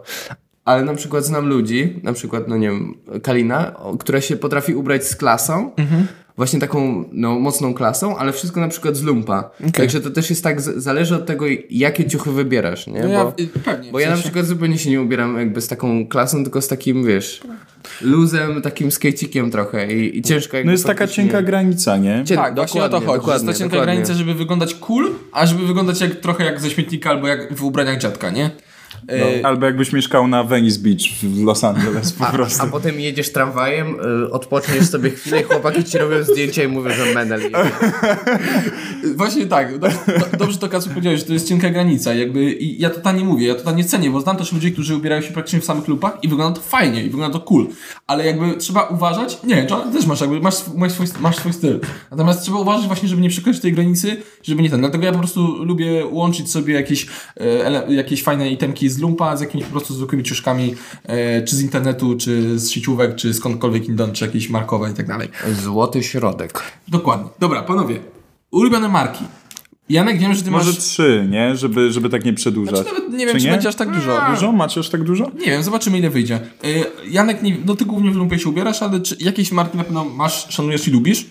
Ale 0.67 0.83
na 0.83 0.93
przykład 0.93 1.25
znam 1.25 1.47
ludzi, 1.47 1.99
na 2.03 2.13
przykład, 2.13 2.47
no 2.47 2.57
nie 2.57 2.67
wiem, 2.69 2.95
Kalina, 3.23 3.75
która 3.99 4.21
się 4.21 4.35
potrafi 4.35 4.75
ubrać 4.75 5.05
z 5.07 5.15
klasą, 5.15 5.71
właśnie 6.37 6.59
taką, 6.59 7.03
no, 7.11 7.39
mocną 7.39 7.73
klasą, 7.73 8.17
ale 8.17 8.33
wszystko 8.33 8.59
na 8.59 8.67
przykład 8.67 8.95
z 8.95 9.03
lumpa. 9.03 9.49
Także 9.73 10.01
to 10.01 10.09
też 10.09 10.29
jest 10.29 10.43
tak, 10.43 10.61
zależy 10.61 11.15
od 11.15 11.25
tego, 11.25 11.45
jakie 11.69 12.05
ciuchy 12.05 12.31
wybierasz, 12.31 12.87
nie? 12.87 12.99
No 13.03 13.07
ja, 13.07 13.23
bo, 13.23 13.33
pewnie. 13.65 13.91
bo 13.91 13.99
ja 13.99 14.09
na 14.11 14.17
przykład 14.17 14.45
zupełnie 14.45 14.77
się 14.77 14.89
nie 14.89 15.01
ubieram 15.01 15.37
jakby 15.39 15.61
z 15.61 15.67
taką 15.67 16.07
klasą, 16.07 16.43
tylko 16.43 16.61
z 16.61 16.67
takim, 16.67 17.05
wiesz, 17.05 17.41
luzem, 18.01 18.61
takim 18.61 18.91
skejcikiem 18.91 19.51
trochę 19.51 19.93
i, 19.93 20.17
i 20.17 20.21
ciężko 20.21 20.57
jakby 20.57 20.65
No 20.65 20.71
jest 20.71 20.85
taka 20.85 21.07
cienka 21.07 21.41
granica, 21.41 21.97
nie? 21.97 22.23
Cię- 22.25 22.35
Tak, 22.35 22.55
właśnie 22.55 22.83
o 22.83 22.89
to 22.89 22.99
dokładnie, 22.99 23.21
chodzi. 23.23 23.27
że 23.27 23.33
jest 23.33 23.45
dokładnie, 23.45 23.53
ta 23.53 23.59
cienka 23.59 23.75
dokładnie. 23.75 23.93
granica, 23.93 24.13
żeby 24.13 24.33
wyglądać 24.33 24.73
cool, 24.75 25.09
a 25.31 25.45
żeby 25.45 25.67
wyglądać 25.67 26.01
jak, 26.01 26.15
trochę 26.15 26.45
jak 26.45 26.59
ze 26.61 26.69
śmietnika 26.69 27.09
albo 27.09 27.27
jak 27.27 27.55
w 27.55 27.63
ubraniach 27.63 27.97
dziadka, 27.97 28.29
nie? 28.29 28.49
E, 29.09 29.45
Albo 29.45 29.65
jakbyś 29.65 29.93
mieszkał 29.93 30.27
na 30.27 30.43
Venice 30.43 30.79
Beach 30.79 31.01
w 31.23 31.43
Los 31.43 31.63
Angeles 31.63 32.13
po 32.13 32.25
prostu. 32.25 32.63
A 32.63 32.67
potem 32.67 32.99
jedziesz 32.99 33.31
tramwajem, 33.31 33.95
y, 34.25 34.31
odpoczniesz 34.31 34.89
sobie 34.89 35.09
chwilę 35.09 35.41
i 35.41 35.43
chłopaki 35.43 35.83
ci 35.83 35.97
robią 35.97 36.23
zdjęcia 36.23 36.63
i 36.63 36.67
mówią, 36.67 36.91
że 36.91 37.13
menel. 37.13 37.41
Właśnie 39.15 39.45
tak. 39.45 39.77
Do, 39.77 39.87
do, 39.87 40.37
dobrze 40.37 40.57
to 40.57 40.69
Kacu 40.69 40.89
powiedziałeś, 40.89 41.19
że 41.19 41.25
to 41.25 41.33
jest 41.33 41.47
cienka 41.47 41.69
granica. 41.69 42.13
Jakby, 42.13 42.53
I 42.53 42.81
ja 42.81 42.89
to 42.89 43.11
nie 43.11 43.23
mówię, 43.23 43.47
ja 43.47 43.55
to 43.55 43.71
nie 43.71 43.83
cenię, 43.83 44.09
bo 44.09 44.21
znam 44.21 44.37
też 44.37 44.53
ludzi, 44.53 44.71
którzy 44.71 44.95
ubierają 44.95 45.21
się 45.21 45.31
praktycznie 45.31 45.61
w 45.61 45.65
samych 45.65 45.87
lupach 45.87 46.17
i 46.21 46.27
wygląda 46.27 46.59
to 46.59 46.65
fajnie 46.67 47.03
i 47.03 47.09
wygląda 47.09 47.39
to 47.39 47.45
cool. 47.45 47.67
Ale 48.07 48.25
jakby 48.25 48.57
trzeba 48.57 48.83
uważać, 48.83 49.43
nie, 49.43 49.67
John, 49.69 49.93
też 49.93 50.05
masz 50.05 50.21
jakby, 50.21 50.39
masz, 50.39 50.55
masz, 50.75 50.91
swój, 50.91 51.07
masz 51.19 51.35
swój 51.35 51.53
styl. 51.53 51.79
Natomiast 52.11 52.41
trzeba 52.41 52.57
uważać 52.57 52.87
właśnie, 52.87 53.09
żeby 53.09 53.21
nie 53.21 53.29
przekroczyć 53.29 53.61
tej 53.61 53.73
granicy, 53.73 54.17
żeby 54.43 54.63
nie 54.63 54.69
ten. 54.69 54.79
Dlatego 54.79 55.05
ja 55.05 55.11
po 55.11 55.19
prostu 55.19 55.63
lubię 55.63 56.05
łączyć 56.05 56.51
sobie 56.51 56.73
jakieś, 56.73 57.07
e, 57.37 57.93
jakieś 57.93 58.23
fajne 58.23 58.49
itemki 58.49 58.76
z 58.89 58.97
lumpa, 58.99 59.37
z 59.37 59.41
jakimiś 59.41 59.65
po 59.65 59.71
prostu 59.71 59.93
zwykłymi 59.93 60.23
ciuszkami, 60.23 60.75
e, 61.03 61.43
czy 61.43 61.55
z 61.55 61.61
internetu, 61.61 62.17
czy 62.17 62.59
z 62.59 62.69
sieciówek, 62.69 63.15
czy 63.15 63.33
skądkolwiek 63.33 63.87
inąd, 63.87 64.13
czy 64.13 64.25
jakieś 64.25 64.49
markowe 64.49 64.91
i 64.91 64.93
tak 64.93 65.07
dalej. 65.07 65.29
Złoty 65.63 66.03
środek. 66.03 66.61
Dokładnie. 66.87 67.29
Dobra, 67.39 67.63
panowie. 67.63 67.99
Ulubione 68.51 68.89
marki. 68.89 69.23
Janek, 69.89 70.19
wiem, 70.19 70.33
że 70.33 70.43
ty 70.43 70.51
Może 70.51 70.71
masz... 70.71 70.77
trzy, 70.79 71.27
nie? 71.29 71.55
Żeby, 71.55 71.91
żeby 71.91 72.09
tak 72.09 72.25
nie 72.25 72.33
przedłużać. 72.33 72.75
Znaczy, 72.75 72.93
nawet 72.93 73.13
nie 73.13 73.25
wiem, 73.25 73.39
czy 73.39 73.49
będzie 73.49 73.69
aż 73.69 73.75
tak 73.75 73.91
dużo. 73.91 74.21
Dużo? 74.29 74.51
Macie 74.51 74.79
aż 74.79 74.89
tak 74.89 75.03
dużo? 75.03 75.31
Nie 75.39 75.45
wiem, 75.45 75.63
zobaczymy 75.63 75.97
ile 75.97 76.09
wyjdzie. 76.09 76.39
Y, 76.65 76.83
Janek, 77.09 77.41
nie, 77.43 77.57
no 77.65 77.75
ty 77.75 77.85
głównie 77.85 78.11
w 78.11 78.15
lumpie 78.15 78.39
się 78.39 78.49
ubierasz, 78.49 78.81
ale 78.81 79.01
czy 79.01 79.17
jakieś 79.19 79.51
marki 79.51 79.77
na 79.77 79.83
pewno 79.83 80.05
masz, 80.05 80.47
szanujesz 80.49 80.87
i 80.87 80.91
lubisz? 80.91 81.25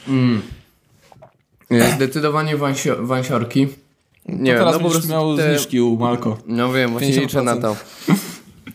Y, 1.72 1.92
Zdecydowanie 1.96 2.56
wansio, 2.56 2.96
wansiorki. 3.00 3.66
Nie 4.28 4.52
wiem, 4.52 4.58
Teraz 4.58 4.72
no 4.74 4.78
po 4.80 4.84
będziesz 4.84 4.92
prostu 4.92 5.12
miał 5.12 5.36
te... 5.36 5.54
zniżki 5.56 5.80
u 5.80 5.96
Malko. 5.96 6.38
No 6.46 6.72
wiem, 6.72 6.90
właśnie 6.90 7.14
50%. 7.14 7.20
liczę 7.20 7.42
na 7.42 7.56
to. 7.56 7.76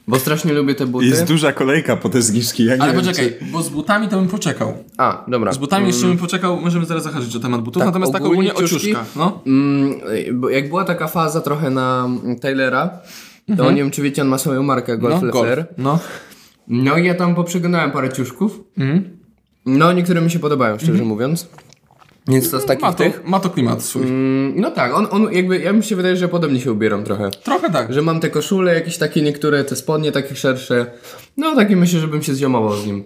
Bo 0.07 0.19
strasznie 0.19 0.53
lubię 0.53 0.75
te 0.75 0.85
buty. 0.85 1.05
Jest 1.05 1.23
duża 1.23 1.53
kolejka 1.53 1.97
po 1.97 2.09
te 2.09 2.21
zniżki. 2.21 2.65
Ja 2.65 2.75
nie 2.75 2.81
Ale 2.81 2.93
poczekaj, 2.93 3.33
bo 3.51 3.61
z 3.63 3.69
butami 3.69 4.07
to 4.07 4.17
bym 4.17 4.27
poczekał. 4.27 4.73
A, 4.97 5.25
dobra. 5.27 5.53
Z 5.53 5.57
butami 5.57 5.87
jeszcze 5.87 6.07
bym 6.07 6.17
poczekał, 6.17 6.61
możemy 6.61 6.85
zaraz 6.85 7.03
zahaczyć 7.03 7.35
o 7.35 7.39
temat 7.39 7.61
butów, 7.61 7.79
Tak, 7.79 7.87
natomiast 7.87 8.13
tak 8.13 8.25
ogólnie 8.25 8.51
ciuszki? 8.51 8.93
No. 9.15 9.41
Mm, 9.47 9.93
bo 10.33 10.49
jak 10.49 10.69
była 10.69 10.83
taka 10.83 11.07
faza 11.07 11.41
trochę 11.41 11.69
na 11.69 12.09
Taylora, 12.41 12.89
to 13.57 13.71
nie 13.71 13.77
wiem 13.77 13.91
czy 13.91 14.01
wiecie, 14.01 14.21
on 14.21 14.27
ma 14.27 14.37
swoją 14.37 14.63
markę 14.63 14.97
Golf 14.97 15.13
Mhm. 15.13 15.27
No, 15.27 15.33
golf. 15.33 15.49
Lefer. 15.49 15.65
No. 15.77 15.99
No 16.67 16.97
i 16.97 17.05
ja 17.05 17.15
tam 17.15 17.35
poprzeglądałem 17.35 17.91
parę 17.91 18.13
ciuszków. 18.13 18.60
No 19.65 19.93
niektóre 19.93 20.21
mi 20.21 20.31
się 20.31 20.39
podobają, 20.39 20.77
szczerze 20.79 21.04
mówiąc. 21.04 21.49
Więc 22.28 22.52
to 22.52 22.60
z 22.60 22.65
takich 22.65 22.82
Ma, 22.84 22.92
to, 22.94 22.98
tych. 23.04 23.24
ma 23.26 23.40
to 23.40 23.50
klimat 23.50 23.84
swój. 23.84 24.02
Mm, 24.04 24.54
No 24.62 24.72
tak, 24.72 24.94
on, 24.94 25.08
on 25.12 25.34
jakby, 25.34 25.60
ja 25.60 25.74
mi 25.74 25.84
się 25.84 25.96
wydaje, 25.96 26.15
że 26.17 26.28
podobnie 26.28 26.60
się 26.62 26.72
ubieram 26.72 27.04
trochę. 27.04 27.32
Trochę 27.32 27.69
tak. 27.72 27.94
Że 27.94 28.02
mam 28.02 28.19
te 28.19 28.30
koszule, 28.30 28.74
jakieś 28.76 28.98
takie 28.98 29.22
niektóre, 29.22 29.63
te 29.63 29.76
spodnie 29.76 30.12
takie 30.12 30.36
szersze. 30.36 30.92
No 31.38 31.56
takie 31.56 31.76
myślę, 31.76 32.00
żebym 32.00 32.22
się 32.24 32.36
ziomował 32.36 32.76
z 32.76 32.86
nim. 32.86 33.04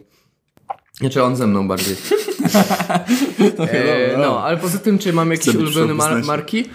Znaczy 0.94 1.24
on 1.24 1.36
ze 1.36 1.48
mną 1.48 1.68
bardziej. 1.68 1.96
e, 3.60 4.18
no, 4.18 4.44
ale 4.44 4.58
poza 4.58 4.78
tym, 4.78 4.98
czy 4.98 5.14
mam 5.14 5.32
jakieś 5.32 5.56
ulubione 5.56 5.94
mar- 5.94 6.24
marki? 6.24 6.66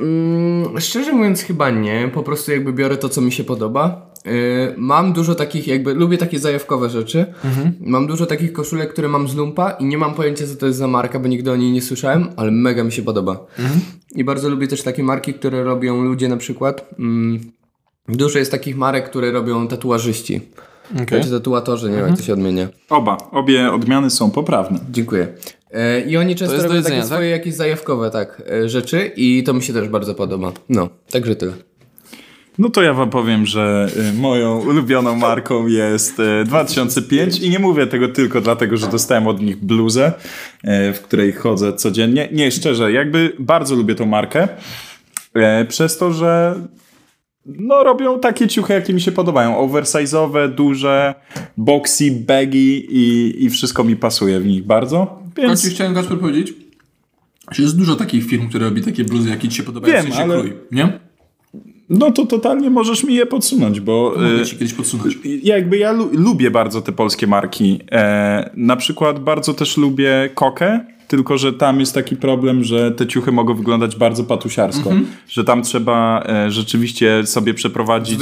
Mm, 0.00 0.80
szczerze 0.80 1.12
mówiąc 1.12 1.42
chyba 1.42 1.70
nie, 1.70 2.10
po 2.14 2.22
prostu 2.22 2.52
jakby 2.52 2.72
biorę 2.72 2.96
to, 2.96 3.08
co 3.08 3.20
mi 3.20 3.32
się 3.32 3.44
podoba. 3.44 4.13
E, 4.26 4.30
mam 4.76 5.12
dużo 5.12 5.34
takich 5.34 5.66
jakby, 5.66 5.94
lubię 5.94 6.18
takie 6.18 6.38
zajawkowe 6.38 6.90
rzeczy. 6.90 7.26
Mam 7.80 8.06
dużo 8.06 8.26
takich 8.26 8.52
koszulek, 8.52 8.92
które 8.92 9.08
mam 9.08 9.28
z 9.28 9.34
lumpa 9.34 9.70
i 9.70 9.84
nie 9.84 9.98
mam 9.98 10.14
pojęcia, 10.14 10.46
co 10.46 10.56
to 10.56 10.66
jest 10.66 10.78
za 10.78 10.88
marka, 10.88 11.18
bo 11.18 11.28
nigdy 11.28 11.52
o 11.52 11.56
niej 11.56 11.72
nie 11.72 11.82
słyszałem, 11.82 12.26
ale 12.36 12.50
mega 12.50 12.84
mi 12.84 12.92
się 12.92 13.02
podoba. 13.02 13.46
I 14.14 14.24
bardzo 14.24 14.48
lubię 14.48 14.68
też 14.68 14.82
takie 14.82 15.02
marki, 15.02 15.34
które 15.34 15.64
robią 15.64 16.04
ludzie 16.04 16.28
na 16.28 16.36
przykład. 16.36 16.90
Mm, 16.98 17.40
dużo 18.08 18.38
jest 18.38 18.50
takich 18.50 18.76
marek, 18.76 19.10
które 19.10 19.30
robią 19.30 19.68
tatuażyści. 19.68 20.40
Okej. 21.02 21.22
Czy 21.22 21.30
tatuatorzy, 21.30 21.90
nie 21.90 21.96
wiem 21.96 22.06
jak 22.06 22.16
to 22.16 22.22
się 22.22 22.32
odmienia. 22.32 22.68
Oba, 22.90 23.16
obie 23.32 23.72
odmiany 23.72 24.10
są 24.10 24.30
poprawne. 24.30 24.78
Dziękuję. 24.90 25.28
E, 25.70 26.00
I 26.00 26.16
oni 26.16 26.36
często 26.36 26.62
robią 26.62 26.82
takie 26.82 26.96
tak? 26.96 27.06
swoje 27.06 27.30
jakieś 27.30 27.54
zajawkowe 27.54 28.10
tak, 28.10 28.42
e, 28.50 28.68
rzeczy 28.68 29.10
i 29.16 29.42
to 29.42 29.54
mi 29.54 29.62
się 29.62 29.72
też 29.72 29.88
bardzo 29.88 30.14
podoba. 30.14 30.52
No, 30.68 30.88
także 31.10 31.36
tyle. 31.36 31.52
No 32.58 32.70
to 32.70 32.82
ja 32.82 32.94
wam 32.94 33.10
powiem, 33.10 33.46
że 33.46 33.88
y, 34.10 34.12
moją 34.12 34.60
ulubioną 34.60 35.16
marką 35.16 35.66
jest 35.66 36.20
y, 36.20 36.44
2005 36.44 37.40
i 37.40 37.50
nie 37.50 37.58
mówię 37.58 37.86
tego 37.86 38.08
tylko 38.08 38.40
dlatego, 38.40 38.76
że 38.76 38.86
dostałem 38.86 39.26
od 39.26 39.40
nich 39.40 39.56
bluzę, 39.56 40.12
y, 40.64 40.92
w 40.92 41.00
której 41.00 41.32
chodzę 41.32 41.72
codziennie. 41.72 42.28
Nie, 42.32 42.50
szczerze, 42.50 42.92
jakby 42.92 43.32
bardzo 43.38 43.74
lubię 43.74 43.94
tą 43.94 44.06
markę, 44.06 44.48
y, 45.62 45.64
przez 45.64 45.98
to, 45.98 46.12
że 46.12 46.54
no 47.46 47.84
robią 47.84 48.20
takie 48.20 48.48
ciuchy, 48.48 48.72
jakie 48.72 48.94
mi 48.94 49.00
się 49.00 49.12
podobają. 49.12 49.66
Oversize'owe, 49.68 50.54
duże, 50.54 51.14
boxy, 51.56 52.10
baggy 52.10 52.82
i, 52.88 53.34
i 53.44 53.50
wszystko 53.50 53.84
mi 53.84 53.96
pasuje 53.96 54.40
w 54.40 54.46
nich 54.46 54.64
bardzo. 54.66 55.22
Więc... 55.36 55.62
Więc 55.62 55.74
chciałem 55.74 55.94
Kasper 55.94 56.18
powiedzieć, 56.18 56.54
że 57.52 57.62
jest 57.62 57.76
dużo 57.76 57.96
takich 57.96 58.26
firm, 58.26 58.48
które 58.48 58.64
robi 58.64 58.82
takie 58.82 59.04
bluzy, 59.04 59.30
jakie 59.30 59.48
ci 59.48 59.56
się 59.56 59.62
podobają, 59.62 59.94
Wiem, 59.94 60.02
w 60.02 60.08
sensie 60.08 60.22
ale- 60.22 60.40
krój, 60.40 60.52
nie? 60.72 61.03
No 61.88 62.10
to 62.12 62.26
totalnie 62.26 62.70
możesz 62.70 63.04
mi 63.04 63.14
je 63.14 63.26
podsunąć, 63.26 63.80
bo... 63.80 64.12
Mogę 64.16 64.42
y, 64.42 64.44
ci 64.46 64.56
kiedyś 64.56 64.74
podsunąć. 64.74 65.18
Jakby 65.42 65.78
ja 65.78 65.92
lu- 65.92 66.10
lubię 66.12 66.50
bardzo 66.50 66.82
te 66.82 66.92
polskie 66.92 67.26
marki. 67.26 67.80
E, 67.92 68.50
na 68.56 68.76
przykład 68.76 69.18
bardzo 69.18 69.54
też 69.54 69.76
lubię 69.76 70.30
Kokę, 70.34 70.80
tylko 71.08 71.38
że 71.38 71.52
tam 71.52 71.80
jest 71.80 71.94
taki 71.94 72.16
problem, 72.16 72.64
że 72.64 72.90
te 72.92 73.06
ciuchy 73.06 73.32
mogą 73.32 73.54
wyglądać 73.54 73.96
bardzo 73.96 74.24
patusiarsko. 74.24 74.90
Że 75.28 75.44
tam 75.44 75.62
trzeba 75.62 76.24
e, 76.28 76.50
rzeczywiście 76.50 77.26
sobie 77.26 77.54
przeprowadzić 77.54 78.18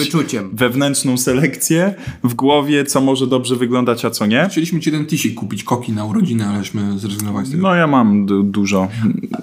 wewnętrzną 0.52 1.18
selekcję 1.18 1.94
w 2.24 2.34
głowie, 2.34 2.84
co 2.84 3.00
może 3.00 3.26
dobrze 3.26 3.56
wyglądać, 3.56 4.04
a 4.04 4.10
co 4.10 4.26
nie. 4.26 4.48
Chcieliśmy 4.50 4.80
ci 4.80 4.92
ten 4.92 5.06
tisik 5.06 5.34
kupić, 5.34 5.64
koki 5.64 5.92
na 5.92 6.04
urodziny, 6.04 6.46
aleśmy 6.46 6.98
zrezygnowali 6.98 7.46
z 7.46 7.50
tego. 7.50 7.62
No 7.62 7.74
ja 7.74 7.86
mam 7.86 8.26
du- 8.26 8.42
dużo, 8.42 8.88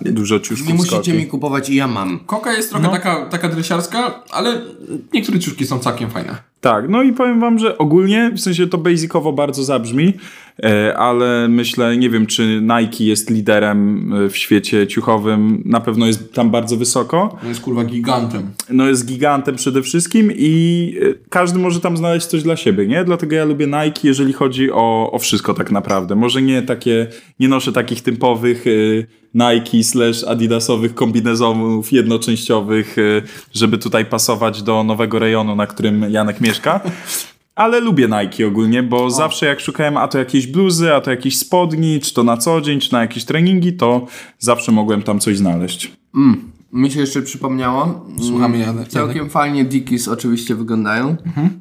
dużo 0.02 0.40
ciuszków 0.40 0.68
Nie 0.68 0.74
musicie 0.74 0.96
Koki. 0.98 1.14
mi 1.14 1.26
kupować 1.28 1.70
i 1.70 1.76
ja 1.76 1.88
mam. 1.88 2.20
Koka 2.26 2.54
jest 2.54 2.70
trochę 2.70 2.90
taka, 2.90 3.26
taka 3.26 3.50
dresiarska, 3.50 4.24
ale 4.32 4.62
niektóre 5.14 5.40
ciuszki 5.40 5.66
są 5.66 5.80
całkiem 5.80 6.10
fajne. 6.10 6.49
Tak, 6.62 6.90
no 6.90 7.04
i 7.04 7.14
powiem 7.14 7.40
wam, 7.40 7.60
że 7.60 7.78
ogólnie, 7.78 8.32
w 8.36 8.40
sensie 8.40 8.68
to 8.68 8.78
basicowo 8.78 9.34
bardzo 9.34 9.64
zabrzmi, 9.64 10.14
e, 10.64 10.98
ale 10.98 11.48
myślę, 11.48 11.98
nie 11.98 12.10
wiem, 12.10 12.26
czy 12.26 12.62
Nike 12.62 13.04
jest 13.04 13.30
liderem 13.30 14.14
e, 14.14 14.30
w 14.30 14.38
świecie 14.38 14.88
ciuchowym, 14.88 15.62
na 15.66 15.80
pewno 15.80 16.08
jest 16.08 16.34
tam 16.34 16.50
bardzo 16.50 16.78
wysoko. 16.78 17.38
On 17.44 17.50
jest 17.50 17.62
kurwa 17.62 17.84
gigantem. 17.84 18.52
No 18.70 18.88
jest 18.88 19.06
gigantem 19.06 19.56
przede 19.56 19.82
wszystkim 19.82 20.32
i 20.36 20.96
e, 21.02 21.14
każdy 21.30 21.60
może 21.60 21.80
tam 21.80 21.98
znaleźć 21.98 22.28
coś 22.28 22.44
dla 22.44 22.56
siebie, 22.56 22.88
nie? 22.88 23.04
Dlatego 23.04 23.36
ja 23.36 23.46
lubię 23.46 23.68
Nike, 23.68 24.00
jeżeli 24.04 24.34
chodzi 24.34 24.72
o, 24.72 25.12
o 25.12 25.20
wszystko 25.20 25.54
tak 25.54 25.72
naprawdę. 25.72 26.16
Może 26.16 26.42
nie 26.42 26.62
takie, 26.62 27.08
nie 27.40 27.48
noszę 27.48 27.72
takich 27.72 28.02
typowych 28.02 28.66
Nike 29.34 29.84
slash 29.84 30.24
adidasowych 30.24 30.96
kombinezonów 30.96 31.92
jednoczęściowych, 31.92 32.98
e, 32.98 33.02
żeby 33.54 33.78
tutaj 33.78 34.06
pasować 34.06 34.64
do 34.64 34.84
nowego 34.84 35.20
rejonu, 35.20 35.56
na 35.56 35.68
którym 35.68 36.12
Janek 36.12 36.42
mieszka. 36.42 36.82
Ale 37.56 37.80
lubię 37.80 38.08
Nike 38.08 38.48
ogólnie, 38.48 38.84
bo 38.84 39.10
zawsze 39.10 39.46
jak 39.46 39.60
szukałem 39.60 39.98
a 39.98 40.08
to 40.08 40.18
jakieś 40.18 40.48
bluzy, 40.48 40.94
a 40.94 41.02
to 41.02 41.12
jakieś 41.12 41.38
spodni, 41.38 42.00
czy 42.00 42.14
to 42.14 42.24
na 42.24 42.38
co 42.38 42.62
dzień, 42.62 42.80
czy 42.80 42.94
na 42.94 43.02
jakieś 43.02 43.26
treningi, 43.26 43.74
to 43.74 44.08
zawsze 44.40 44.72
mogłem 44.72 45.02
tam 45.02 45.20
coś 45.20 45.38
znaleźć. 45.38 45.92
Mi 46.74 46.92
się 46.92 47.00
jeszcze 47.00 47.22
przypomniało. 47.22 48.06
Słuchamy, 48.28 48.58
Janek. 48.58 48.88
Całkiem 48.88 49.30
fajnie 49.30 49.66
Dickies 49.66 50.08
oczywiście 50.08 50.56
wyglądają, 50.56 51.16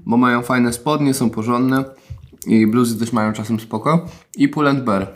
bo 0.06 0.16
mają 0.16 0.42
fajne 0.42 0.72
spodnie, 0.72 1.14
są 1.14 1.30
porządne 1.30 1.84
i 2.46 2.66
bluzy 2.66 2.98
też 2.98 3.12
mają 3.12 3.32
czasem 3.32 3.60
spoko. 3.60 4.06
I 4.36 4.48
Pull 4.48 4.74
Bear. 4.84 5.06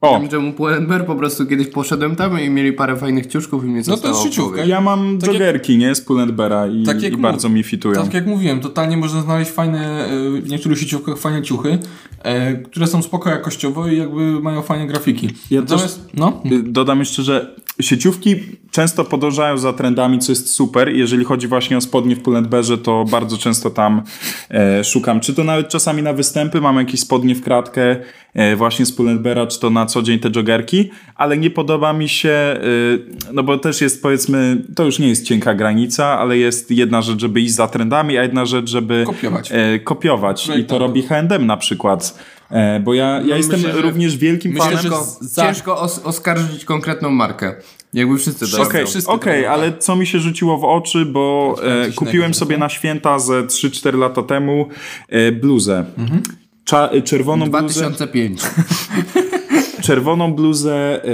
O, 0.00 0.20
Wiem, 0.20 0.30
że 0.30 0.38
mu 0.38 0.52
Pull 0.52 0.86
Bear 0.86 1.06
po 1.06 1.14
prostu 1.14 1.46
kiedyś 1.46 1.66
poszedłem 1.68 2.16
tam 2.16 2.40
i 2.40 2.50
mieli 2.50 2.72
parę 2.72 2.96
fajnych 2.96 3.26
ciuszków 3.26 3.64
i 3.64 3.66
mnie 3.66 3.82
No 3.88 3.96
to 3.96 4.08
jest 4.08 4.22
sieciówka. 4.22 4.64
ja 4.64 4.80
mam 4.80 5.18
Tak 5.18 5.22
jak- 5.26 5.32
joggerki, 5.32 5.78
nie? 5.78 5.94
Z 5.94 6.00
Pull&Beara 6.00 6.66
i, 6.66 6.82
Tak 6.84 7.02
jak 7.02 7.12
i 7.12 7.16
mów- 7.16 7.22
bardzo 7.22 7.48
mi 7.48 7.62
fitują. 7.62 8.02
Tak 8.04 8.14
jak 8.14 8.26
mówiłem, 8.26 8.60
totalnie 8.60 8.96
można 8.96 9.20
znaleźć 9.22 9.50
fajne, 9.50 10.04
e, 10.06 10.40
w 10.40 10.48
niektórych 10.50 10.78
sieciówkach 10.78 11.18
fajne 11.18 11.42
ciuchy, 11.42 11.78
e, 12.22 12.52
które 12.56 12.86
są 12.86 13.02
spoko 13.02 13.30
jakościowo 13.30 13.88
i 13.88 13.96
jakby 13.98 14.40
mają 14.40 14.62
fajne 14.62 14.86
grafiki. 14.86 15.28
Ja 15.50 15.60
Natomiast, 15.60 16.08
no, 16.14 16.42
Y, 16.52 16.62
Dodam 16.62 16.98
jeszcze, 16.98 17.22
że 17.22 17.54
sieciówki 17.80 18.36
często 18.70 19.04
podążają 19.04 19.58
za 19.58 19.72
trendami, 19.72 20.18
co 20.18 20.32
jest 20.32 20.50
super. 20.50 20.88
Jeżeli 20.88 21.24
chodzi 21.24 21.48
właśnie 21.48 21.76
o 21.76 21.80
spodnie 21.80 22.16
w 22.16 22.20
Pull&Bearze, 22.22 22.78
to 22.78 23.04
bardzo 23.10 23.38
często 23.38 23.70
tam 23.70 24.02
e, 24.50 24.84
szukam. 24.84 25.20
Czy 25.20 25.34
to 25.34 25.44
nawet 25.44 25.68
czasami 25.68 26.02
na 26.02 26.12
występy, 26.12 26.60
mam 26.60 26.76
jakieś 26.76 27.00
spodnie 27.00 27.34
w 27.34 27.42
kratkę 27.42 27.96
e, 28.34 28.56
właśnie 28.56 28.86
z 28.86 28.92
Pull&Beara, 28.92 29.46
czy 29.46 29.60
to 29.60 29.70
na 29.70 29.86
co 29.86 30.02
dzień 30.02 30.18
te 30.18 30.30
joggerki, 30.36 30.90
ale 31.14 31.38
nie 31.38 31.50
podoba 31.50 31.92
mi 31.92 32.08
się, 32.08 32.60
y, 32.64 33.32
no 33.32 33.42
bo 33.42 33.58
też 33.58 33.80
jest 33.80 34.02
powiedzmy, 34.02 34.64
to 34.74 34.84
już 34.84 34.98
nie 34.98 35.08
jest 35.08 35.24
cienka 35.24 35.54
granica, 35.54 36.18
ale 36.18 36.38
jest 36.38 36.70
jedna 36.70 37.02
rzecz, 37.02 37.20
żeby 37.20 37.40
iść 37.40 37.54
za 37.54 37.68
trendami, 37.68 38.18
a 38.18 38.22
jedna 38.22 38.46
rzecz, 38.46 38.70
żeby 38.70 39.04
Kopiować. 39.06 39.52
E, 39.52 39.78
kopiować. 39.78 40.42
I 40.42 40.46
to 40.46 40.52
Projektantów. 40.52 40.88
robi 40.88 41.02
H&M 41.02 41.46
na 41.46 41.56
przykład. 41.56 42.18
E, 42.50 42.80
bo 42.80 42.94
ja, 42.94 43.20
ja 43.26 43.36
jestem 43.36 43.60
myślę, 43.60 43.80
również 43.80 44.16
wielkim 44.16 44.52
myślę, 44.52 44.64
fanem... 44.66 44.82
że 44.82 44.88
Ciężko, 44.90 45.16
za- 45.20 45.42
ciężko 45.46 45.80
os- 45.80 45.98
oskarżyć 46.04 46.64
konkretną 46.64 47.10
markę. 47.10 47.54
Jakby 47.94 48.18
wszyscy 48.18 48.44
Okej, 48.46 48.58
robią. 48.80 48.86
wszyscy 48.86 49.10
okej, 49.10 49.44
to- 49.44 49.50
ale 49.50 49.78
co 49.78 49.96
mi 49.96 50.06
się 50.06 50.18
rzuciło 50.18 50.58
w 50.58 50.64
oczy, 50.64 51.04
bo 51.04 51.54
e, 51.86 51.92
kupiłem 51.92 52.34
sobie 52.34 52.58
na 52.58 52.68
święta 52.68 53.18
ze 53.18 53.42
3-4 53.42 53.98
lata 53.98 54.22
temu 54.22 54.68
e, 55.08 55.32
bluzę. 55.32 55.84
Mhm. 55.98 56.22
Cza, 56.64 56.90
czerwoną, 57.04 57.50
bluzę, 57.50 57.80
2005. 57.80 58.40
czerwoną 59.86 60.34
bluzę 60.34 61.04
e, 61.04 61.10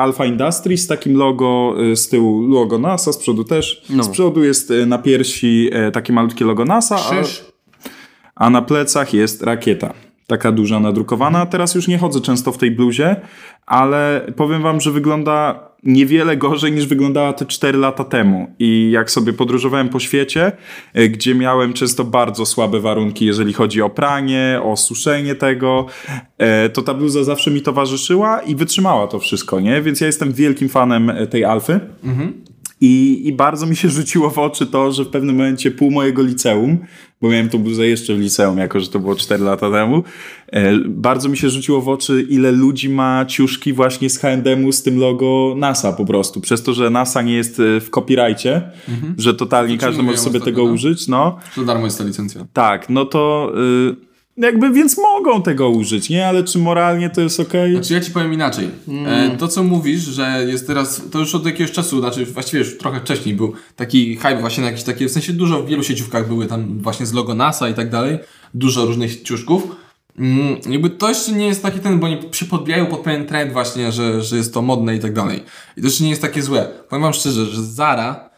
Alpha 0.00 0.26
Industries 0.26 0.82
z 0.82 0.86
takim 0.86 1.16
logo 1.16 1.74
e, 1.92 1.96
z 1.96 2.08
tyłu 2.08 2.46
logo 2.46 2.78
NASA, 2.78 3.12
z 3.12 3.18
przodu 3.18 3.44
też. 3.44 3.82
No. 3.90 4.02
Z 4.04 4.08
przodu 4.08 4.44
jest 4.44 4.70
e, 4.70 4.86
na 4.86 4.98
piersi 4.98 5.70
e, 5.72 5.90
takie 5.90 6.12
malutkie 6.12 6.44
logo 6.44 6.64
NASA, 6.64 6.96
a, 6.96 7.12
a 8.34 8.50
na 8.50 8.62
plecach 8.62 9.14
jest 9.14 9.42
rakieta. 9.42 9.94
Taka 10.32 10.52
duża 10.52 10.80
nadrukowana. 10.80 11.46
Teraz 11.46 11.74
już 11.74 11.88
nie 11.88 11.98
chodzę 11.98 12.20
często 12.20 12.52
w 12.52 12.58
tej 12.58 12.70
bluzie, 12.70 13.16
ale 13.66 14.26
powiem 14.36 14.62
wam, 14.62 14.80
że 14.80 14.90
wygląda 14.90 15.68
niewiele 15.82 16.36
gorzej 16.36 16.72
niż 16.72 16.86
wyglądała 16.86 17.32
te 17.32 17.46
4 17.46 17.78
lata 17.78 18.04
temu. 18.04 18.46
I 18.58 18.90
jak 18.90 19.10
sobie 19.10 19.32
podróżowałem 19.32 19.88
po 19.88 20.00
świecie, 20.00 20.52
e, 20.94 21.08
gdzie 21.08 21.34
miałem 21.34 21.72
często 21.72 22.04
bardzo 22.04 22.46
słabe 22.46 22.80
warunki, 22.80 23.26
jeżeli 23.26 23.52
chodzi 23.52 23.82
o 23.82 23.90
pranie, 23.90 24.60
o 24.64 24.76
suszenie 24.76 25.34
tego, 25.34 25.86
e, 26.38 26.68
to 26.68 26.82
ta 26.82 26.94
bluza 26.94 27.24
zawsze 27.24 27.50
mi 27.50 27.62
towarzyszyła 27.62 28.40
i 28.40 28.56
wytrzymała 28.56 29.06
to 29.06 29.18
wszystko, 29.18 29.60
nie? 29.60 29.82
Więc 29.82 30.00
ja 30.00 30.06
jestem 30.06 30.32
wielkim 30.32 30.68
fanem 30.68 31.10
e, 31.10 31.26
tej 31.26 31.44
Alfy. 31.44 31.80
I, 32.84 33.20
I 33.28 33.32
bardzo 33.32 33.66
mi 33.66 33.76
się 33.76 33.88
rzuciło 33.88 34.30
w 34.30 34.38
oczy 34.38 34.66
to, 34.66 34.92
że 34.92 35.04
w 35.04 35.08
pewnym 35.08 35.36
momencie 35.36 35.70
pół 35.70 35.90
mojego 35.90 36.22
liceum, 36.22 36.78
bo 37.20 37.28
miałem 37.28 37.48
tą 37.48 37.58
bluzę 37.58 37.86
jeszcze 37.86 38.14
w 38.14 38.20
liceum, 38.20 38.58
jako 38.58 38.80
że 38.80 38.88
to 38.88 38.98
było 38.98 39.14
4 39.14 39.44
lata 39.44 39.70
temu, 39.70 40.02
e, 40.46 40.78
bardzo 40.78 41.28
mi 41.28 41.36
się 41.36 41.50
rzuciło 41.50 41.80
w 41.80 41.88
oczy, 41.88 42.26
ile 42.30 42.52
ludzi 42.52 42.88
ma 42.88 43.24
ciuszki 43.24 43.72
właśnie 43.72 44.10
z 44.10 44.18
H&M-u 44.18 44.72
z 44.72 44.82
tym 44.82 44.98
logo 44.98 45.54
NASA 45.56 45.92
po 45.92 46.04
prostu. 46.04 46.40
Przez 46.40 46.62
to, 46.62 46.72
że 46.72 46.90
NASA 46.90 47.22
nie 47.22 47.34
jest 47.34 47.60
e, 47.60 47.80
w 47.80 47.90
copyrightie, 47.90 48.62
że 49.18 49.34
totalnie 49.34 49.78
każdy 49.78 50.02
może 50.02 50.18
sobie 50.18 50.40
tego 50.40 50.64
no. 50.64 50.72
użyć, 50.72 51.08
no. 51.08 51.38
Za 51.56 51.64
darmo 51.64 51.84
jest 51.84 51.98
ta 51.98 52.04
licencja. 52.04 52.46
Tak, 52.52 52.88
no 52.90 53.04
to 53.04 53.52
y, 53.98 54.11
jakby 54.42 54.72
więc 54.72 54.98
mogą 54.98 55.42
tego 55.42 55.70
użyć, 55.70 56.10
nie? 56.10 56.28
Ale 56.28 56.44
czy 56.44 56.58
moralnie 56.58 57.10
to 57.10 57.20
jest 57.20 57.40
okej? 57.40 57.72
Znaczy 57.72 57.94
ja 57.94 58.00
ci 58.00 58.10
powiem 58.10 58.32
inaczej. 58.32 58.70
E, 59.06 59.36
to 59.36 59.48
co 59.48 59.62
mówisz, 59.62 60.00
że 60.00 60.44
jest 60.48 60.66
teraz, 60.66 61.02
to 61.10 61.18
już 61.18 61.34
od 61.34 61.46
jakiegoś 61.46 61.72
czasu, 61.72 62.00
znaczy 62.00 62.26
właściwie 62.26 62.58
już 62.58 62.78
trochę 62.78 63.00
wcześniej 63.00 63.34
był 63.34 63.52
taki 63.76 64.16
hype 64.16 64.40
właśnie 64.40 64.62
na 64.62 64.70
jakieś 64.70 64.84
takie, 64.84 65.08
w 65.08 65.12
sensie 65.12 65.32
dużo 65.32 65.62
w 65.62 65.68
wielu 65.68 65.82
sieciówkach 65.82 66.28
były 66.28 66.46
tam 66.46 66.78
właśnie 66.78 67.06
z 67.06 67.12
logo 67.12 67.34
NASA 67.34 67.68
i 67.68 67.74
tak 67.74 67.90
dalej, 67.90 68.18
dużo 68.54 68.86
różnych 68.86 69.22
ciuszków. 69.22 69.76
Mm, 70.18 70.56
jakby 70.70 70.90
to 70.90 71.08
jeszcze 71.08 71.32
nie 71.32 71.46
jest 71.46 71.62
taki 71.62 71.80
ten, 71.80 72.00
bo 72.00 72.06
oni 72.06 72.18
się 72.32 72.46
podbijają 72.46 72.86
pod 72.86 73.00
pewien 73.00 73.26
trend 73.26 73.52
właśnie, 73.52 73.92
że, 73.92 74.22
że 74.22 74.36
jest 74.36 74.54
to 74.54 74.62
modne 74.62 74.96
i 74.96 74.98
tak 74.98 75.12
dalej. 75.12 75.40
I 75.76 75.80
to 75.80 75.86
jeszcze 75.86 76.04
nie 76.04 76.10
jest 76.10 76.22
takie 76.22 76.42
złe. 76.42 76.68
Powiem 76.88 77.02
wam 77.02 77.12
szczerze, 77.12 77.46
że 77.46 77.62
Zara, 77.62 78.30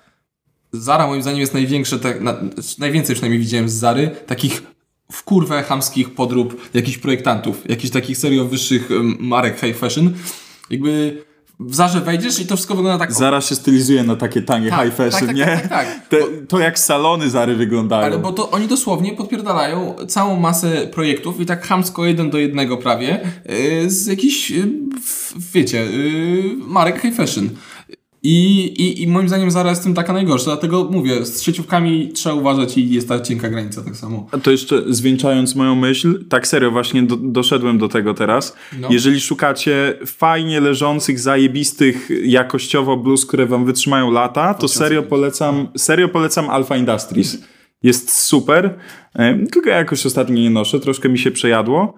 Zara 0.73 1.07
moim 1.07 1.23
zdaniem 1.23 1.41
jest 1.41 1.55
największe, 1.55 1.99
tak, 1.99 2.21
na, 2.21 2.37
najwięcej 2.79 3.15
przynajmniej 3.15 3.41
widziałem 3.41 3.69
z 3.69 3.73
Zary, 3.73 4.11
takich 4.27 4.74
w 5.13 5.23
kurwę 5.25 5.63
chamskich 5.63 6.15
podrób 6.15 6.69
jakichś 6.75 6.99
projektantów, 6.99 7.71
jakichś 7.71 7.91
takich 7.93 8.19
serio 8.19 8.45
wyższych 8.45 8.89
marek 9.19 9.61
high 9.61 9.77
fashion. 9.77 10.13
Jakby 10.71 11.23
w 11.61 11.75
Zarze 11.75 12.01
wejdziesz 12.01 12.41
i 12.41 12.47
to 12.47 12.57
wszystko 12.57 12.75
wygląda 12.75 12.99
tak... 12.99 13.13
Zaraz 13.15 13.49
się 13.49 13.55
stylizuje 13.55 14.05
na 14.05 14.17
takie 14.17 14.43
tanie 14.43 14.71
Tak, 14.71 14.85
high 14.85 14.95
fashion, 14.97 15.19
tak, 15.21 15.27
tak, 15.29 15.37
nie? 15.37 15.45
tak, 15.47 15.63
tak, 15.69 15.69
tak. 15.71 16.09
Te, 16.09 16.19
to 16.49 16.59
jak 16.59 16.79
salony 16.79 17.31
Zary 17.31 17.55
wyglądają. 17.57 18.05
Ale 18.05 18.19
bo 18.19 18.33
to 18.33 18.51
oni 18.51 18.69
dosłownie 18.69 19.13
podpierdalają 19.13 19.95
całą 20.09 20.41
masę 20.41 20.87
projektów 20.87 21.41
i 21.41 21.47
tak 21.47 21.67
chamsko 21.67 22.05
jeden 22.07 22.31
do 22.31 22.39
jednego 22.39 22.77
prawie 22.77 23.21
yy, 23.83 23.91
z 23.91 24.07
jakichś, 24.07 24.53
w- 25.05 25.53
wiecie, 25.53 25.85
yy, 25.87 26.43
marek 26.67 27.01
high 27.03 27.15
fashion. 27.15 27.49
I, 28.25 28.65
i, 28.83 29.03
I 29.03 29.07
moim 29.07 29.29
zdaniem 29.29 29.51
Zara 29.51 29.71
jest 29.71 29.83
tym 29.83 29.95
taka 29.95 30.13
najgorsza, 30.13 30.45
dlatego 30.45 30.89
mówię, 30.91 31.25
z 31.25 31.43
sieciówkami 31.43 32.13
trzeba 32.13 32.35
uważać 32.35 32.79
i 32.79 32.91
jest 32.91 33.09
ta 33.09 33.21
cienka 33.21 33.49
granica 33.49 33.83
tak 33.83 33.97
samo. 33.97 34.27
To 34.43 34.51
jeszcze 34.51 34.83
zwieńczając 34.89 35.55
moją 35.55 35.75
myśl, 35.75 36.25
tak 36.29 36.47
serio 36.47 36.71
właśnie 36.71 37.03
do, 37.03 37.17
doszedłem 37.17 37.79
do 37.79 37.89
tego 37.89 38.15
teraz. 38.15 38.57
No. 38.81 38.89
Jeżeli 38.91 39.21
szukacie 39.21 39.99
fajnie 40.07 40.61
leżących, 40.61 41.21
zajebistych 41.21 42.09
jakościowo 42.25 42.97
bluz, 42.97 43.27
które 43.27 43.47
wam 43.47 43.65
wytrzymają 43.65 44.11
lata, 44.11 44.55
to 44.55 44.69
serio 44.69 45.03
polecam, 45.03 45.69
serio 45.77 46.09
polecam 46.09 46.51
Alpha 46.51 46.77
Industries. 46.77 47.39
Jest 47.83 48.17
super, 48.17 48.79
e, 49.15 49.39
tylko 49.39 49.71
ja 49.71 49.77
jakoś 49.77 50.07
ostatnio 50.07 50.35
nie 50.35 50.51
noszę, 50.51 50.81
troszkę 50.81 51.09
mi 51.09 51.19
się 51.19 51.31
przejadło, 51.31 51.95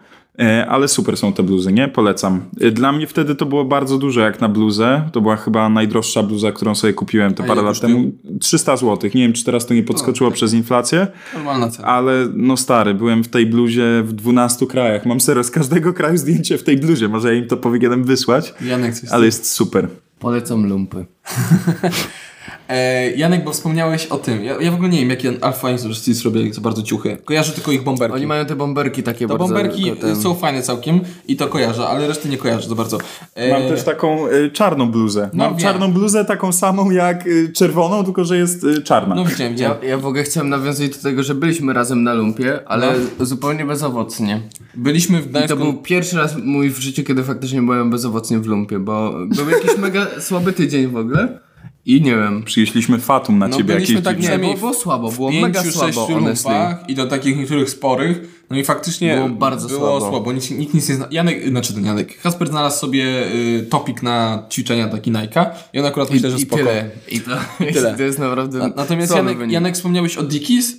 ale 0.68 0.89
super 0.89 1.16
są 1.16 1.32
te 1.32 1.43
bluzy, 1.43 1.72
nie? 1.72 1.89
Polecam. 1.89 2.41
E, 2.61 2.70
Dla 2.70 2.93
mnie 2.93 3.07
wtedy 3.07 3.34
to 3.34 3.47
było 3.47 3.64
bardzo 3.64 3.99
dużo 3.99 4.20
jak 4.20 4.41
na 4.41 4.49
bluzę. 4.49 5.09
To 5.12 5.20
była 5.20 5.37
chyba 5.37 5.68
najdroższa 5.68 6.22
bluza, 6.22 6.53
którą 6.53 6.74
sobie 6.74 6.93
kupiłem 6.93 7.34
te 7.34 7.45
A 7.45 7.47
parę 7.47 7.62
lat 7.62 7.80
temu. 7.80 8.12
300 8.41 8.76
zł. 8.76 9.11
Nie 9.14 9.22
wiem, 9.22 9.32
czy 9.32 9.45
teraz 9.45 9.66
to 9.66 9.74
nie 9.74 9.82
podskoczyło 9.82 10.30
przez 10.30 10.55
inflację. 10.55 11.07
Normalna 11.34 11.68
cena. 11.68 11.89
Ale 11.89 12.28
no 12.34 12.57
stary, 12.57 12.95
byłem 12.95 13.24
w 13.24 13.28
tej 13.28 13.47
bluzie 13.47 14.03
w 14.05 14.12
12 14.12 14.66
krajach. 14.66 15.07
Mam 15.07 15.20
serio 15.20 15.45
z 15.45 15.51
każdego 15.51 15.93
kraju 15.93 16.16
zdjęcie 16.16 16.59
w 16.59 16.62
tej 16.62 16.76
bluzie. 16.76 17.09
Może 17.09 17.34
ja 17.34 17.41
im 17.41 17.49
to 17.49 17.57
powinienem 17.57 18.05
wysłać, 18.05 18.55
Janek 18.61 18.95
coś 18.95 19.11
ale 19.11 19.26
jest 19.26 19.53
super. 19.53 19.89
Polecam 20.18 20.68
lumpy. 20.68 21.07
E, 22.69 23.11
Janek, 23.11 23.45
bo 23.45 23.53
wspomniałeś 23.53 24.07
o 24.07 24.17
tym. 24.19 24.45
Ja, 24.45 24.61
ja 24.61 24.71
w 24.71 24.75
ogóle 24.75 24.89
nie 24.89 25.01
wiem, 25.01 25.11
jakie 25.11 25.33
Alpha 25.41 25.71
Industries 25.71 26.25
robią 26.25 26.53
za 26.53 26.61
bardzo 26.61 26.83
ciuchy. 26.83 27.17
Kojarzę 27.25 27.53
tylko 27.53 27.73
ich 27.73 27.83
bomberki. 27.83 28.17
Oni 28.17 28.27
mają 28.27 28.47
te 28.47 28.57
bomberki 28.57 29.03
takie 29.03 29.27
to 29.29 29.39
bardzo... 29.39 29.55
bomberki 29.55 29.93
ten- 30.01 30.23
są 30.23 30.35
fajne 30.35 30.62
całkiem 30.62 31.01
i 31.29 31.37
to 31.37 31.47
kojarzę, 31.49 31.87
ale 31.89 32.09
reszty 32.09 32.29
nie 32.29 32.37
kojarzę 32.39 32.69
za 32.69 32.75
bardzo. 32.75 32.99
E, 33.35 33.53
Mam 33.53 33.62
też 33.69 33.83
taką 33.83 34.29
y, 34.29 34.51
czarną 34.51 34.91
bluzę. 34.91 35.31
No 35.33 35.45
Mam 35.45 35.53
wiem. 35.53 35.62
czarną 35.62 35.93
bluzę 35.93 36.25
taką 36.25 36.53
samą 36.53 36.91
jak 36.91 37.27
y, 37.27 37.53
czerwoną, 37.53 38.05
tylko 38.05 38.25
że 38.25 38.37
jest 38.37 38.64
y, 38.64 38.83
czarna. 38.83 39.14
No 39.14 39.25
widziałem, 39.25 39.53
widziałem. 39.53 39.79
Ja, 39.83 39.89
ja 39.89 39.99
w 39.99 40.07
ogóle 40.07 40.23
chciałem 40.23 40.49
nawiązać 40.49 40.89
do 40.97 41.03
tego, 41.03 41.23
że 41.23 41.35
byliśmy 41.35 41.73
razem 41.73 42.03
na 42.03 42.14
lumpie, 42.14 42.61
ale 42.69 42.95
zupełnie 43.21 43.64
bezowocnie. 43.64 44.41
Byliśmy 44.75 45.23
w 45.23 45.27
I 45.27 45.29
Gdańsku. 45.29 45.49
to 45.59 45.64
był 45.64 45.75
pierwszy 45.75 46.17
raz 46.17 46.37
mój 46.45 46.71
w 46.71 46.79
życiu, 46.79 47.05
kiedy 47.05 47.25
faktycznie 47.25 47.62
byłem 47.62 47.91
bezowocnie 47.91 48.39
w 48.39 48.47
lumpie, 48.47 48.79
bo 48.79 49.12
był 49.37 49.51
jakiś 49.51 49.77
mega 49.83 50.07
słaby 50.21 50.53
tydzień 50.53 50.87
w 50.87 50.97
ogóle 50.97 51.45
i 51.87 52.03
nie 52.03 52.16
wiem. 52.16 52.43
Przyjeśliśmy 52.45 52.99
fatum 52.99 53.39
na 53.39 53.49
No, 53.49 53.57
ciebie 53.57 53.74
jakieś 53.74 53.89
tak 53.89 53.97
dziwne. 53.97 54.12
Nie, 54.12 54.18
przynajmniej 54.20 54.51
było, 54.57 54.70
było 54.70 54.74
słabo, 54.82 55.11
było 55.12 55.30
pięciu, 55.30 55.47
mega 55.47 55.62
słabo, 55.62 55.87
sześciu 55.87 56.01
honestly. 56.14 56.53
lumpach 56.55 56.89
i 56.91 56.95
do 56.95 57.07
takich 57.07 57.37
niektórych 57.37 57.70
sporych. 57.70 58.37
No 58.51 58.57
i 58.57 58.64
faktycznie 58.64 59.16
Było 59.16 59.28
bardzo 59.28 59.68
było 59.68 59.80
słabo. 60.01 60.11
słabo. 60.11 60.32
Nikt, 60.32 60.51
nikt 60.51 60.74
nic 60.74 60.89
nie 60.89 60.95
zna. 60.95 61.09
Janek, 61.11 61.49
znaczy 61.49 61.74
ten 61.74 61.84
Janek, 61.87 62.20
Kasper 62.20 62.49
znalazł 62.49 62.78
sobie 62.80 63.05
y, 63.34 63.66
topik 63.70 64.03
na 64.03 64.43
ćwiczenia 64.51 64.89
taki 64.89 65.12
Nike'a 65.12 65.47
i 65.72 65.78
on 65.80 65.87
akurat 65.87 66.11
I, 66.11 66.14
myślę, 66.14 66.30
że 66.30 66.37
i 66.37 66.41
spoko. 66.41 66.57
tyle. 66.57 66.91
I 67.09 67.20
to, 67.20 67.30
tyle. 67.74 67.95
to 67.97 68.03
jest 68.03 68.18
naprawdę 68.18 68.59
Na, 68.59 68.68
natomiast 68.68 69.14
Janek, 69.16 69.39
wynik. 69.39 69.53
Janek 69.55 69.74
wspomniałeś 69.74 70.16
o 70.16 70.22
Dickies 70.22 70.70
y, 70.72 70.76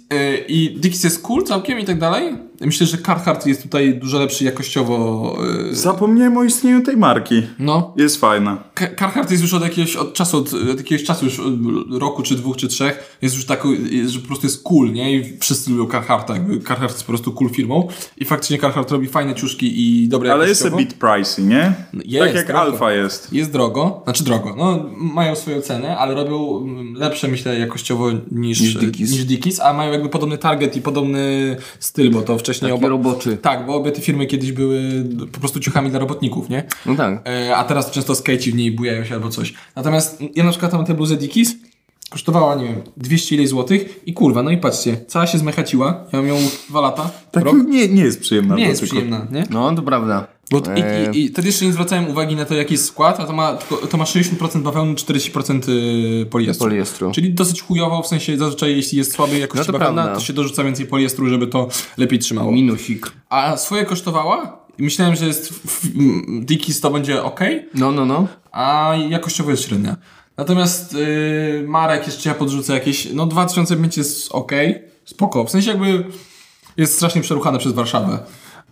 i 0.48 0.80
Dickies 0.80 1.04
jest 1.04 1.22
cool 1.22 1.44
całkiem 1.44 1.80
i 1.80 1.86
tak 1.86 2.00
dalej. 2.00 2.34
Myślę, 2.62 2.88
że 2.88 2.98
Carhartt 2.98 3.46
jest 3.48 3.64
tutaj 3.64 3.94
dużo 4.00 4.20
lepszy 4.20 4.44
jakościowo. 4.44 5.38
Y, 5.72 5.76
Zapomniałem 5.76 6.38
o 6.38 6.44
istnieniu 6.44 6.82
tej 6.84 6.98
marki. 6.98 7.44
no. 7.60 7.94
Jest 7.98 8.18
fajna. 8.22 8.64
Carhartt 9.00 9.32
jest 9.32 9.44
już 9.44 9.54
od 9.54 9.64
jakiegoś 9.64 9.96
od 9.96 10.14
czasu, 10.14 10.38
od, 10.38 10.54
od 10.54 10.78
jakiegoś 10.78 11.04
czasu 11.04 11.26
już 11.26 11.40
od 11.40 11.54
roku, 12.00 12.24
czy 12.24 12.36
dwóch, 12.36 12.58
czy 12.58 12.68
trzech, 12.68 13.18
jest 13.22 13.36
już 13.36 13.46
taki, 13.46 13.68
jest, 13.98 14.12
że 14.14 14.20
po 14.20 14.28
prostu 14.28 14.46
jest 14.48 14.64
cool, 14.64 14.94
nie? 14.94 15.16
I 15.18 15.38
wszyscy 15.40 15.72
lubią 15.72 15.92
Carhartta, 15.92 16.34
jakby 16.34 16.60
Carhartt 16.62 16.94
jest 16.96 17.04
po 17.04 17.12
prostu 17.12 17.32
cool 17.32 17.50
firmą 17.50 17.88
i 18.18 18.26
faktycznie 18.26 18.58
Carhartt 18.58 18.92
robi 18.92 19.08
fajne 19.08 19.36
ciuszki 19.36 19.74
i 19.82 20.08
dobre 20.08 20.34
Ale 20.34 20.50
jest 20.50 20.66
a 20.66 20.70
bit 20.70 20.94
pricey, 20.94 21.46
nie? 21.46 21.74
Jest, 22.06 22.26
tak 22.26 22.36
jak 22.36 22.48
drogo. 22.48 22.62
Alfa 22.62 22.92
jest. 22.92 23.34
Jest 23.34 23.52
drogo, 23.52 24.02
znaczy 24.04 24.24
drogo, 24.24 24.56
no 24.58 24.86
mają 24.98 25.36
swoją 25.36 25.62
cenę, 25.62 25.98
ale 25.98 26.16
robią 26.16 26.58
mm, 26.64 26.94
lepsze 26.94 27.28
myślę 27.28 27.60
jakościowo 27.60 28.12
niż, 28.32 28.62
Niż 28.62 28.76
Dickies. 28.76 29.12
niż 29.12 29.26
Dickies, 29.26 29.60
a 29.60 29.74
mają 29.74 29.92
jakby 29.92 30.10
podobny 30.10 30.38
target 30.38 30.76
i 30.76 30.82
podobny 30.82 31.56
styl, 31.80 32.12
bo 32.12 32.22
to 32.22 32.38
wcześniej 32.38 32.72
Taki 32.72 32.80
oba... 32.80 32.90
roboczy. 32.90 33.38
Tak, 33.38 33.66
bo 33.66 33.76
obie 33.76 33.92
te 33.92 34.02
firmy 34.02 34.26
kiedyś 34.26 34.52
były 34.52 35.06
po 35.32 35.40
prostu 35.40 35.60
ciuchami 35.60 35.90
dla 35.90 36.00
robotników, 36.00 36.50
nie? 36.50 36.64
No 36.86 36.96
tak. 36.96 37.22
E, 37.28 37.56
a 37.56 37.64
teraz 37.64 37.92
często 37.92 38.16
skejci 38.16 38.52
w 38.52 38.56
niej 38.56 38.67
bujają 38.72 39.06
się 39.06 39.14
albo 39.14 39.30
coś. 39.30 39.54
Natomiast 39.76 40.20
ja 40.36 40.44
na 40.44 40.50
przykład 40.52 40.72
tam 40.72 40.86
tę 40.86 40.94
bluzę 40.94 41.18
Dickies 41.18 41.56
kosztowała, 42.10 42.56
nie 42.56 42.64
wiem, 42.66 42.82
200 42.98 43.36
ileś 43.36 43.50
złotych 43.50 44.00
i 44.06 44.14
kurwa, 44.14 44.44
no 44.44 44.52
i 44.52 44.58
patrzcie, 44.58 44.98
cała 45.08 45.28
się 45.28 45.38
zmechaciła, 45.38 46.04
ja 46.14 46.20
mam 46.20 46.28
ją 46.28 46.36
dwa 46.70 46.82
lata, 46.82 47.10
Tak 47.32 47.44
rok, 47.44 47.56
nie, 47.68 47.88
nie 47.88 48.02
jest 48.04 48.20
przyjemna. 48.22 48.56
nie 48.56 48.64
do 48.64 48.70
jest 48.70 48.84
przyjemna, 48.84 49.28
nie? 49.32 49.44
No, 49.50 49.76
to 49.76 49.82
prawda. 49.82 50.28
Bo 50.52 50.62
t- 50.62 50.76
Eee, 50.76 51.16
i, 51.16 51.20
i, 51.20 51.26
I 51.26 51.30
wtedy 51.30 51.48
jeszcze 51.48 51.66
nie 51.66 51.72
zwracałem 51.74 52.08
uwagi 52.10 52.36
na 52.36 52.46
to, 52.46 52.54
jaki 52.54 52.74
jest 52.74 52.86
skład, 52.86 53.20
a 53.20 53.26
to 53.26 53.34
ma, 53.34 53.54
tylko, 53.54 53.88
to 53.88 53.98
ma 53.98 54.04
60% 54.04 54.62
bawełny, 54.62 54.94
40% 54.96 55.70
y, 55.70 56.26
poliestru. 56.26 56.66
Poliestru. 56.68 57.12
Czyli 57.12 57.34
dosyć 57.34 57.62
chujowo, 57.62 58.02
w 58.04 58.08
sensie 58.08 58.38
zazwyczaj 58.38 58.76
jeśli 58.76 58.98
jest 58.98 59.14
słabej 59.14 59.42
jakości 59.42 59.60
No 59.68 59.74
to 59.74 59.80
bawełna, 59.80 60.02
prawda. 60.04 60.20
to 60.20 60.26
się 60.26 60.34
dorzuca 60.34 60.64
więcej 60.64 60.86
poliestru, 60.86 61.30
żeby 61.30 61.48
to 61.48 61.68
lepiej 61.98 62.20
trzymało. 62.20 62.52
Minusik. 62.52 63.12
A 63.30 63.58
swoje 63.58 63.86
kosztowała? 63.86 64.67
I 64.80 64.84
Myślałem, 64.84 65.16
że 65.16 65.26
jest 65.28 65.54
Dickies 66.42 66.82
to 66.82 66.92
będzie 66.92 67.24
ok, 67.24 67.40
No, 67.74 67.92
no, 67.92 68.06
no. 68.06 68.28
a 68.52 68.94
jakościowo 69.10 69.52
jest 69.52 69.64
średnia. 69.68 69.96
Natomiast 70.38 70.94
yy, 70.94 71.64
Marek 71.68 72.06
jeszcze 72.06 72.30
ja 72.30 72.36
podrzucę 72.36 72.74
jakieś, 72.74 73.08
no 73.14 73.26
2005 73.26 73.98
jest 73.98 74.32
ok, 74.32 74.52
spoko, 75.06 75.44
w 75.44 75.52
sensie 75.52 75.70
jakby 75.70 76.04
jest 76.78 76.96
strasznie 76.96 77.22
przeruchane 77.22 77.60
przez 77.60 77.74
Warszawę, 77.74 78.20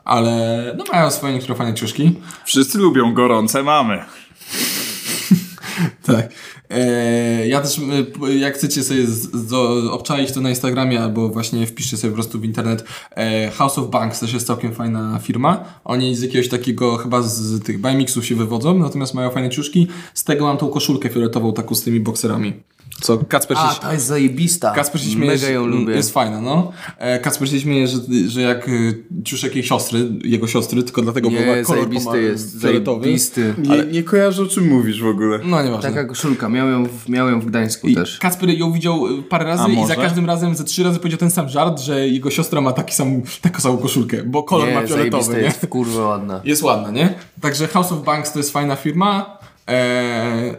ale 0.04 0.74
no 0.78 0.84
mają 0.94 1.12
swoje 1.12 1.34
niektóre 1.34 1.56
fajne 1.56 1.74
książki. 1.74 2.16
Wszyscy 2.46 2.78
lubią 2.78 3.14
gorące 3.14 3.64
mamy. 3.64 4.00
Tak. 6.06 6.30
E, 6.70 7.48
ja 7.48 7.62
też, 7.62 7.80
e, 8.28 8.34
jak 8.34 8.56
chcecie 8.56 8.84
sobie 8.84 9.08
z, 9.08 9.54
obczaić 9.92 10.32
to 10.32 10.42
na 10.42 10.50
Instagramie 10.50 11.02
albo 11.02 11.30
właśnie 11.30 11.68
wpiszcie 11.68 11.98
sobie 11.98 12.12
po 12.12 12.16
prostu 12.16 12.40
w 12.40 12.46
internet 12.46 12.84
e, 13.16 13.52
House 13.52 13.78
of 13.78 13.90
Banks 13.90 14.20
też 14.20 14.34
jest 14.34 14.48
całkiem 14.48 14.74
fajna 14.74 15.20
firma. 15.24 15.66
Oni 15.84 16.16
z 16.16 16.22
jakiegoś 16.22 16.50
takiego 16.50 16.98
chyba 16.98 17.22
z 17.22 17.64
tych 17.64 17.82
bimixów 17.82 18.26
się 18.26 18.36
wywodzą, 18.36 18.80
natomiast 18.80 19.14
mają 19.14 19.30
fajne 19.30 19.50
ciuszki. 19.50 19.88
Z 20.14 20.24
tego 20.24 20.46
mam 20.46 20.58
tą 20.58 20.70
koszulkę 20.70 21.10
fioletową 21.10 21.54
taką 21.54 21.76
z 21.76 21.84
tymi 21.84 22.00
bokserami. 22.00 22.54
Co 23.02 23.18
Kacper 23.18 23.58
A, 23.60 23.74
się... 23.74 23.82
ta 23.82 23.94
jest 23.94 24.06
zajebista. 24.06 24.72
Kacper 24.72 25.02
się 25.02 25.10
śmieje, 25.10 25.32
Mega 25.32 25.50
ją 25.50 25.66
lubię. 25.66 25.94
Jest 25.96 26.14
fajna, 26.14 26.42
no. 26.42 26.72
E, 26.98 27.20
Kacper 27.20 27.50
się 27.50 27.60
śmieje, 27.60 27.88
że, 27.88 27.98
że 28.28 28.42
jak 28.42 28.70
y, 28.70 29.04
ciuszek 29.26 29.56
jej 29.56 29.64
siostry, 29.64 30.10
jego 30.24 30.48
siostry, 30.48 30.84
tylko 30.84 31.02
dlatego 31.02 31.30
bo 31.30 31.36
ma 31.36 31.42
Nie, 31.56 31.64
kolor 31.64 31.82
zajebisty 31.84 32.22
jest. 32.22 32.62
fioletowy. 32.62 33.02
Zajebisty. 33.02 33.54
Nie, 33.58 33.84
nie 33.92 34.04
kojarzę 34.04 34.44
o 34.44 34.46
czym 34.46 34.68
mówisz 34.68 35.02
w 35.02 35.06
ogóle. 35.08 35.40
No 35.44 35.64
nieważne. 35.64 35.90
Taka 35.90 36.06
koszulka. 36.06 36.50
Miałem 36.50 36.74
ją 36.74 36.90
w, 36.90 37.10
miałem 37.10 37.34
ją 37.34 37.40
w 37.42 37.46
Gdańsku 37.46 37.88
I 37.88 37.96
też. 37.96 38.20
Kacper 38.20 38.50
ją 38.50 38.72
widział 38.72 39.08
y, 39.20 39.24
parę 39.24 39.46
razy 39.46 39.72
i 39.72 39.88
za 39.88 39.96
każdym 39.96 40.26
razem 40.26 40.56
ze 40.56 40.64
trzy 40.64 40.84
razy 40.84 41.00
powiedział 41.00 41.20
ten 41.20 41.32
sam 41.32 41.50
żart, 41.50 41.80
że 41.80 42.08
jego 42.08 42.32
siostra 42.32 42.62
ma 42.62 42.72
taki 42.74 42.94
sam, 42.96 43.22
taką 43.42 43.60
samą 43.62 43.78
koszulkę, 43.78 44.24
bo 44.24 44.44
kolor 44.44 44.74
ma 44.74 44.82
Nie, 44.82 44.88
fioletowy, 44.88 45.24
zajebista 45.24 45.34
nie? 45.34 45.42
jest, 45.44 45.68
kurwa 45.68 46.02
ładna. 46.08 46.42
Jest 46.44 46.64
ładna, 46.64 46.92
nie? 46.92 47.14
Także 47.42 47.68
House 47.68 47.92
of 47.92 48.04
Banks 48.04 48.32
to 48.32 48.40
jest 48.40 48.52
fajna 48.52 48.76
firma. 48.76 49.38
Eee, 49.68 50.56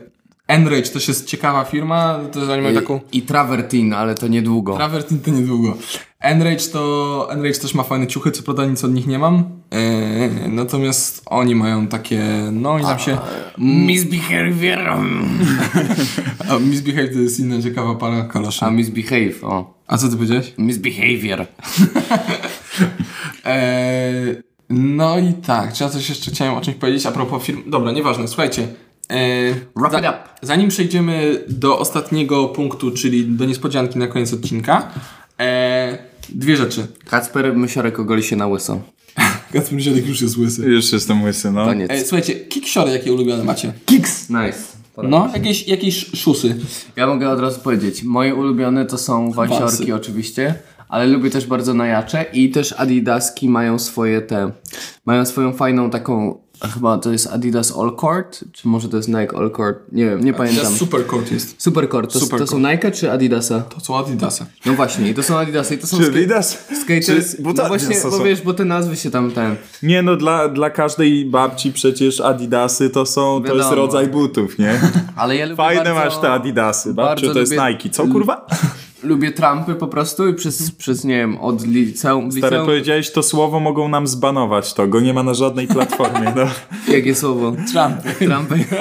Enrage 0.49 0.89
też 0.89 1.09
jest 1.09 1.27
ciekawa 1.27 1.65
firma, 1.65 2.21
to 2.33 2.53
oni 2.53 2.63
mają 2.63 2.75
taką... 2.75 3.01
I 3.13 3.23
Travertin, 3.23 3.93
ale 3.93 4.15
to 4.15 4.29
niedługo. 4.29 4.77
Travertin 4.77 5.21
to 5.21 5.31
niedługo. 5.31 5.77
Enrage 6.21 6.65
to... 6.73 7.29
Enrage 7.31 7.59
też 7.59 7.75
ma 7.75 7.83
fajne 7.83 8.07
ciuchy, 8.07 8.31
co 8.31 8.43
prawda 8.43 8.67
nic 8.67 8.85
od 8.85 8.95
nich 8.95 9.07
nie 9.07 9.19
mam. 9.19 9.45
Eee, 9.71 10.31
natomiast 10.49 11.23
oni 11.27 11.55
mają 11.55 11.87
takie... 11.87 12.25
No 12.53 12.79
i 12.79 12.83
tam 12.83 12.99
się... 12.99 13.19
Misbehavior. 13.59 14.79
A 16.51 16.59
Misbehave 16.59 17.09
to 17.09 17.19
jest 17.19 17.41
inna 17.41 17.63
ciekawa 17.63 17.95
para 17.95 18.23
kaloszy. 18.23 18.65
A 18.65 18.71
misbehave, 18.71 19.45
o. 19.45 19.75
A 19.87 19.97
co 19.97 20.09
ty 20.09 20.17
powiedziałeś? 20.17 20.55
Misbehavior. 20.59 21.47
Eee, 23.45 24.43
no 24.71 25.19
i 25.19 25.33
tak, 25.33 25.73
czy 25.73 25.85
ja 25.85 25.91
coś 25.91 26.09
jeszcze 26.09 26.31
chciałem 26.31 26.55
o 26.55 26.61
czymś 26.61 26.77
powiedzieć 26.77 27.07
a 27.07 27.13
propos 27.13 27.43
firm. 27.43 27.71
Dobra, 27.71 27.93
nieważne, 27.93 28.29
słuchajcie. 28.29 28.69
Eee, 29.09 29.55
Wrap 29.77 29.93
it 29.93 29.99
up. 29.99 30.19
Zanim 30.43 30.69
przejdziemy 30.69 31.45
do 31.49 31.79
ostatniego 31.79 32.49
punktu, 32.49 32.91
czyli 32.91 33.25
do 33.27 33.45
niespodzianki 33.45 33.99
na 33.99 34.07
koniec 34.07 34.33
odcinka, 34.33 34.91
eee, 35.39 35.99
dwie 36.29 36.57
rzeczy. 36.57 36.87
Kacper 37.05 37.57
Mysiorek 37.57 37.99
ogoli 38.01 38.23
się 38.23 38.37
na 38.37 38.47
łyso. 38.47 38.81
Kacper 39.53 39.81
Zielek 39.81 40.07
już 40.07 40.23
jest 40.23 40.37
łysy. 40.39 40.63
Już 40.63 40.93
jestem 40.93 41.23
łysy, 41.23 41.51
no. 41.53 41.65
Koniec. 41.65 41.91
Eee, 41.91 42.01
słuchajcie, 42.01 42.35
kiksiory 42.35 42.93
jakie 42.93 43.13
ulubione 43.13 43.45
macie? 43.45 43.73
Kiks! 43.87 44.31
Nice. 44.31 44.59
No, 45.03 45.31
jakieś, 45.35 45.69
jakieś 45.69 46.07
szusy. 46.17 46.57
Ja 46.97 47.07
mogę 47.07 47.31
od 47.31 47.41
razu 47.41 47.61
powiedzieć, 47.61 48.03
moje 48.03 48.35
ulubione 48.35 48.87
to 48.87 48.99
są 48.99 49.31
wansiorki 49.33 49.93
oczywiście, 49.93 50.55
ale 50.89 51.07
lubię 51.07 51.31
też 51.31 51.47
bardzo 51.47 51.75
najacze 51.75 52.25
i 52.33 52.51
też 52.51 52.73
Adidaski 52.73 53.49
mają 53.49 53.79
swoje 53.79 54.21
te, 54.21 54.51
mają 55.07 55.27
swoją 55.27 55.53
fajną 55.53 55.91
taką, 55.91 56.41
chyba 56.63 56.99
to 56.99 57.13
jest 57.13 57.27
Adidas 57.27 57.79
All 57.79 57.97
Court, 57.97 58.45
czy 58.53 58.69
może 58.69 58.89
to 58.89 58.97
jest 58.97 59.09
Nike 59.09 59.37
All 59.37 59.51
Court, 59.51 59.79
nie 59.93 60.05
wiem, 60.05 60.25
nie 60.25 60.33
pamiętam. 60.33 60.65
Teraz 60.65 60.79
Supercourt 60.79 61.33
jest. 61.33 61.63
Supercourt, 61.63 62.13
to, 62.13 62.19
to 62.19 62.25
Supercourt. 62.25 62.51
są 62.51 62.59
Nike 62.73 62.91
czy 62.91 63.13
Adidasa? 63.13 63.61
To 63.61 63.81
są 63.81 63.99
Adidasy. 63.99 64.47
No 64.67 64.73
właśnie, 64.75 65.11
i 65.11 65.15
to 65.15 65.23
są 65.23 65.39
Adidasy 65.39 65.75
i 65.75 65.79
to 65.79 65.87
są 65.87 65.99
Czy 65.99 66.07
Adidas? 66.07 66.59
skaters, 66.83 67.07
Czy 67.07 67.37
no 67.39 67.45
buty 67.51 67.63
właśnie, 67.69 67.89
Adidasa 67.89 68.11
bo 68.19 68.25
wiesz, 68.25 68.43
bo 68.43 68.55
te 68.55 68.65
nazwy 68.65 68.97
się 68.97 69.11
tam 69.11 69.31
ten, 69.31 69.57
Nie 69.83 70.03
no, 70.03 70.17
dla, 70.17 70.49
dla 70.49 70.71
każdej 70.71 71.25
babci 71.25 71.73
przecież 71.73 72.21
Adidasy 72.21 72.91
to 72.91 73.07
są, 73.07 73.43
to 73.43 73.55
jest 73.55 73.69
Wiadomo. 73.71 73.75
rodzaj 73.83 74.07
butów, 74.09 74.59
nie? 74.59 74.81
ale 75.17 75.37
ja 75.37 75.45
lubię 75.45 75.57
Fajne 75.57 75.85
bardzo, 75.85 75.95
masz 75.95 76.19
te 76.19 76.31
Adidasy, 76.33 76.95
babciu, 76.95 77.33
to 77.35 77.41
jest 77.41 77.53
Nike. 77.53 77.91
Co 77.91 78.07
kurwa? 78.07 78.47
Lubię 79.07 79.33
trampy 79.33 79.75
po 79.75 79.87
prostu 79.87 80.29
i 80.29 80.35
przez, 80.35 80.71
przez 80.71 81.05
nie 81.05 81.17
wiem, 81.17 81.39
od 81.39 81.67
liceum, 81.67 82.33
Stary, 82.33 82.47
liceum 82.47 82.67
powiedziałeś 82.67 83.11
to 83.11 83.23
słowo, 83.23 83.61
mogą 83.61 83.89
nam 83.89 84.07
zbanować 84.07 84.75
to, 84.75 84.87
go 84.87 85.01
nie 85.01 85.15
ma 85.15 85.23
na 85.23 85.35
żadnej 85.35 85.67
platformie, 85.67 86.33
no. 86.37 86.43
Jakie 86.95 87.15
słowo? 87.15 87.53
Trumpy. 87.73 88.27
Trumpy. 88.27 88.65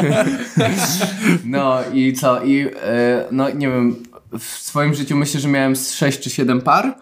No 1.46 1.78
i 1.94 2.14
co? 2.14 2.44
I 2.44 2.68
e, 2.84 3.26
no 3.32 3.50
nie 3.50 3.68
wiem, 3.68 3.96
w 4.40 4.44
swoim 4.44 4.94
życiu 4.94 5.16
myślę, 5.16 5.40
że 5.40 5.48
miałem 5.48 5.76
z 5.76 5.94
6 5.94 6.20
czy 6.20 6.30
7 6.30 6.62
par 6.62 6.96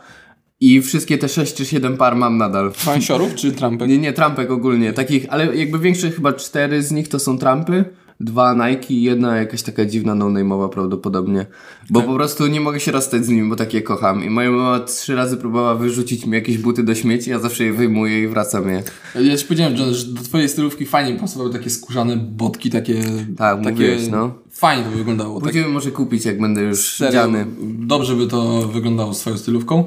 i 0.60 0.82
wszystkie 0.82 1.18
te 1.18 1.30
6 1.30 1.54
czy 1.54 1.66
7 1.66 1.98
par 1.98 2.16
mam 2.16 2.38
nadal. 2.38 2.72
Fansiorów 2.86 3.36
czy 3.36 3.52
Trumpy? 3.52 3.88
Nie, 3.88 3.98
nie, 3.98 4.14
trampek 4.14 4.52
ogólnie, 4.52 4.94
takich, 4.94 5.26
ale 5.30 5.56
jakby 5.56 5.80
większe 5.80 6.12
chyba 6.12 6.34
cztery 6.34 6.84
z 6.84 6.92
nich 6.92 7.08
to 7.08 7.20
są 7.20 7.38
trampy, 7.38 7.86
dwa 8.20 8.54
Nike 8.54 8.94
i 8.94 9.04
jedna 9.04 9.38
jakaś 9.38 9.64
taka 9.64 9.86
dziwna 9.86 10.16
no-name'owa 10.16 10.70
prawdopodobnie. 10.70 11.46
Bo 11.90 12.02
po 12.02 12.14
prostu 12.14 12.48
nie 12.48 12.62
mogę 12.62 12.80
się 12.80 12.92
rozstać 12.92 13.26
z 13.26 13.30
nimi, 13.30 13.50
bo 13.50 13.56
takie 13.56 13.82
kocham. 13.82 14.24
I 14.24 14.30
moja 14.30 14.52
mama 14.52 14.80
trzy 14.80 15.16
razy 15.16 15.38
próbowała 15.38 15.76
wyrzucić 15.76 16.26
mi 16.26 16.34
jakieś 16.34 16.58
buty 16.58 16.84
do 16.84 16.96
śmieci, 16.96 17.30
ja 17.30 17.40
zawsze 17.40 17.64
je 17.64 17.74
wyjmuję 17.74 18.24
i 18.24 18.28
wracam 18.28 18.70
je. 18.70 18.84
Ja 19.22 19.38
ci 19.38 19.46
powiedziałem, 19.46 19.78
John, 19.78 19.94
że 19.94 20.06
do 20.06 20.22
twojej 20.22 20.50
stylówki 20.50 20.86
fajnie 20.86 21.20
pasowały 21.20 21.54
takie 21.54 21.70
skórzane 21.70 22.18
botki, 22.18 22.70
takie... 22.70 23.04
Tak, 23.38 23.58
takie 23.58 23.72
mówiłeś, 23.72 24.08
no. 24.12 24.34
Fajnie 24.52 24.84
to 24.84 24.92
wyglądało. 24.92 25.36
Tak 25.36 25.44
Będziemy 25.44 25.68
może 25.68 25.92
kupić, 25.92 26.26
jak 26.26 26.42
będę 26.42 26.62
już 26.62 26.96
serio, 26.96 27.12
dziany. 27.14 27.46
dobrze 27.64 28.16
by 28.16 28.28
to 28.28 28.68
wyglądało 28.68 29.14
z 29.14 29.20
twoją 29.20 29.38
stylówką. 29.38 29.86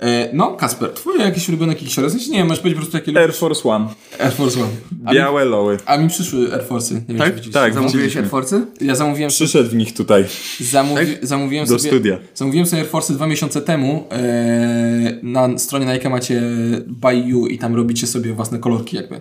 E, 0.00 0.30
no, 0.32 0.52
Kasper, 0.52 0.90
twoje 0.90 1.22
jakieś 1.24 1.48
ulubione 1.48 1.74
kiksiory? 1.74 2.08
W 2.08 2.10
sensie 2.10 2.30
nie 2.30 2.38
wiem, 2.38 2.46
możesz 2.46 2.60
powiedzieć 2.62 2.84
po 2.84 2.90
prostu 2.90 3.10
jakie 3.10 3.20
Air. 3.20 3.32
Force 3.34 3.68
One, 3.68 3.88
Air 4.20 4.32
Force 4.32 4.60
One. 4.60 4.70
A 5.04 5.10
mi, 5.10 5.16
białe 5.16 5.44
loły. 5.44 5.78
a 5.86 5.96
mi 5.96 6.08
przyszły 6.08 6.52
Air 6.54 6.64
Force'y. 6.68 6.94
Nie 6.94 7.00
wiem, 7.08 7.18
Tak? 7.18 7.28
widzieliście. 7.28 7.52
Tak, 7.52 7.74
Zamówiłeś. 7.74 8.16
Air 8.16 8.28
Force'y? 8.30 8.60
Ja 8.80 8.94
zamówiłem 8.94 9.30
Przyszedł 9.30 9.70
w 9.70 9.74
nich 9.74 9.94
tutaj. 9.94 10.24
Zamówi, 10.60 11.06
zamówiłem 11.22 11.66
Do 11.66 11.78
sobie, 11.78 11.90
studia. 11.90 12.18
Zamówiłem 12.34 12.66
sobie 12.66 12.82
Air 12.82 12.90
Force 12.90 13.14
dwa 13.14 13.26
miesiące 13.26 13.62
temu. 13.62 14.04
E, 14.12 15.18
na 15.22 15.58
stronie 15.58 15.86
Nike 15.86 16.10
macie 16.10 16.42
Buy 16.86 17.14
You 17.14 17.46
i 17.46 17.58
tam 17.58 17.74
robicie 17.76 18.06
sobie 18.06 18.32
własne 18.34 18.58
kolorki 18.58 18.96
jakby. 18.96 19.20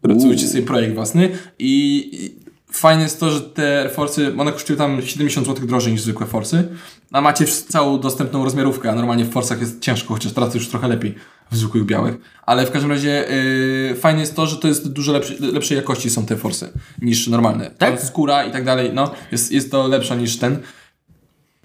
Pracujecie 0.00 0.46
sobie 0.48 0.62
projekt 0.62 0.94
własny 0.94 1.28
i 1.58 1.98
i 2.12 2.48
fajne 2.72 3.02
jest 3.02 3.20
to, 3.20 3.30
że 3.30 3.40
te 3.40 3.80
Air 3.80 3.90
Force'y, 3.96 4.40
one 4.40 4.52
kosztują 4.52 4.76
tam 4.78 5.02
70 5.02 5.46
zł 5.46 5.66
drożej 5.66 5.92
niż 5.92 6.02
zwykłe 6.02 6.26
Force'y, 6.26 6.62
a 7.12 7.20
macie 7.20 7.44
całą 7.46 8.00
dostępną 8.00 8.44
rozmiarówkę, 8.44 8.90
a 8.90 8.94
normalnie 8.94 9.24
w 9.24 9.34
Force'ach 9.34 9.60
jest 9.60 9.80
ciężko, 9.80 10.14
chociaż 10.14 10.32
teraz 10.32 10.54
już 10.54 10.68
trochę 10.68 10.88
lepiej 10.88 11.14
w 11.50 11.56
zwykłych 11.56 11.84
białych. 11.84 12.14
Ale 12.46 12.66
w 12.66 12.70
każdym 12.70 12.90
razie 12.90 13.28
e, 13.90 13.94
fajne 13.94 14.20
jest 14.20 14.36
to, 14.36 14.46
że 14.46 14.56
to 14.56 14.68
jest 14.68 14.92
dużo 14.92 15.12
lepszy, 15.12 15.36
lepszej 15.40 15.76
jakości 15.76 16.10
są 16.10 16.26
te 16.26 16.36
Force'y 16.36 16.66
niż 17.02 17.26
normalne. 17.28 17.70
Tak? 17.78 18.00
Skóra 18.02 18.44
i 18.44 18.52
tak 18.52 18.64
dalej, 18.64 18.90
no, 18.94 19.10
jest, 19.32 19.52
jest 19.52 19.70
to 19.70 19.88
lepsza 19.88 20.14
niż 20.14 20.36
ten. 20.36 20.58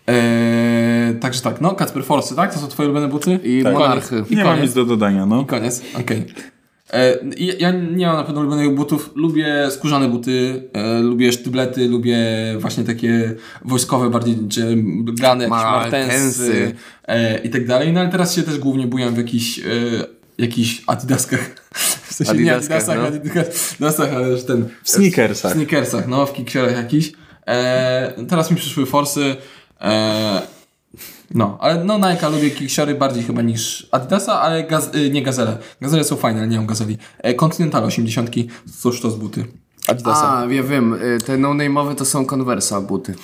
Eee, 0.07 1.15
także 1.19 1.41
tak, 1.41 1.61
no 1.61 1.75
Kacper 1.75 2.03
Forsy, 2.05 2.35
tak? 2.35 2.53
To 2.53 2.59
są 2.59 2.67
twoje 2.67 2.89
ulubione 2.89 3.07
buty? 3.07 3.39
I 3.43 3.63
Koniec. 3.63 3.79
monarchy. 3.79 4.23
I 4.29 4.35
Nie 4.35 4.43
mam 4.43 4.53
koniec. 4.53 4.65
nic 4.65 4.73
do 4.73 4.85
dodania, 4.85 5.25
no. 5.25 5.41
I 5.41 5.45
koniec, 5.45 5.81
okej. 5.99 6.19
I 6.19 6.33
Ja 7.59 7.71
nie 7.71 8.07
mam 8.07 8.15
na 8.15 8.23
pewno 8.23 8.41
ulubionych 8.41 8.75
butów. 8.75 9.11
Lubię 9.15 9.71
skórzane 9.71 10.09
buty, 10.09 10.63
e, 10.73 10.99
lubię 10.99 11.31
sztyblety, 11.31 11.87
lubię 11.87 12.17
właśnie 12.57 12.83
takie 12.83 13.35
wojskowe 13.65 14.09
bardziej, 14.09 14.35
jakieś 14.35 15.49
Martensy. 15.49 16.75
e, 17.07 17.37
i 17.37 17.49
tak 17.49 17.67
dalej. 17.67 17.93
No 17.93 17.99
ale 17.99 18.09
teraz 18.09 18.35
się 18.35 18.43
też 18.43 18.57
głównie 18.59 18.87
bujam 18.87 19.13
w 19.13 19.17
jakichś, 19.17 19.59
e, 19.59 19.63
jakichś 20.37 20.81
adidaskach. 20.87 21.55
W 22.03 22.13
sensie 22.13 22.33
nie 22.33 22.55
Adidaskach, 22.55 22.89
adidasach, 22.89 23.35
no. 23.35 23.35
adidasach, 23.77 24.13
ale 24.13 24.35
też 24.35 24.43
ten... 24.43 24.65
W 24.83 24.89
sneakersach. 24.89 25.51
W 25.51 25.55
sneakersach, 25.55 26.07
no, 26.07 26.25
w 26.25 26.33
kiksiorach 26.33 26.75
jakiś. 26.77 27.13
E, 27.47 28.13
teraz 28.29 28.51
mi 28.51 28.57
przyszły 28.57 28.85
forsy. 28.85 29.35
E, 29.81 30.41
no, 31.31 31.57
ale 31.61 31.83
no 31.83 31.97
Nike 31.97 32.29
lubię 32.29 32.51
kiksiory 32.51 32.95
bardziej 32.95 33.23
chyba 33.23 33.41
niż 33.41 33.87
Adidasa, 33.91 34.41
ale 34.41 34.63
gaz, 34.63 34.95
y, 34.95 35.09
nie 35.09 35.23
gazele. 35.23 35.57
Gazele 35.81 36.03
są 36.03 36.15
fajne, 36.15 36.39
ale 36.39 36.47
nie 36.47 36.57
mam 36.57 36.65
gazeli. 36.65 36.97
E, 37.19 37.33
Continental 37.33 37.83
80, 37.83 38.29
cóż 38.81 39.01
to 39.01 39.11
z 39.11 39.15
buty. 39.15 39.45
Adidasa. 39.87 40.37
A, 40.37 40.45
ja 40.45 40.63
wiem, 40.63 40.93
y, 40.93 41.17
te 41.25 41.37
no-name'owe 41.37 41.95
to 41.95 42.05
są 42.05 42.25
Conversa 42.25 42.81
buty. 42.81 43.15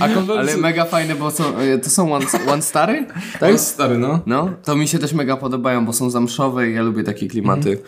A 0.00 0.08
Converse 0.08 0.40
Ale 0.40 0.56
mega 0.56 0.84
fajne, 0.84 1.14
bo 1.14 1.30
są, 1.30 1.60
y, 1.60 1.78
to 1.78 1.90
są 1.90 2.14
one, 2.14 2.26
one 2.48 2.62
stary? 2.62 3.06
to 3.40 3.46
jest 3.46 3.66
stary, 3.66 3.98
no. 3.98 4.20
No, 4.26 4.50
to 4.64 4.76
mi 4.76 4.88
się 4.88 4.98
też 4.98 5.12
mega 5.12 5.36
podobają, 5.36 5.86
bo 5.86 5.92
są 5.92 6.10
zamszowe 6.10 6.70
i 6.70 6.74
ja 6.74 6.82
lubię 6.82 7.04
takie 7.04 7.28
klimaty. 7.28 7.82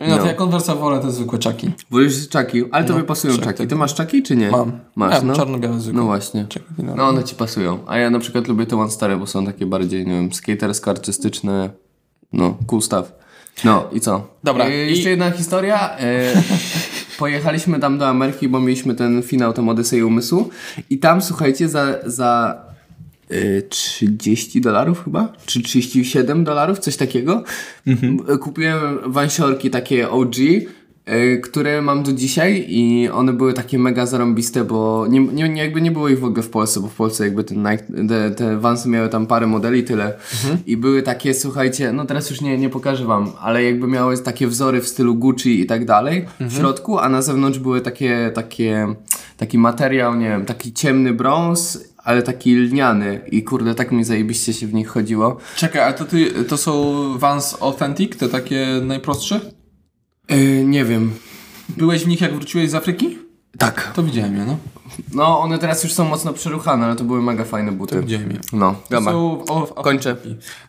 No, 0.00 0.18
to 0.18 0.26
ja 0.26 0.34
Conversa 0.34 0.74
wolę 0.74 1.00
te 1.00 1.10
zwykłe 1.10 1.38
czaki. 1.38 1.70
Wolisz 1.90 2.28
czaki, 2.28 2.62
ale 2.72 2.84
tobie 2.84 3.02
pasują 3.04 3.38
czaki. 3.38 3.66
Ty 3.66 3.76
masz 3.76 3.94
czaki 3.94 4.22
czy 4.22 4.36
nie? 4.36 4.50
Mam. 4.50 4.72
Masz, 4.96 5.14
Ja, 5.14 5.22
no? 5.22 5.36
czarno-białe 5.36 5.80
zwykłe. 5.80 6.00
No 6.00 6.06
właśnie. 6.06 6.46
No. 6.78 6.94
No 6.96 7.08
one 7.08 7.24
ci 7.24 7.34
pasują. 7.34 7.78
A 7.86 7.98
ja 7.98 8.10
na 8.10 8.18
przykład 8.18 8.48
lubię 8.48 8.66
te 8.66 8.76
one 8.80 8.90
stare, 8.90 9.16
bo 9.16 9.26
są 9.26 9.46
takie 9.46 9.66
bardziej, 9.66 10.06
nie 10.06 10.12
wiem, 10.12 10.32
skatersko, 10.32 10.90
artystyczne. 10.90 11.70
No, 12.32 12.56
cool 12.66 12.82
stuff. 12.82 13.12
No 13.64 13.84
i 13.92 14.00
co? 14.00 14.26
Dobra, 14.44 14.64
E, 14.64 14.86
i- 14.86 14.90
jeszcze 14.90 15.10
jedna 15.10 15.30
historia. 15.30 15.96
E, 15.98 16.32
pojechaliśmy 17.18 17.80
tam 17.80 17.98
do 17.98 18.08
Ameryki, 18.08 18.48
bo 18.48 18.60
mieliśmy 18.60 18.94
ten 18.94 19.22
finał, 19.22 19.52
tam 19.52 19.68
Odysei 19.68 20.02
Umysłu. 20.02 20.48
I 20.90 20.98
tam, 20.98 21.22
słuchajcie, 21.22 21.68
za, 21.68 21.86
za 22.06 22.60
30 23.68 24.60
dolarów 24.60 25.04
chyba? 25.04 25.32
Czy 25.46 25.62
37 25.62 26.44
dolarów? 26.44 26.78
Coś 26.78 26.96
takiego. 26.96 27.42
E, 28.28 28.38
Kupiłem 28.38 28.98
wansiorki 29.12 29.70
takie 29.70 30.10
OG. 30.10 30.34
e, 31.04 31.36
Które 31.36 31.82
mam 31.82 32.02
do 32.02 32.12
dzisiaj 32.12 32.64
i 32.68 33.08
one 33.08 33.32
były 33.32 33.52
takie 33.52 33.78
mega 33.78 34.06
zarąbiste, 34.06 34.64
bo 34.64 35.06
nie, 35.08 35.20
nie, 35.20 35.62
jakby 35.62 35.80
nie 35.80 35.90
było 35.90 36.08
ich 36.08 36.20
w 36.20 36.24
ogóle 36.24 36.42
w 36.42 36.50
Polsce, 36.50 36.80
bo 36.80 36.88
w 36.88 36.94
Polsce 36.94 37.24
jakby 37.24 37.44
ten 37.44 37.58
Nike, 37.58 37.84
te, 38.08 38.30
te 38.30 38.56
Vansy 38.60 38.88
miały 38.88 39.08
tam 39.08 39.26
parę 39.26 39.46
modeli 39.46 39.84
tyle. 39.84 40.14
I 40.66 40.76
były 40.76 41.02
takie, 41.02 41.34
słuchajcie, 41.34 41.92
no 41.92 42.04
teraz 42.04 42.30
już 42.30 42.40
nie, 42.40 42.58
nie 42.58 42.68
pokażę 42.70 43.04
wam, 43.04 43.32
ale 43.40 43.64
jakby 43.64 43.86
miały 43.86 44.18
takie 44.18 44.46
wzory 44.46 44.80
w 44.80 44.88
stylu 44.88 45.14
Gucci 45.14 45.60
i 45.60 45.66
tak 45.66 45.84
dalej 45.84 46.24
w 46.40 46.52
środku, 46.56 46.98
a 46.98 47.08
na 47.08 47.22
zewnątrz 47.22 47.58
były 47.58 47.80
takie, 47.80 48.30
takie, 48.34 48.94
taki 49.36 49.58
materiał, 49.58 50.14
nie 50.16 50.28
wiem, 50.28 50.44
taki 50.44 50.72
ciemny 50.72 51.12
brąz, 51.12 51.84
ale 52.06 52.22
taki 52.22 52.56
lniany 52.56 53.20
i 53.32 53.42
kurde, 53.42 53.74
tak 53.74 53.92
mi 53.92 54.04
zajebiście 54.04 54.52
się 54.52 54.66
w 54.66 54.74
nich 54.74 54.88
chodziło. 54.88 55.36
Czekaj, 55.56 55.82
ale 55.82 55.94
to, 55.94 56.04
ty, 56.04 56.44
to 56.44 56.56
są 56.56 56.94
Vans 57.18 57.56
Authentic, 57.60 58.16
te 58.16 58.28
takie 58.28 58.66
najprostsze? 58.82 59.40
Yy, 60.28 60.64
nie 60.64 60.84
wiem. 60.84 61.10
Byłeś 61.68 62.04
w 62.04 62.08
nich 62.08 62.20
jak 62.20 62.34
wróciłeś 62.34 62.70
z 62.70 62.74
Afryki? 62.74 63.18
Tak. 63.58 63.92
To 63.94 64.02
widziałem 64.02 64.36
je, 64.36 64.44
no. 64.44 64.56
No, 65.14 65.40
one 65.40 65.58
teraz 65.58 65.84
już 65.84 65.92
są 65.92 66.04
mocno 66.04 66.32
przeruchane, 66.32 66.86
ale 66.86 66.96
to 66.96 67.04
były 67.04 67.22
mega 67.22 67.44
fajne 67.44 67.72
buty. 67.72 68.00
Widziałem 68.00 68.30
je. 68.30 68.38
No, 68.52 68.72
To 68.72 68.94
dobra. 68.96 69.12
są 69.12 69.44
o, 69.48 69.74
o, 69.74 69.82
Kończę. 69.82 70.16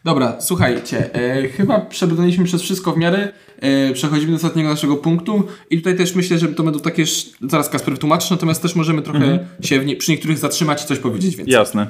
Dobra, 0.03 0.35
słuchajcie, 0.41 1.13
e, 1.15 1.47
chyba 1.47 1.79
przebrnęliśmy 1.79 2.45
przez 2.45 2.61
wszystko 2.61 2.91
w 2.91 2.97
miarę. 2.97 3.33
E, 3.59 3.93
przechodzimy 3.93 4.31
do 4.31 4.35
ostatniego 4.35 4.69
naszego 4.69 4.97
punktu 4.97 5.43
i 5.69 5.77
tutaj 5.77 5.97
też 5.97 6.15
myślę, 6.15 6.39
że 6.39 6.47
to 6.47 6.63
będą 6.63 6.79
takie, 6.79 7.03
zaraz 7.49 7.69
Kasper 7.69 7.93
wytłumaczysz, 7.93 8.29
natomiast 8.31 8.61
też 8.61 8.75
możemy 8.75 9.01
trochę 9.01 9.19
Mhm. 9.25 9.39
się 9.61 9.85
nie, 9.85 9.95
przy 9.95 10.11
niektórych 10.11 10.37
zatrzymać 10.37 10.83
i 10.83 10.87
coś 10.87 10.99
powiedzieć 10.99 11.35
więcej. 11.35 11.53
Jasne. 11.53 11.87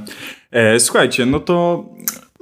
E, 0.51 0.80
słuchajcie, 0.80 1.26
no 1.26 1.39
to 1.39 1.86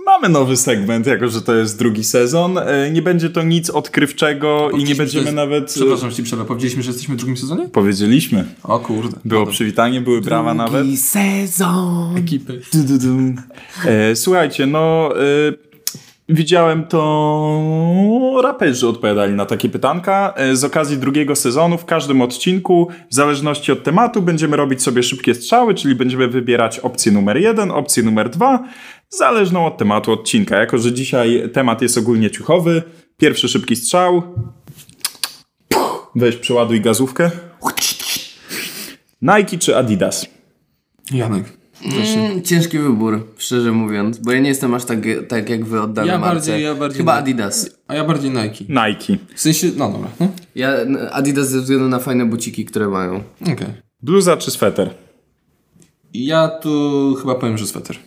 mamy 0.06 0.30
nowy 0.30 0.58
segment, 0.58 1.08
jako 1.08 1.28
że 1.28 1.42
to 1.42 1.56
jest 1.56 1.80
drugi 1.80 2.04
sezon. 2.04 2.58
E, 2.58 2.92
nie 2.92 3.02
będzie 3.02 3.30
to 3.30 3.44
nic 3.44 3.70
odkrywczego 3.70 4.70
i 4.78 4.84
nie 4.84 4.96
będziemy 4.96 5.24
jest- 5.24 5.36
nawet... 5.36 5.66
Przepraszam, 5.74 6.10
że 6.10 6.16
ci 6.16 6.24
przerwę. 6.24 6.46
Powiedzieliśmy, 6.46 6.84
że 6.84 6.90
jesteśmy 6.90 7.16
w 7.16 7.18
drugim 7.18 7.38
sezonie? 7.38 7.70
Powiedzieliśmy. 7.70 8.46
O 8.64 8.80
kurde. 8.80 9.18
Było 9.26 9.46
przywitanie, 9.46 10.02
były 10.02 10.22
brawa 10.22 10.54
nawet. 10.54 11.00
sezon. 11.00 12.18
Ekipy. 12.18 12.62
Du, 12.74 12.84
du, 12.84 12.98
du. 12.98 13.34
E, 13.86 14.16
słuchajcie, 14.16 14.66
no 14.66 15.10
e, 15.16 15.22
widziałem 16.30 16.88
to 16.88 18.40
raperzy 18.44 18.88
odpowiadali 18.88 19.34
na 19.34 19.46
takie 19.46 19.70
pytanka. 19.70 20.34
E, 20.36 20.56
z 20.56 20.64
okazji 20.64 20.98
drugiego 20.98 21.36
sezonu 21.36 21.78
w 21.78 21.86
każdym 21.86 22.22
odcinku, 22.22 22.88
w 23.12 23.14
zależności 23.16 23.72
od 23.72 23.84
tematu, 23.84 24.22
będziemy 24.22 24.58
robić 24.58 24.84
sobie 24.84 25.04
szybkie 25.04 25.36
strzały, 25.36 25.74
czyli 25.74 25.96
będziemy 25.96 26.28
wybierać 26.28 26.80
opcję 26.80 27.12
numer 27.12 27.38
jeden, 27.38 27.72
opcję 27.72 28.04
numer 28.04 28.30
dwa, 28.30 28.64
zależną 29.10 29.66
od 29.66 29.78
tematu 29.78 30.12
odcinka. 30.12 30.58
Jako, 30.58 30.78
że 30.78 30.94
dzisiaj 30.94 31.50
temat 31.54 31.82
jest 31.82 31.98
ogólnie 31.98 32.32
ciuchowy, 32.32 32.84
pierwszy 33.18 33.48
szybki 33.48 33.76
strzał. 33.76 34.24
Weź 36.16 36.36
przeładuj 36.36 36.82
gazówkę. 36.82 37.32
Nike 39.22 39.58
czy 39.58 39.78
Adidas? 39.78 40.28
Janek. 41.12 41.65
Mm, 41.84 42.42
ciężki 42.44 42.80
wybór, 42.80 43.28
szczerze 43.38 43.72
mówiąc, 43.72 44.18
bo 44.18 44.32
ja 44.32 44.40
nie 44.40 44.50
jestem 44.50 44.74
aż 44.74 44.86
tak, 44.86 45.00
tak 45.28 45.50
jak 45.50 45.66
wy 45.66 45.82
oddany 45.82 46.08
Ja 46.08 46.18
marce. 46.18 46.36
bardziej- 46.36 46.64
ja 46.64 46.76
bardziej 46.76 46.98
Chyba. 46.98 47.14
Adidas. 47.14 47.70
A 47.88 47.96
ja 47.96 48.04
bardziej 48.06 48.32
Nike. 48.32 48.66
Nike. 48.70 49.24
W 49.36 49.42
sensie, 49.42 49.68
no 49.78 49.92
dobra. 49.92 50.10
No? 50.20 50.28
Ja 50.56 50.74
Adidas 51.12 51.50
ze 51.50 51.60
względu 51.62 51.88
na 51.90 52.00
fajne 52.00 52.26
buciki, 52.26 52.66
które 52.66 52.88
mają. 52.88 53.24
Okej. 53.42 53.68
Bluza 54.02 54.38
czy 54.38 54.52
sweter? 54.52 54.90
Ja 56.14 56.48
tu 56.48 57.16
chyba 57.22 57.36
powiem, 57.36 57.58
że 57.58 57.68
sweter. 57.68 57.98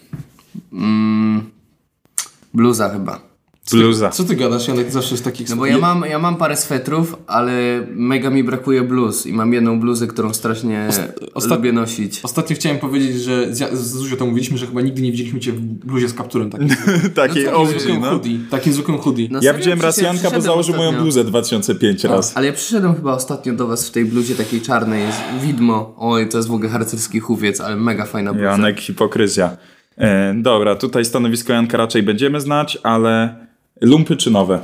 Bluza 2.55 2.89
chyba. 2.89 3.28
Bluza. 3.73 4.11
Co 4.11 4.25
ty 4.25 4.37
gadasz, 4.37 4.69
Janek? 4.69 4.91
Zawsze 4.93 5.17
z 5.17 5.23
takich... 5.23 5.49
No 5.49 5.57
bo 5.57 5.67
ja 5.67 5.79
mam, 5.79 6.05
ja 6.11 6.19
mam 6.19 6.37
parę 6.37 6.57
swetrów, 6.57 7.17
ale 7.27 7.53
mega 7.91 8.31
mi 8.31 8.45
brakuje 8.45 8.83
bluz 8.83 9.27
i 9.27 9.33
mam 9.33 9.53
jedną 9.53 9.81
bluzę, 9.81 10.07
którą 10.07 10.35
strasznie 10.35 10.89
osta- 11.35 11.51
lubię 11.57 11.73
nosić. 11.73 12.21
Ostatnio 12.23 12.57
chciałem 12.57 12.79
powiedzieć, 12.79 13.17
że 13.23 13.55
z, 13.55 13.73
z 13.79 13.91
Zuzią 13.91 14.17
to 14.17 14.27
mówiliśmy, 14.27 14.59
że 14.59 14.67
chyba 14.67 14.81
nigdy 14.81 15.03
nie 15.03 15.11
widzieliśmy 15.13 15.41
cię 15.41 15.53
w 15.53 15.61
bluzie 15.61 16.09
z 16.09 16.15
kapturem 16.15 16.51
takim. 16.51 16.69
Takiej 17.15 17.45
No 17.45 17.53
OG, 17.53 17.69
zwykłym 17.69 18.01
no. 18.01 18.11
hoodie. 18.11 18.39
Takim 18.51 18.73
zwykłym 18.73 18.99
hoodie. 18.99 19.29
No 19.31 19.39
Ja 19.43 19.55
widziałem 19.55 19.81
raz 19.81 19.97
Janka, 20.01 20.31
bo 20.31 20.41
założył 20.41 20.75
moją 20.77 20.89
ostatnio. 20.89 21.03
bluzę 21.03 21.25
2005 21.25 22.05
raz. 22.05 22.37
Ale 22.37 22.47
ja 22.47 22.53
przyszedłem 22.53 22.95
chyba 22.95 23.13
ostatnio 23.13 23.53
do 23.55 23.67
was 23.67 23.89
w 23.89 23.91
tej 23.91 24.05
bluzie 24.05 24.35
takiej 24.35 24.61
czarnej, 24.61 25.03
jest 25.07 25.19
widmo. 25.43 25.95
Oj, 25.99 26.29
to 26.29 26.37
jest 26.37 26.49
w 26.49 26.53
ogóle 26.53 26.69
harcerski 26.69 27.21
huwiec, 27.21 27.61
ale 27.61 27.77
mega 27.77 28.05
fajna 28.07 28.33
bluza. 28.33 28.47
Janek, 28.51 28.81
hipokryzja. 28.81 29.57
E, 29.99 30.35
dobra, 30.35 30.75
tutaj 30.77 31.05
stanowisko 31.05 31.53
Janka 31.53 31.79
raczej 31.79 32.03
będziemy 32.03 32.41
znać, 32.41 32.79
ale 32.83 33.48
lumpy 33.81 34.17
czy 34.17 34.31
nowe? 34.31 34.61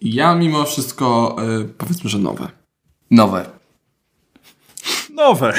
Ja 0.00 0.34
mimo 0.34 0.64
wszystko 0.64 1.36
e, 1.60 1.64
powiedzmy, 1.78 2.10
że 2.10 2.18
nowe. 2.18 2.48
Nowe. 3.10 3.46
Nowe. 5.14 5.52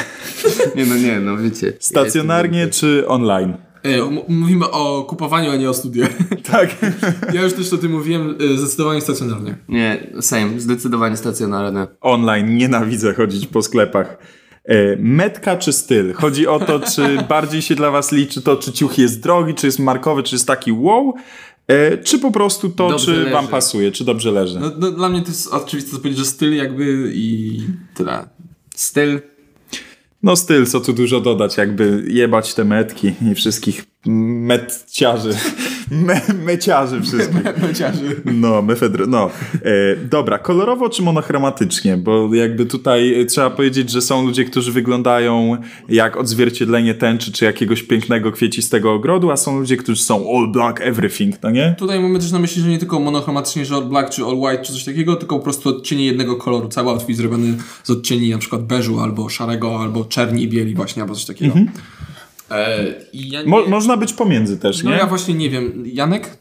Nie 0.75 0.85
no, 0.85 0.95
nie, 0.95 1.19
no 1.19 1.37
wiecie. 1.37 1.73
Stacjonarnie 1.79 2.67
czy 2.67 3.07
online? 3.07 3.53
E, 3.83 3.89
m- 4.01 4.19
mówimy 4.27 4.69
o 4.71 5.03
kupowaniu, 5.03 5.51
a 5.51 5.55
nie 5.55 5.69
o 5.69 5.73
studiach. 5.73 6.09
Tak. 6.51 6.69
ja 7.33 7.41
już 7.41 7.53
też 7.53 7.73
o 7.73 7.77
tym 7.77 7.91
mówiłem, 7.91 8.37
e, 8.53 8.57
zdecydowanie 8.57 9.01
stacjonarnie. 9.01 9.55
Nie, 9.69 10.07
same, 10.21 10.59
zdecydowanie 10.59 11.17
stacjonarne. 11.17 11.87
Online, 12.01 12.55
nienawidzę 12.57 13.13
chodzić 13.13 13.47
po 13.47 13.61
sklepach. 13.61 14.17
E, 14.65 14.95
metka 14.99 15.57
czy 15.57 15.73
styl? 15.73 16.13
Chodzi 16.13 16.47
o 16.47 16.59
to, 16.59 16.79
czy 16.79 17.17
bardziej 17.29 17.61
się 17.61 17.75
dla 17.75 17.91
was 17.91 18.11
liczy 18.11 18.41
to, 18.41 18.55
czy 18.57 18.71
ciuch 18.71 18.97
jest 18.97 19.21
drogi, 19.23 19.53
czy 19.53 19.65
jest 19.67 19.79
markowy, 19.79 20.23
czy 20.23 20.35
jest 20.35 20.47
taki 20.47 20.71
wow, 20.71 21.13
czy 22.03 22.19
po 22.19 22.31
prostu 22.31 22.69
to, 22.69 22.89
Dobrze 22.89 23.05
czy 23.05 23.23
wam 23.23 23.31
leży. 23.43 23.47
pasuje, 23.51 23.91
czy 23.91 24.05
dobrze 24.05 24.31
leży. 24.31 24.59
No, 24.59 24.71
no, 24.77 24.91
dla 24.91 25.09
mnie 25.09 25.21
to 25.21 25.27
jest 25.27 25.47
oczywiste 25.47 25.91
to 25.91 25.97
powiedzieć, 25.97 26.19
że 26.19 26.25
styl 26.25 26.55
jakby 26.55 27.11
i 27.15 27.59
tyle. 27.95 28.29
Styl. 28.75 29.21
No 30.23 30.35
styl, 30.35 30.65
co 30.65 30.79
tu 30.79 30.93
dużo 30.93 31.19
dodać, 31.21 31.57
jakby 31.57 32.03
jebać 32.07 32.53
te 32.53 32.65
metki 32.65 33.13
i 33.31 33.35
wszystkich 33.35 33.85
metciarzy. 34.05 35.29
Me, 35.93 36.21
meciarzy 36.45 37.01
wszystkich. 37.01 37.43
Meciarzy. 37.67 38.21
No, 38.25 38.61
mefedro, 38.61 39.07
no. 39.07 39.29
E, 39.53 39.95
dobra, 39.95 40.39
kolorowo 40.39 40.89
czy 40.89 41.01
monochromatycznie? 41.01 41.97
Bo 41.97 42.35
jakby 42.35 42.65
tutaj 42.65 43.21
e, 43.21 43.25
trzeba 43.25 43.49
powiedzieć, 43.49 43.89
że 43.89 44.01
są 44.01 44.25
ludzie, 44.25 44.45
którzy 44.45 44.71
wyglądają 44.71 45.57
jak 45.89 46.17
odzwierciedlenie 46.17 46.93
tęczy 46.93 47.31
czy 47.31 47.45
jakiegoś 47.45 47.83
pięknego 47.83 48.31
kwiecistego 48.31 48.93
ogrodu, 48.93 49.31
a 49.31 49.37
są 49.37 49.59
ludzie, 49.59 49.77
którzy 49.77 50.03
są 50.03 50.37
all 50.37 50.51
black 50.51 50.81
everything, 50.81 51.35
no 51.43 51.49
nie? 51.49 51.75
Tutaj 51.77 51.99
mamy 51.99 52.19
też 52.19 52.31
na 52.31 52.39
myśli, 52.39 52.61
że 52.61 52.69
nie 52.69 52.77
tylko 52.77 52.99
monochromatycznie, 52.99 53.65
że 53.65 53.75
all 53.75 53.85
black 53.85 54.09
czy 54.09 54.23
all 54.23 54.35
white 54.35 54.63
czy 54.63 54.73
coś 54.73 54.83
takiego, 54.83 55.15
tylko 55.15 55.37
po 55.37 55.43
prostu 55.43 55.69
odcienie 55.69 56.05
jednego 56.05 56.35
koloru. 56.35 56.67
Cały 56.67 56.89
outfit 56.89 57.17
zrobiony 57.17 57.57
z 57.83 57.89
odcieni 57.89 58.29
na 58.29 58.37
przykład 58.37 58.63
beżu, 58.63 58.99
albo 58.99 59.29
szarego, 59.29 59.79
albo 59.79 60.05
czerni 60.05 60.43
i 60.43 60.47
bieli 60.47 60.75
właśnie, 60.75 61.01
albo 61.01 61.15
coś 61.15 61.25
takiego. 61.25 61.53
I 61.59 61.65
ja 63.13 63.41
nie, 63.41 63.47
Mo, 63.49 63.65
można 63.65 63.97
być 63.97 64.13
pomiędzy 64.13 64.57
też, 64.57 64.83
no 64.83 64.91
nie? 64.91 64.97
ja 64.97 65.07
właśnie 65.07 65.33
nie 65.33 65.49
wiem. 65.49 65.83
Janek? 65.85 66.37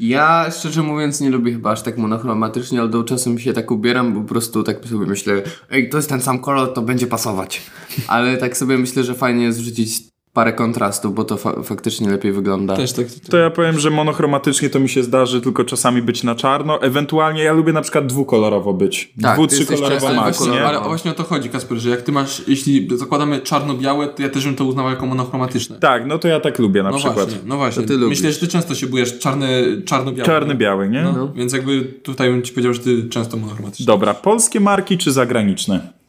Ja 0.00 0.50
szczerze 0.58 0.82
mówiąc 0.82 1.20
nie 1.20 1.30
lubię 1.30 1.52
chyba 1.52 1.70
aż 1.70 1.82
tak 1.82 1.98
monochromatycznie, 1.98 2.80
ale 2.80 2.88
do 2.88 3.04
czasem 3.04 3.38
się 3.38 3.52
tak 3.52 3.70
ubieram, 3.70 4.14
bo 4.14 4.20
po 4.20 4.28
prostu 4.28 4.62
tak 4.62 4.84
sobie 4.88 5.06
myślę, 5.06 5.42
ej, 5.70 5.88
to 5.88 5.96
jest 5.96 6.08
ten 6.08 6.20
sam 6.20 6.38
kolor, 6.38 6.74
to 6.74 6.82
będzie 6.82 7.06
pasować. 7.06 7.62
Ale 8.08 8.36
tak 8.36 8.56
sobie 8.56 8.78
myślę, 8.78 9.04
że 9.04 9.14
fajnie 9.14 9.44
jest 9.44 9.58
wrzucić 9.60 10.09
parę 10.32 10.52
kontrastów, 10.52 11.14
bo 11.14 11.24
to 11.24 11.36
fa- 11.36 11.62
faktycznie 11.62 12.10
lepiej 12.10 12.32
wygląda. 12.32 12.76
Też 12.76 12.92
tak. 12.92 13.06
To 13.30 13.36
ja 13.36 13.50
powiem, 13.50 13.78
że 13.78 13.90
monochromatycznie 13.90 14.70
to 14.70 14.80
mi 14.80 14.88
się 14.88 15.02
zdarzy 15.02 15.40
tylko 15.40 15.64
czasami 15.64 16.02
być 16.02 16.22
na 16.22 16.34
czarno. 16.34 16.82
Ewentualnie 16.82 17.42
ja 17.42 17.52
lubię 17.52 17.72
na 17.72 17.80
przykład 17.80 18.06
dwukolorowo 18.06 18.72
być. 18.72 19.12
Tak, 19.22 19.34
Dwu, 19.36 19.46
często 19.46 20.14
max, 20.14 20.46
nie? 20.46 20.64
ale 20.66 20.80
właśnie 20.80 21.10
o 21.10 21.14
to 21.14 21.24
chodzi, 21.24 21.48
Kasper, 21.48 21.78
że 21.78 21.90
jak 21.90 22.02
ty 22.02 22.12
masz, 22.12 22.42
jeśli 22.48 22.88
zakładamy 22.98 23.40
czarno-białe, 23.40 24.08
to 24.08 24.22
ja 24.22 24.28
też 24.28 24.44
bym 24.44 24.56
to 24.56 24.64
uznał 24.64 24.90
jako 24.90 25.06
monochromatyczne. 25.06 25.78
Tak, 25.78 26.06
no 26.06 26.18
to 26.18 26.28
ja 26.28 26.40
tak 26.40 26.58
lubię 26.58 26.82
na 26.82 26.90
No 26.90 26.96
przykład. 26.96 27.16
właśnie, 27.16 27.38
no 27.44 27.56
właśnie. 27.56 27.82
Ty 27.82 27.96
lubisz. 27.96 28.18
Myślę, 28.18 28.32
że 28.32 28.38
ty 28.40 28.48
często 28.48 28.74
się 28.74 28.86
bujesz 28.86 29.18
czarny, 29.18 29.82
czarno-biały. 29.84 30.26
Czarny-biały, 30.26 30.88
nie? 30.90 31.02
No, 31.02 31.32
Więc 31.34 31.52
jakby 31.52 31.82
tutaj 31.84 32.30
bym 32.30 32.42
ci 32.42 32.52
powiedział, 32.52 32.74
że 32.74 32.80
ty 32.80 33.08
często 33.08 33.36
monochromatyczny. 33.36 33.86
Dobra, 33.86 34.14
polskie 34.14 34.60
marki 34.60 34.98
czy 34.98 35.12
zagraniczne? 35.12 35.99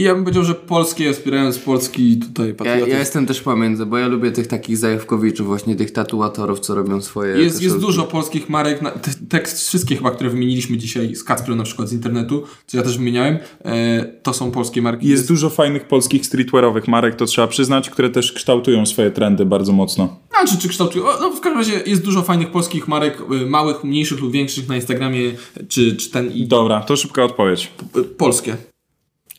I 0.00 0.02
ja 0.02 0.14
bym 0.14 0.24
powiedział, 0.24 0.44
że 0.44 0.54
polskie, 0.54 1.12
wspierając 1.12 1.58
polski 1.58 2.16
tutaj 2.18 2.48
Ja, 2.48 2.54
patriotyzm. 2.54 2.90
ja 2.90 2.98
jestem 2.98 3.26
też 3.26 3.40
pomiędzy, 3.40 3.86
bo 3.86 3.98
ja 3.98 4.08
lubię 4.08 4.32
tych 4.32 4.46
takich 4.46 4.76
zajawkowiczów, 4.76 5.46
właśnie 5.46 5.76
tych 5.76 5.92
tatuatorów, 5.92 6.60
co 6.60 6.74
robią 6.74 7.00
swoje 7.00 7.36
Jest, 7.38 7.62
jest 7.62 7.78
dużo 7.78 8.02
polskich 8.02 8.48
marek, 8.48 8.82
na, 8.82 8.90
te, 8.90 9.10
tekst 9.28 9.68
wszystkie 9.68 9.96
chyba, 9.96 10.10
które 10.10 10.30
wymieniliśmy 10.30 10.76
dzisiaj 10.76 11.14
z 11.14 11.24
Kacprem 11.24 11.58
na 11.58 11.64
przykład 11.64 11.88
z 11.88 11.92
internetu, 11.92 12.42
co 12.66 12.76
ja 12.76 12.82
też 12.82 12.98
wymieniałem, 12.98 13.38
e, 13.64 14.04
to 14.22 14.32
są 14.32 14.50
polskie 14.50 14.82
marki. 14.82 15.08
Jest 15.08 15.28
dużo 15.28 15.50
fajnych 15.50 15.88
polskich 15.88 16.26
streetwearowych 16.26 16.88
marek, 16.88 17.16
to 17.16 17.26
trzeba 17.26 17.48
przyznać, 17.48 17.90
które 17.90 18.10
też 18.10 18.32
kształtują 18.32 18.86
swoje 18.86 19.10
trendy 19.10 19.46
bardzo 19.46 19.72
mocno. 19.72 20.16
Znaczy, 20.30 20.58
czy 20.58 20.68
kształtują? 20.68 21.04
No, 21.20 21.30
w 21.30 21.40
każdym 21.40 21.58
razie 21.58 21.82
jest 21.86 22.04
dużo 22.04 22.22
fajnych 22.22 22.50
polskich 22.50 22.88
marek, 22.88 23.18
y, 23.42 23.46
małych, 23.46 23.84
mniejszych 23.84 24.20
lub 24.20 24.32
większych 24.32 24.68
na 24.68 24.76
Instagramie, 24.76 25.32
czy, 25.68 25.96
czy 25.96 26.10
ten 26.10 26.32
i 26.32 26.46
Dobra, 26.46 26.80
to 26.80 26.96
szybka 26.96 27.24
odpowiedź. 27.24 27.72
y, 27.96 28.04
polskie. 28.04 28.56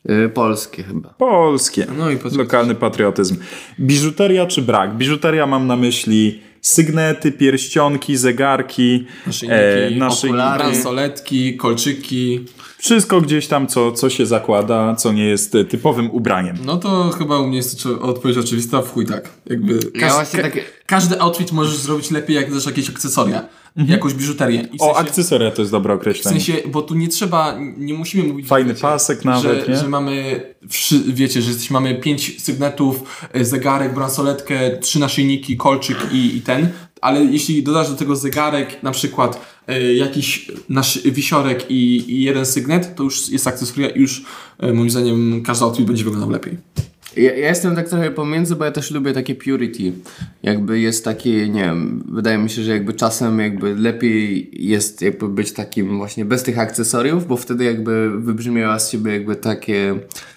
Y, 0.10 0.30
polskie 0.30 0.84
chyba. 0.84 1.10
Polskie. 1.10 1.88
No 1.98 2.10
i 2.12 2.18
Lokalny 2.38 2.76
patriotyzm. 2.76 3.36
Biżuteria 3.80 4.46
czy 4.46 4.62
brak? 4.62 4.98
Biżuteria 4.98 5.48
mam 5.48 5.68
na 5.68 5.76
myśli 5.76 6.42
sygnety, 6.62 7.32
pierścionki, 7.32 8.18
zegarki, 8.18 9.06
Naszyjniki, 9.28 10.00
naszyjniki. 10.00 10.40
okulary. 10.40 10.64
bransoletki, 10.64 11.58
kolczyki. 11.58 12.46
Wszystko 12.78 13.22
gdzieś 13.22 13.48
tam, 13.48 13.68
co, 13.68 13.92
co 13.92 14.10
się 14.10 14.26
zakłada, 14.26 14.96
co 14.96 15.12
nie 15.12 15.26
jest 15.26 15.56
e, 15.56 15.66
typowym 15.66 16.12
ubraniem. 16.12 16.56
No 16.66 16.78
to 16.78 17.10
chyba 17.10 17.40
u 17.40 17.48
mnie 17.48 17.58
jest 17.58 17.84
to 17.84 18.00
odpowiedź 18.02 18.38
oczywista, 18.38 18.82
w 18.82 18.92
chuj 18.94 19.06
tak. 19.06 19.30
Jakby 19.46 19.80
każ, 20.00 20.14
właśnie 20.14 20.42
takie- 20.42 20.64
każdy 20.92 21.22
outfit 21.22 21.52
możesz 21.52 21.78
zrobić 21.78 22.12
lepiej, 22.12 22.36
jak 22.36 22.50
też 22.50 22.66
jakieś 22.66 22.90
akcesoria, 22.90 23.46
jakąś 23.76 24.14
biżuterię. 24.14 24.62
I 24.74 24.78
w 24.78 24.82
O, 24.82 24.86
sensie- 24.86 25.00
akcesoria 25.00 25.52
to 25.52 25.62
jest 25.62 25.72
dobre 25.72 25.94
W 25.96 25.98
określenie. 25.98 26.40
sensie, 26.42 26.62
bo 26.70 26.82
tu 26.82 26.96
nie 26.96 27.08
trzeba, 27.08 27.58
nie 27.78 27.94
musimy 27.94 28.24
mówić... 28.24 28.48
Fajny 28.48 28.70
wiecie, 28.70 28.82
pasek 28.82 29.26
nawet, 29.26 29.66
że? 29.68 29.78
Że 29.78 29.88
mamy, 29.90 30.42
wiecie, 31.08 31.42
że 31.42 31.50
jesteśmy, 31.50 31.74
mamy 31.74 31.96
pięć 31.96 32.42
sygnetów, 32.44 33.04
e, 33.34 33.46
zegarek, 33.46 33.94
bransoletkę, 33.94 34.78
trzy 34.78 35.00
naszyjniki, 35.00 35.58
kolczyk 35.58 35.98
i, 36.12 36.36
i 36.38 36.42
ten, 36.42 36.70
ale 37.02 37.24
jeśli 37.26 37.64
dodasz 37.64 37.90
do 37.90 37.96
tego 37.96 38.16
zegarek, 38.16 38.84
na 38.84 38.92
przykład 38.92 39.42
e, 39.68 39.94
jakiś 39.94 40.52
nasz 40.70 41.00
wisiorek 41.04 41.72
i, 41.72 42.12
i 42.14 42.22
jeden 42.24 42.46
sygnet, 42.46 42.96
to 42.96 43.04
już 43.04 43.30
jest 43.30 43.48
akcesoria 43.48 43.90
i 43.90 44.00
już 44.00 44.24
e, 44.60 44.74
moim 44.74 44.90
zdaniem 44.90 45.44
każdy 45.46 45.66
outfit 45.66 45.86
będzie 45.86 46.04
wyglądał 46.04 46.30
lepiej. 46.30 46.58
Ja, 47.18 47.36
ja 47.36 47.50
jestem 47.50 47.76
tak 47.76 47.90
trochę 47.90 48.12
pomiędzy, 48.12 48.56
bo 48.56 48.66
ja 48.66 48.72
też 48.72 48.92
lubię 48.92 49.14
takie 49.14 49.36
purity. 49.36 49.92
Jakby 50.44 50.80
jest 50.80 51.06
takie, 51.06 51.50
nie 51.50 51.62
wiem, 51.62 52.04
wydaje 52.12 52.38
mi 52.38 52.50
się, 52.50 52.62
że 52.62 52.72
jakby 52.72 52.94
czasem 52.94 53.40
jakby 53.40 53.76
lepiej 53.76 54.50
jest 54.54 55.02
jakby 55.02 55.28
być 55.28 55.52
takim 55.52 55.98
właśnie 55.98 56.26
bez 56.26 56.44
tych 56.44 56.60
akcesoriów, 56.60 57.28
bo 57.28 57.38
wtedy 57.38 57.64
jakby 57.64 58.20
wybrzmiewa 58.20 58.80
z 58.80 58.92
siebie 58.92 59.12
jakby 59.14 59.36
takie, 59.36 59.96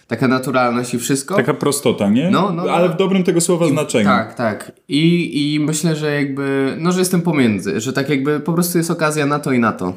taka 0.09 0.29
naturalność 0.29 0.95
i 0.95 0.99
wszystko. 0.99 1.37
Taka 1.37 1.55
prostota, 1.55 2.11
nie? 2.11 2.31
No, 2.31 2.53
no, 2.53 2.65
no. 2.65 2.73
Ale 2.73 2.89
w 2.89 2.97
dobrym 2.97 3.25
tego 3.25 3.41
słowa 3.41 3.69
znaczeniu. 3.69 4.05
Tak, 4.05 4.35
tak. 4.35 4.73
I, 4.89 5.55
I 5.55 5.61
myślę, 5.61 5.97
że 5.97 6.15
jakby, 6.15 6.77
no, 6.79 6.93
że 6.93 6.99
jestem 6.99 7.23
pomiędzy, 7.23 7.81
że 7.81 7.93
tak 7.93 8.09
jakby 8.09 8.41
po 8.41 8.53
prostu 8.53 8.79
jest 8.79 8.91
okazja 8.91 9.27
na 9.27 9.39
to 9.39 9.53
i 9.53 9.59
na 9.59 9.73
to. 9.73 9.95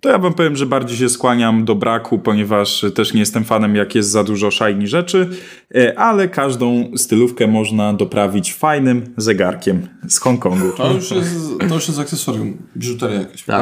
To 0.00 0.08
ja 0.08 0.18
wam 0.18 0.34
powiem, 0.34 0.56
że 0.56 0.66
bardziej 0.66 0.96
się 0.98 1.08
skłaniam 1.08 1.64
do 1.64 1.74
braku, 1.74 2.18
ponieważ 2.18 2.84
też 2.94 3.14
nie 3.14 3.20
jestem 3.20 3.44
fanem, 3.44 3.76
jak 3.76 3.94
jest 3.94 4.10
za 4.10 4.24
dużo 4.24 4.50
shiny 4.50 4.86
rzeczy, 4.86 5.28
e, 5.74 5.98
ale 5.98 6.28
każdą 6.28 6.90
stylówkę 6.96 7.46
można 7.46 7.92
doprawić 7.92 8.54
fajnym 8.54 9.14
zegarkiem 9.16 9.88
z 10.08 10.18
Hongkongu. 10.18 10.72
To 10.76 10.92
już 10.92 11.10
jest, 11.10 11.58
to 11.68 11.74
już 11.74 11.88
jest 11.88 12.00
akcesorium, 12.00 12.56
biżuteria 12.76 13.18
jakaś. 13.18 13.44
Tak. 13.44 13.58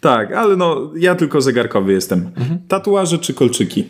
Tak, 0.00 0.32
ale 0.32 0.56
no, 0.56 0.90
ja 0.96 1.14
tylko 1.14 1.40
zegarkowy 1.40 1.92
jestem. 1.92 2.30
Tatuaże 2.68 3.18
czy 3.18 3.34
kolczyki? 3.34 3.84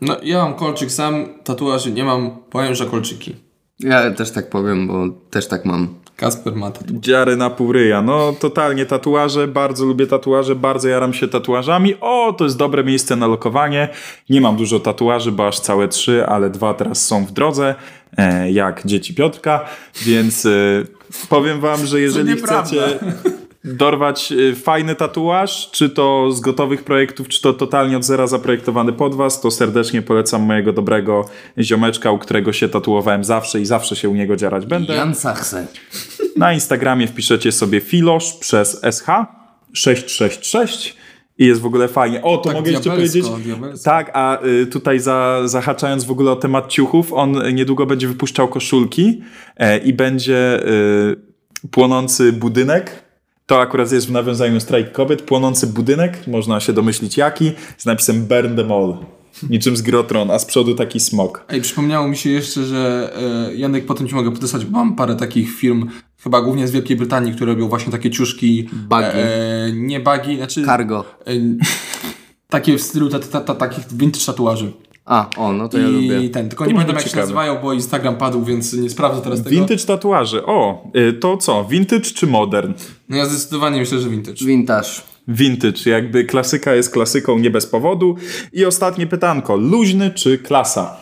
No, 0.00 0.16
ja 0.22 0.44
mam 0.44 0.54
kolczyk 0.54 0.92
sam, 0.92 1.28
tatuaży 1.44 1.92
nie 1.92 2.04
mam, 2.04 2.30
powiem, 2.50 2.74
że 2.74 2.86
kolczyki. 2.86 3.36
Ja 3.80 4.10
też 4.10 4.30
tak 4.30 4.50
powiem, 4.50 4.88
bo 4.88 5.08
też 5.30 5.48
tak 5.48 5.64
mam. 5.64 5.99
Kasper 6.20 6.56
ma 6.56 6.70
tatuaż. 6.70 7.00
Dziary 7.00 7.36
na 7.36 7.50
pół 7.50 7.72
ryja. 7.72 8.02
No, 8.02 8.32
totalnie 8.40 8.86
tatuaże. 8.86 9.48
Bardzo 9.48 9.84
lubię 9.84 10.06
tatuaże, 10.06 10.56
bardzo 10.56 10.88
jaram 10.88 11.14
się 11.14 11.28
tatuażami. 11.28 11.94
O, 12.00 12.32
to 12.38 12.44
jest 12.44 12.56
dobre 12.56 12.84
miejsce 12.84 13.16
na 13.16 13.26
lokowanie. 13.26 13.88
Nie 14.30 14.40
mam 14.40 14.56
dużo 14.56 14.80
tatuaży, 14.80 15.32
bo 15.32 15.46
aż 15.46 15.60
całe 15.60 15.88
trzy, 15.88 16.26
ale 16.26 16.50
dwa 16.50 16.74
teraz 16.74 17.06
są 17.06 17.26
w 17.26 17.32
drodze, 17.32 17.74
e, 18.16 18.52
jak 18.52 18.86
dzieci 18.86 19.14
Piotrka, 19.14 19.64
więc 20.02 20.46
e, 20.46 20.50
powiem 21.28 21.60
wam, 21.60 21.86
że 21.86 22.00
jeżeli 22.00 22.28
nieprawda. 22.28 22.62
chcecie 22.62 22.98
dorwać 23.64 24.32
e, 24.32 24.54
fajny 24.54 24.94
tatuaż, 24.94 25.70
czy 25.70 25.90
to 25.90 26.32
z 26.32 26.40
gotowych 26.40 26.84
projektów, 26.84 27.28
czy 27.28 27.42
to 27.42 27.52
totalnie 27.52 27.96
od 27.96 28.04
zera 28.04 28.26
zaprojektowany 28.26 28.92
pod 28.92 29.14
was, 29.14 29.40
to 29.40 29.50
serdecznie 29.50 30.02
polecam 30.02 30.42
mojego 30.42 30.72
dobrego 30.72 31.24
ziomeczka, 31.58 32.10
u 32.10 32.18
którego 32.18 32.52
się 32.52 32.68
tatuowałem 32.68 33.24
zawsze 33.24 33.60
i 33.60 33.66
zawsze 33.66 33.96
się 33.96 34.08
u 34.08 34.14
niego 34.14 34.36
dziarać 34.36 34.66
będę. 34.66 34.94
Jan 34.94 35.14
Sachse. 35.14 35.66
Na 36.36 36.52
Instagramie 36.52 37.06
wpiszecie 37.06 37.52
sobie 37.52 37.80
filosz 37.80 38.32
przez 38.32 38.80
SH 38.90 39.06
666 39.72 40.96
i 41.38 41.46
jest 41.46 41.60
w 41.60 41.66
ogóle 41.66 41.88
fajnie. 41.88 42.22
O, 42.22 42.38
to 42.38 42.44
Tak 42.44 42.54
mogę 42.54 42.70
jeszcze 42.70 42.90
powiedzieć. 42.90 43.26
diabelsko. 43.44 43.84
Tak, 43.84 44.10
a 44.14 44.44
y, 44.44 44.66
tutaj 44.66 45.00
za, 45.00 45.40
zahaczając 45.44 46.04
w 46.04 46.10
ogóle 46.10 46.30
o 46.30 46.36
temat 46.36 46.68
ciuchów, 46.68 47.12
on 47.12 47.54
niedługo 47.54 47.86
będzie 47.86 48.08
wypuszczał 48.08 48.48
koszulki 48.48 49.22
e, 49.56 49.78
i 49.78 49.92
będzie 49.92 50.66
y, 50.68 51.68
płonący 51.70 52.32
budynek. 52.32 53.09
To 53.50 53.60
akurat 53.60 53.92
jest 53.92 54.06
w 54.06 54.10
nawiązaniu 54.10 54.54
do 54.54 54.60
strajk 54.60 54.92
kobiet. 54.92 55.22
Płonący 55.22 55.66
budynek, 55.66 56.26
można 56.26 56.60
się 56.60 56.72
domyślić 56.72 57.16
jaki, 57.16 57.52
z 57.78 57.84
napisem 57.86 58.26
Burn 58.26 58.56
them 58.56 58.72
all. 58.72 58.96
Niczym 59.50 59.76
z 59.76 59.82
Grotron, 59.82 60.30
a 60.30 60.38
z 60.38 60.44
przodu 60.44 60.74
taki 60.74 61.00
smok. 61.00 61.44
Ej, 61.48 61.60
przypomniało 61.60 62.08
mi 62.08 62.16
się 62.16 62.30
jeszcze, 62.30 62.64
że 62.64 63.12
e, 63.50 63.54
Janek, 63.54 63.86
potem 63.86 64.08
ci 64.08 64.14
mogę 64.14 64.32
podesłać, 64.32 64.64
bo 64.64 64.78
mam 64.78 64.96
parę 64.96 65.16
takich 65.16 65.56
firm, 65.56 65.88
chyba 66.22 66.42
głównie 66.42 66.68
z 66.68 66.70
Wielkiej 66.70 66.96
Brytanii, 66.96 67.32
które 67.32 67.52
robią 67.52 67.68
właśnie 67.68 67.92
takie 67.92 68.10
ciuszki. 68.10 68.68
Buggy. 68.72 69.04
E, 69.04 69.72
nie 69.72 70.00
bagi, 70.00 70.36
znaczy... 70.36 70.64
Cargo. 70.64 71.04
E, 71.26 71.32
takie 72.48 72.78
w 72.78 72.82
stylu 72.82 73.08
ta, 73.08 73.18
ta, 73.18 73.40
ta, 73.40 73.54
takich 73.54 73.92
vintage 73.92 74.26
tatuaży. 74.26 74.72
A, 75.04 75.30
o, 75.36 75.52
no 75.52 75.68
to 75.68 75.78
ja 75.78 75.88
I 75.88 75.90
lubię. 75.92 76.30
ten, 76.30 76.48
tylko 76.48 76.64
To 76.64 76.70
nie 76.70 76.74
pamiętam 76.74 76.96
jak 76.96 77.04
się 77.04 77.10
ciekawe. 77.10 77.22
nazywają, 77.22 77.58
bo 77.62 77.72
Instagram 77.72 78.16
padł, 78.16 78.44
więc 78.44 78.72
nie 78.72 78.90
sprawdzę 78.90 79.22
teraz 79.22 79.38
tego. 79.38 79.50
Vintage 79.50 79.84
tatuaże. 79.84 80.46
O, 80.46 80.90
y, 80.96 81.12
to 81.12 81.36
co? 81.36 81.64
Vintage 81.64 82.00
czy 82.14 82.26
modern? 82.26 82.72
No 83.08 83.16
ja 83.16 83.26
zdecydowanie 83.26 83.80
myślę, 83.80 83.98
że 84.00 84.08
vintage. 84.08 84.44
Vintage. 84.44 84.88
Vintage, 85.28 85.90
jakby 85.90 86.24
klasyka 86.24 86.74
jest 86.74 86.90
klasyką 86.90 87.38
nie 87.38 87.50
bez 87.50 87.66
powodu. 87.66 88.16
I 88.52 88.64
ostatnie 88.64 89.06
pytanko, 89.06 89.56
luźny 89.56 90.10
czy 90.10 90.38
klasa? 90.38 90.96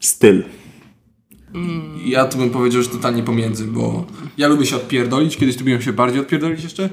Styl. 0.00 0.42
Ja 2.04 2.24
tu 2.24 2.38
bym 2.38 2.50
powiedział, 2.50 2.82
że 2.82 2.88
totalnie 2.88 3.22
pomiędzy, 3.22 3.64
bo 3.64 4.04
ja 4.38 4.48
lubię 4.48 4.66
się 4.66 4.76
odpierdolić, 4.76 5.36
kiedyś 5.36 5.58
lubiłem 5.58 5.82
się 5.82 5.92
bardziej 5.92 6.20
odpierdolić 6.20 6.62
jeszcze. 6.64 6.88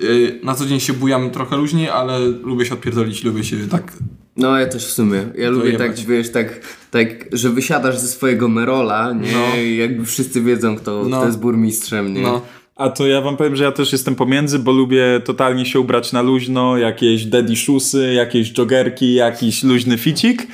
Yy, 0.00 0.40
Na 0.42 0.54
co 0.54 0.66
dzień 0.66 0.80
się 0.80 0.92
bujam 0.92 1.30
trochę 1.30 1.56
luźniej, 1.56 1.88
ale 1.88 2.18
lubię 2.20 2.64
się 2.66 2.74
odpierdolić, 2.74 3.24
lubię 3.24 3.44
się 3.44 3.56
tak... 3.70 3.92
No 4.36 4.58
ja 4.58 4.66
też 4.66 4.86
w 4.86 4.90
sumie. 4.92 5.24
Ja 5.38 5.50
lubię 5.50 5.70
jebać. 5.70 5.96
tak, 5.98 6.06
wiesz, 6.06 6.32
tak, 6.32 6.60
tak, 6.90 7.08
że 7.32 7.50
wysiadasz 7.50 7.98
ze 7.98 8.08
swojego 8.08 8.48
Merola, 8.48 9.12
nie? 9.12 9.32
No. 9.32 9.56
I 9.62 9.76
jakby 9.76 10.04
wszyscy 10.04 10.40
wiedzą, 10.42 10.76
kto, 10.76 11.04
No. 11.08 11.16
kto 11.16 11.26
jest 11.26 11.40
burmistrzem, 11.40 12.14
nie? 12.14 12.22
No, 12.22 12.42
A 12.76 12.88
to 12.88 13.06
ja 13.06 13.20
wam 13.20 13.36
powiem, 13.36 13.56
że 13.56 13.64
ja 13.64 13.72
też 13.72 13.92
jestem 13.92 14.14
pomiędzy, 14.14 14.58
bo 14.58 14.72
lubię 14.72 15.20
totalnie 15.24 15.66
się 15.66 15.80
ubrać 15.80 16.12
na 16.12 16.22
luźno, 16.22 16.76
jakieś 16.76 17.24
daddy 17.24 17.56
shoesy, 17.56 18.12
jakieś 18.14 18.58
joggerki, 18.58 19.14
jakiś 19.14 19.62
luźny 19.64 19.98
ficik. 19.98 20.46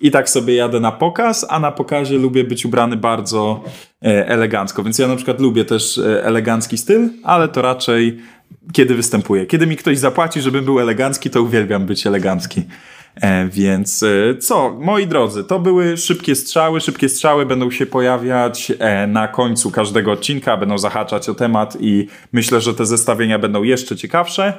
I 0.00 0.10
tak 0.10 0.30
sobie 0.30 0.54
jadę 0.54 0.80
na 0.80 0.92
pokaz, 0.92 1.46
a 1.48 1.60
na 1.60 1.72
pokazie 1.72 2.18
lubię 2.18 2.44
być 2.44 2.64
ubrany 2.66 2.96
bardzo 2.96 3.64
e, 4.04 4.28
elegancko. 4.28 4.82
Więc 4.82 4.98
ja 4.98 5.08
na 5.08 5.16
przykład 5.16 5.40
lubię 5.40 5.64
też 5.64 5.98
e, 5.98 6.24
elegancki 6.24 6.78
styl, 6.78 7.08
ale 7.24 7.48
to 7.48 7.62
raczej 7.62 8.18
kiedy 8.72 8.94
występuję. 8.94 9.46
Kiedy 9.46 9.66
mi 9.66 9.76
ktoś 9.76 9.98
zapłaci, 9.98 10.40
żebym 10.40 10.64
był 10.64 10.80
elegancki, 10.80 11.30
to 11.30 11.42
uwielbiam 11.42 11.86
być 11.86 12.06
elegancki. 12.06 12.62
E, 13.20 13.48
więc 13.48 14.02
e, 14.02 14.38
co, 14.38 14.76
moi 14.80 15.06
drodzy, 15.06 15.44
to 15.44 15.58
były 15.58 15.96
szybkie 15.96 16.34
strzały. 16.34 16.80
Szybkie 16.80 17.08
strzały 17.08 17.46
będą 17.46 17.70
się 17.70 17.86
pojawiać 17.86 18.72
e, 18.78 19.06
na 19.06 19.28
końcu 19.28 19.70
każdego 19.70 20.12
odcinka, 20.12 20.56
będą 20.56 20.78
zahaczać 20.78 21.28
o 21.28 21.34
temat 21.34 21.76
i 21.80 22.06
myślę, 22.32 22.60
że 22.60 22.74
te 22.74 22.86
zestawienia 22.86 23.38
będą 23.38 23.62
jeszcze 23.62 23.96
ciekawsze. 23.96 24.52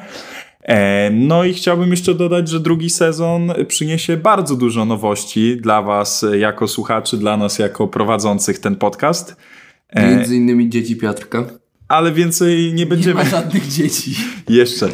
E, 0.63 1.09
No 1.11 1.43
i 1.43 1.53
chciałbym 1.53 1.91
jeszcze 1.91 2.13
dodać, 2.15 2.49
że 2.49 2.59
drugi 2.59 2.89
sezon 2.89 3.53
przyniesie 3.67 4.17
bardzo 4.17 4.55
dużo 4.55 4.85
nowości 4.85 5.57
dla 5.57 5.81
Was 5.81 6.23
e, 6.23 6.37
jako 6.37 6.67
słuchaczy, 6.67 7.17
dla 7.17 7.37
nas 7.37 7.59
jako 7.59 7.87
prowadzących 7.87 8.59
ten 8.59 8.75
podcast. 8.75 9.35
E, 9.89 10.15
Między 10.15 10.35
innymi 10.35 10.69
dzieci 10.69 10.95
Piotrka. 10.95 11.59
Ale 11.89 12.11
więcej 12.11 12.57
nie 12.67 12.73
nie 12.73 12.85
będziemy. 12.85 13.23
ma 13.23 13.29
żadnych 13.29 13.67
dzieci. 13.67 14.15
Jeszcze. 14.49 14.85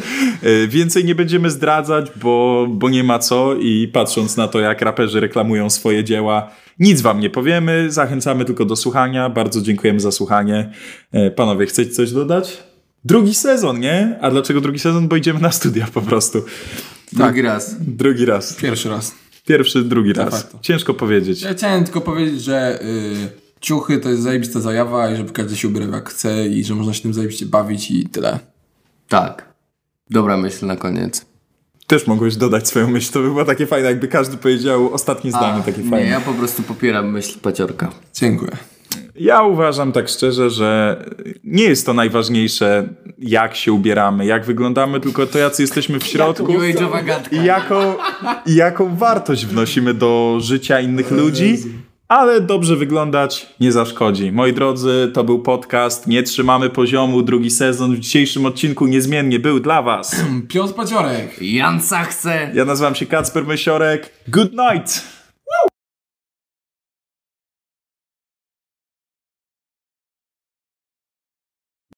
E, 0.42 0.66
Więcej 0.68 1.04
nie 1.04 1.14
będziemy 1.14 1.50
zdradzać, 1.50 2.06
bo, 2.22 2.66
bo 2.70 2.88
nie 2.90 3.04
ma 3.04 3.18
co 3.18 3.54
i 3.54 3.88
patrząc 3.88 4.36
na 4.36 4.48
to, 4.48 4.60
jak 4.60 4.80
raperzy 4.82 5.20
reklamują 5.20 5.70
swoje 5.70 6.04
dzieła, 6.04 6.50
nic 6.78 7.00
wam 7.00 7.20
nie 7.20 7.30
powiemy. 7.30 7.86
Zachęcamy 7.92 8.44
tylko 8.44 8.64
do 8.64 8.76
słuchania. 8.76 9.28
Bardzo 9.30 9.62
dziękujemy 9.62 10.00
za 10.00 10.12
słuchanie. 10.12 10.72
E, 11.12 11.30
Panowie, 11.30 11.66
chcecie 11.66 11.90
coś 11.90 12.12
dodać? 12.12 12.62
Drugi 13.04 13.34
sezon, 13.34 13.80
nie? 13.80 14.18
A 14.20 14.30
dlaczego 14.30 14.60
drugi 14.60 14.78
sezon? 14.78 15.08
Bo 15.08 15.16
idziemy 15.16 15.40
na 15.40 15.52
studia 15.52 15.86
po 15.94 16.02
prostu. 16.02 16.44
Drugi 17.12 17.42
raz. 17.42 17.76
Drugi 17.80 18.24
raz. 18.24 18.54
Pierwszy 18.54 18.88
raz. 18.88 19.14
Pierwszy, 19.46 19.82
drugi 19.82 20.12
raz. 20.12 20.46
Ciężko 20.62 20.94
powiedzieć. 20.94 21.42
Ja 21.42 21.54
chciałem 21.54 21.84
tylko 21.84 22.00
powiedzieć, 22.00 22.42
że 22.42 22.82
y, 22.82 23.45
ciuchy 23.60 23.98
to 23.98 24.08
jest 24.08 24.22
zajebista 24.22 24.60
zajawa 24.60 25.10
i 25.10 25.16
żeby 25.16 25.32
każdy 25.32 25.56
się 25.56 25.68
ubierał 25.68 25.90
jak 25.90 26.10
chce 26.10 26.46
i 26.46 26.64
że 26.64 26.74
można 26.74 26.94
się 26.94 27.02
tym 27.02 27.14
zajebiście 27.14 27.46
bawić 27.46 27.90
i 27.90 28.08
tyle. 28.08 28.38
Tak. 29.08 29.54
Dobra 30.10 30.36
myśl 30.36 30.66
na 30.66 30.76
koniec. 30.76 31.26
Też 31.86 32.06
mogłeś 32.06 32.36
dodać 32.36 32.68
swoją 32.68 32.90
myśl. 32.90 33.12
To 33.12 33.20
by 33.20 33.28
było 33.28 33.44
takie 33.44 33.66
fajne, 33.66 33.88
jakby 33.88 34.08
każdy 34.08 34.36
powiedział 34.36 34.94
ostatnie 34.94 35.30
zdanie 35.30 35.62
takie 35.62 35.82
nie, 35.82 35.90
fajne. 35.90 36.08
ja 36.08 36.20
po 36.20 36.34
prostu 36.34 36.62
popieram 36.62 37.10
myśl 37.10 37.38
Paciorka. 37.40 37.90
Dziękuję. 38.14 38.56
Ja 39.14 39.42
uważam 39.42 39.92
tak 39.92 40.08
szczerze, 40.08 40.50
że 40.50 41.04
nie 41.44 41.64
jest 41.64 41.86
to 41.86 41.94
najważniejsze, 41.94 42.88
jak 43.18 43.56
się 43.56 43.72
ubieramy, 43.72 44.26
jak 44.26 44.44
wyglądamy, 44.44 45.00
tylko 45.00 45.26
to, 45.26 45.38
jacy 45.38 45.62
jesteśmy 45.62 46.00
w 46.00 46.04
środku 46.04 46.52
i 47.32 47.44
jaką, 47.44 47.94
i 48.46 48.54
jaką 48.54 48.96
wartość 48.96 49.46
wnosimy 49.46 49.94
do 49.94 50.38
życia 50.40 50.80
innych 50.80 51.10
ludzi. 51.10 51.58
Ale 52.08 52.40
dobrze 52.40 52.76
wyglądać 52.76 53.46
nie 53.60 53.72
zaszkodzi. 53.72 54.32
Moi 54.32 54.52
drodzy, 54.52 55.10
to 55.14 55.24
był 55.24 55.38
podcast 55.38 56.06
Nie 56.06 56.22
Trzymamy 56.22 56.70
Poziomu, 56.70 57.22
drugi 57.22 57.50
sezon. 57.50 57.94
W 57.94 57.98
dzisiejszym 57.98 58.46
odcinku 58.46 58.86
niezmiennie 58.86 59.38
był 59.38 59.60
dla 59.60 59.82
Was. 59.82 60.16
Piotr 60.52 60.74
Paciorek. 60.74 61.42
Jan 61.42 61.82
Sachse. 61.82 62.50
Ja 62.54 62.64
nazywam 62.64 62.94
się 62.94 63.06
Kacper 63.06 63.46
Mysiorek. 63.46 64.12
Good 64.28 64.52
night! 64.52 65.02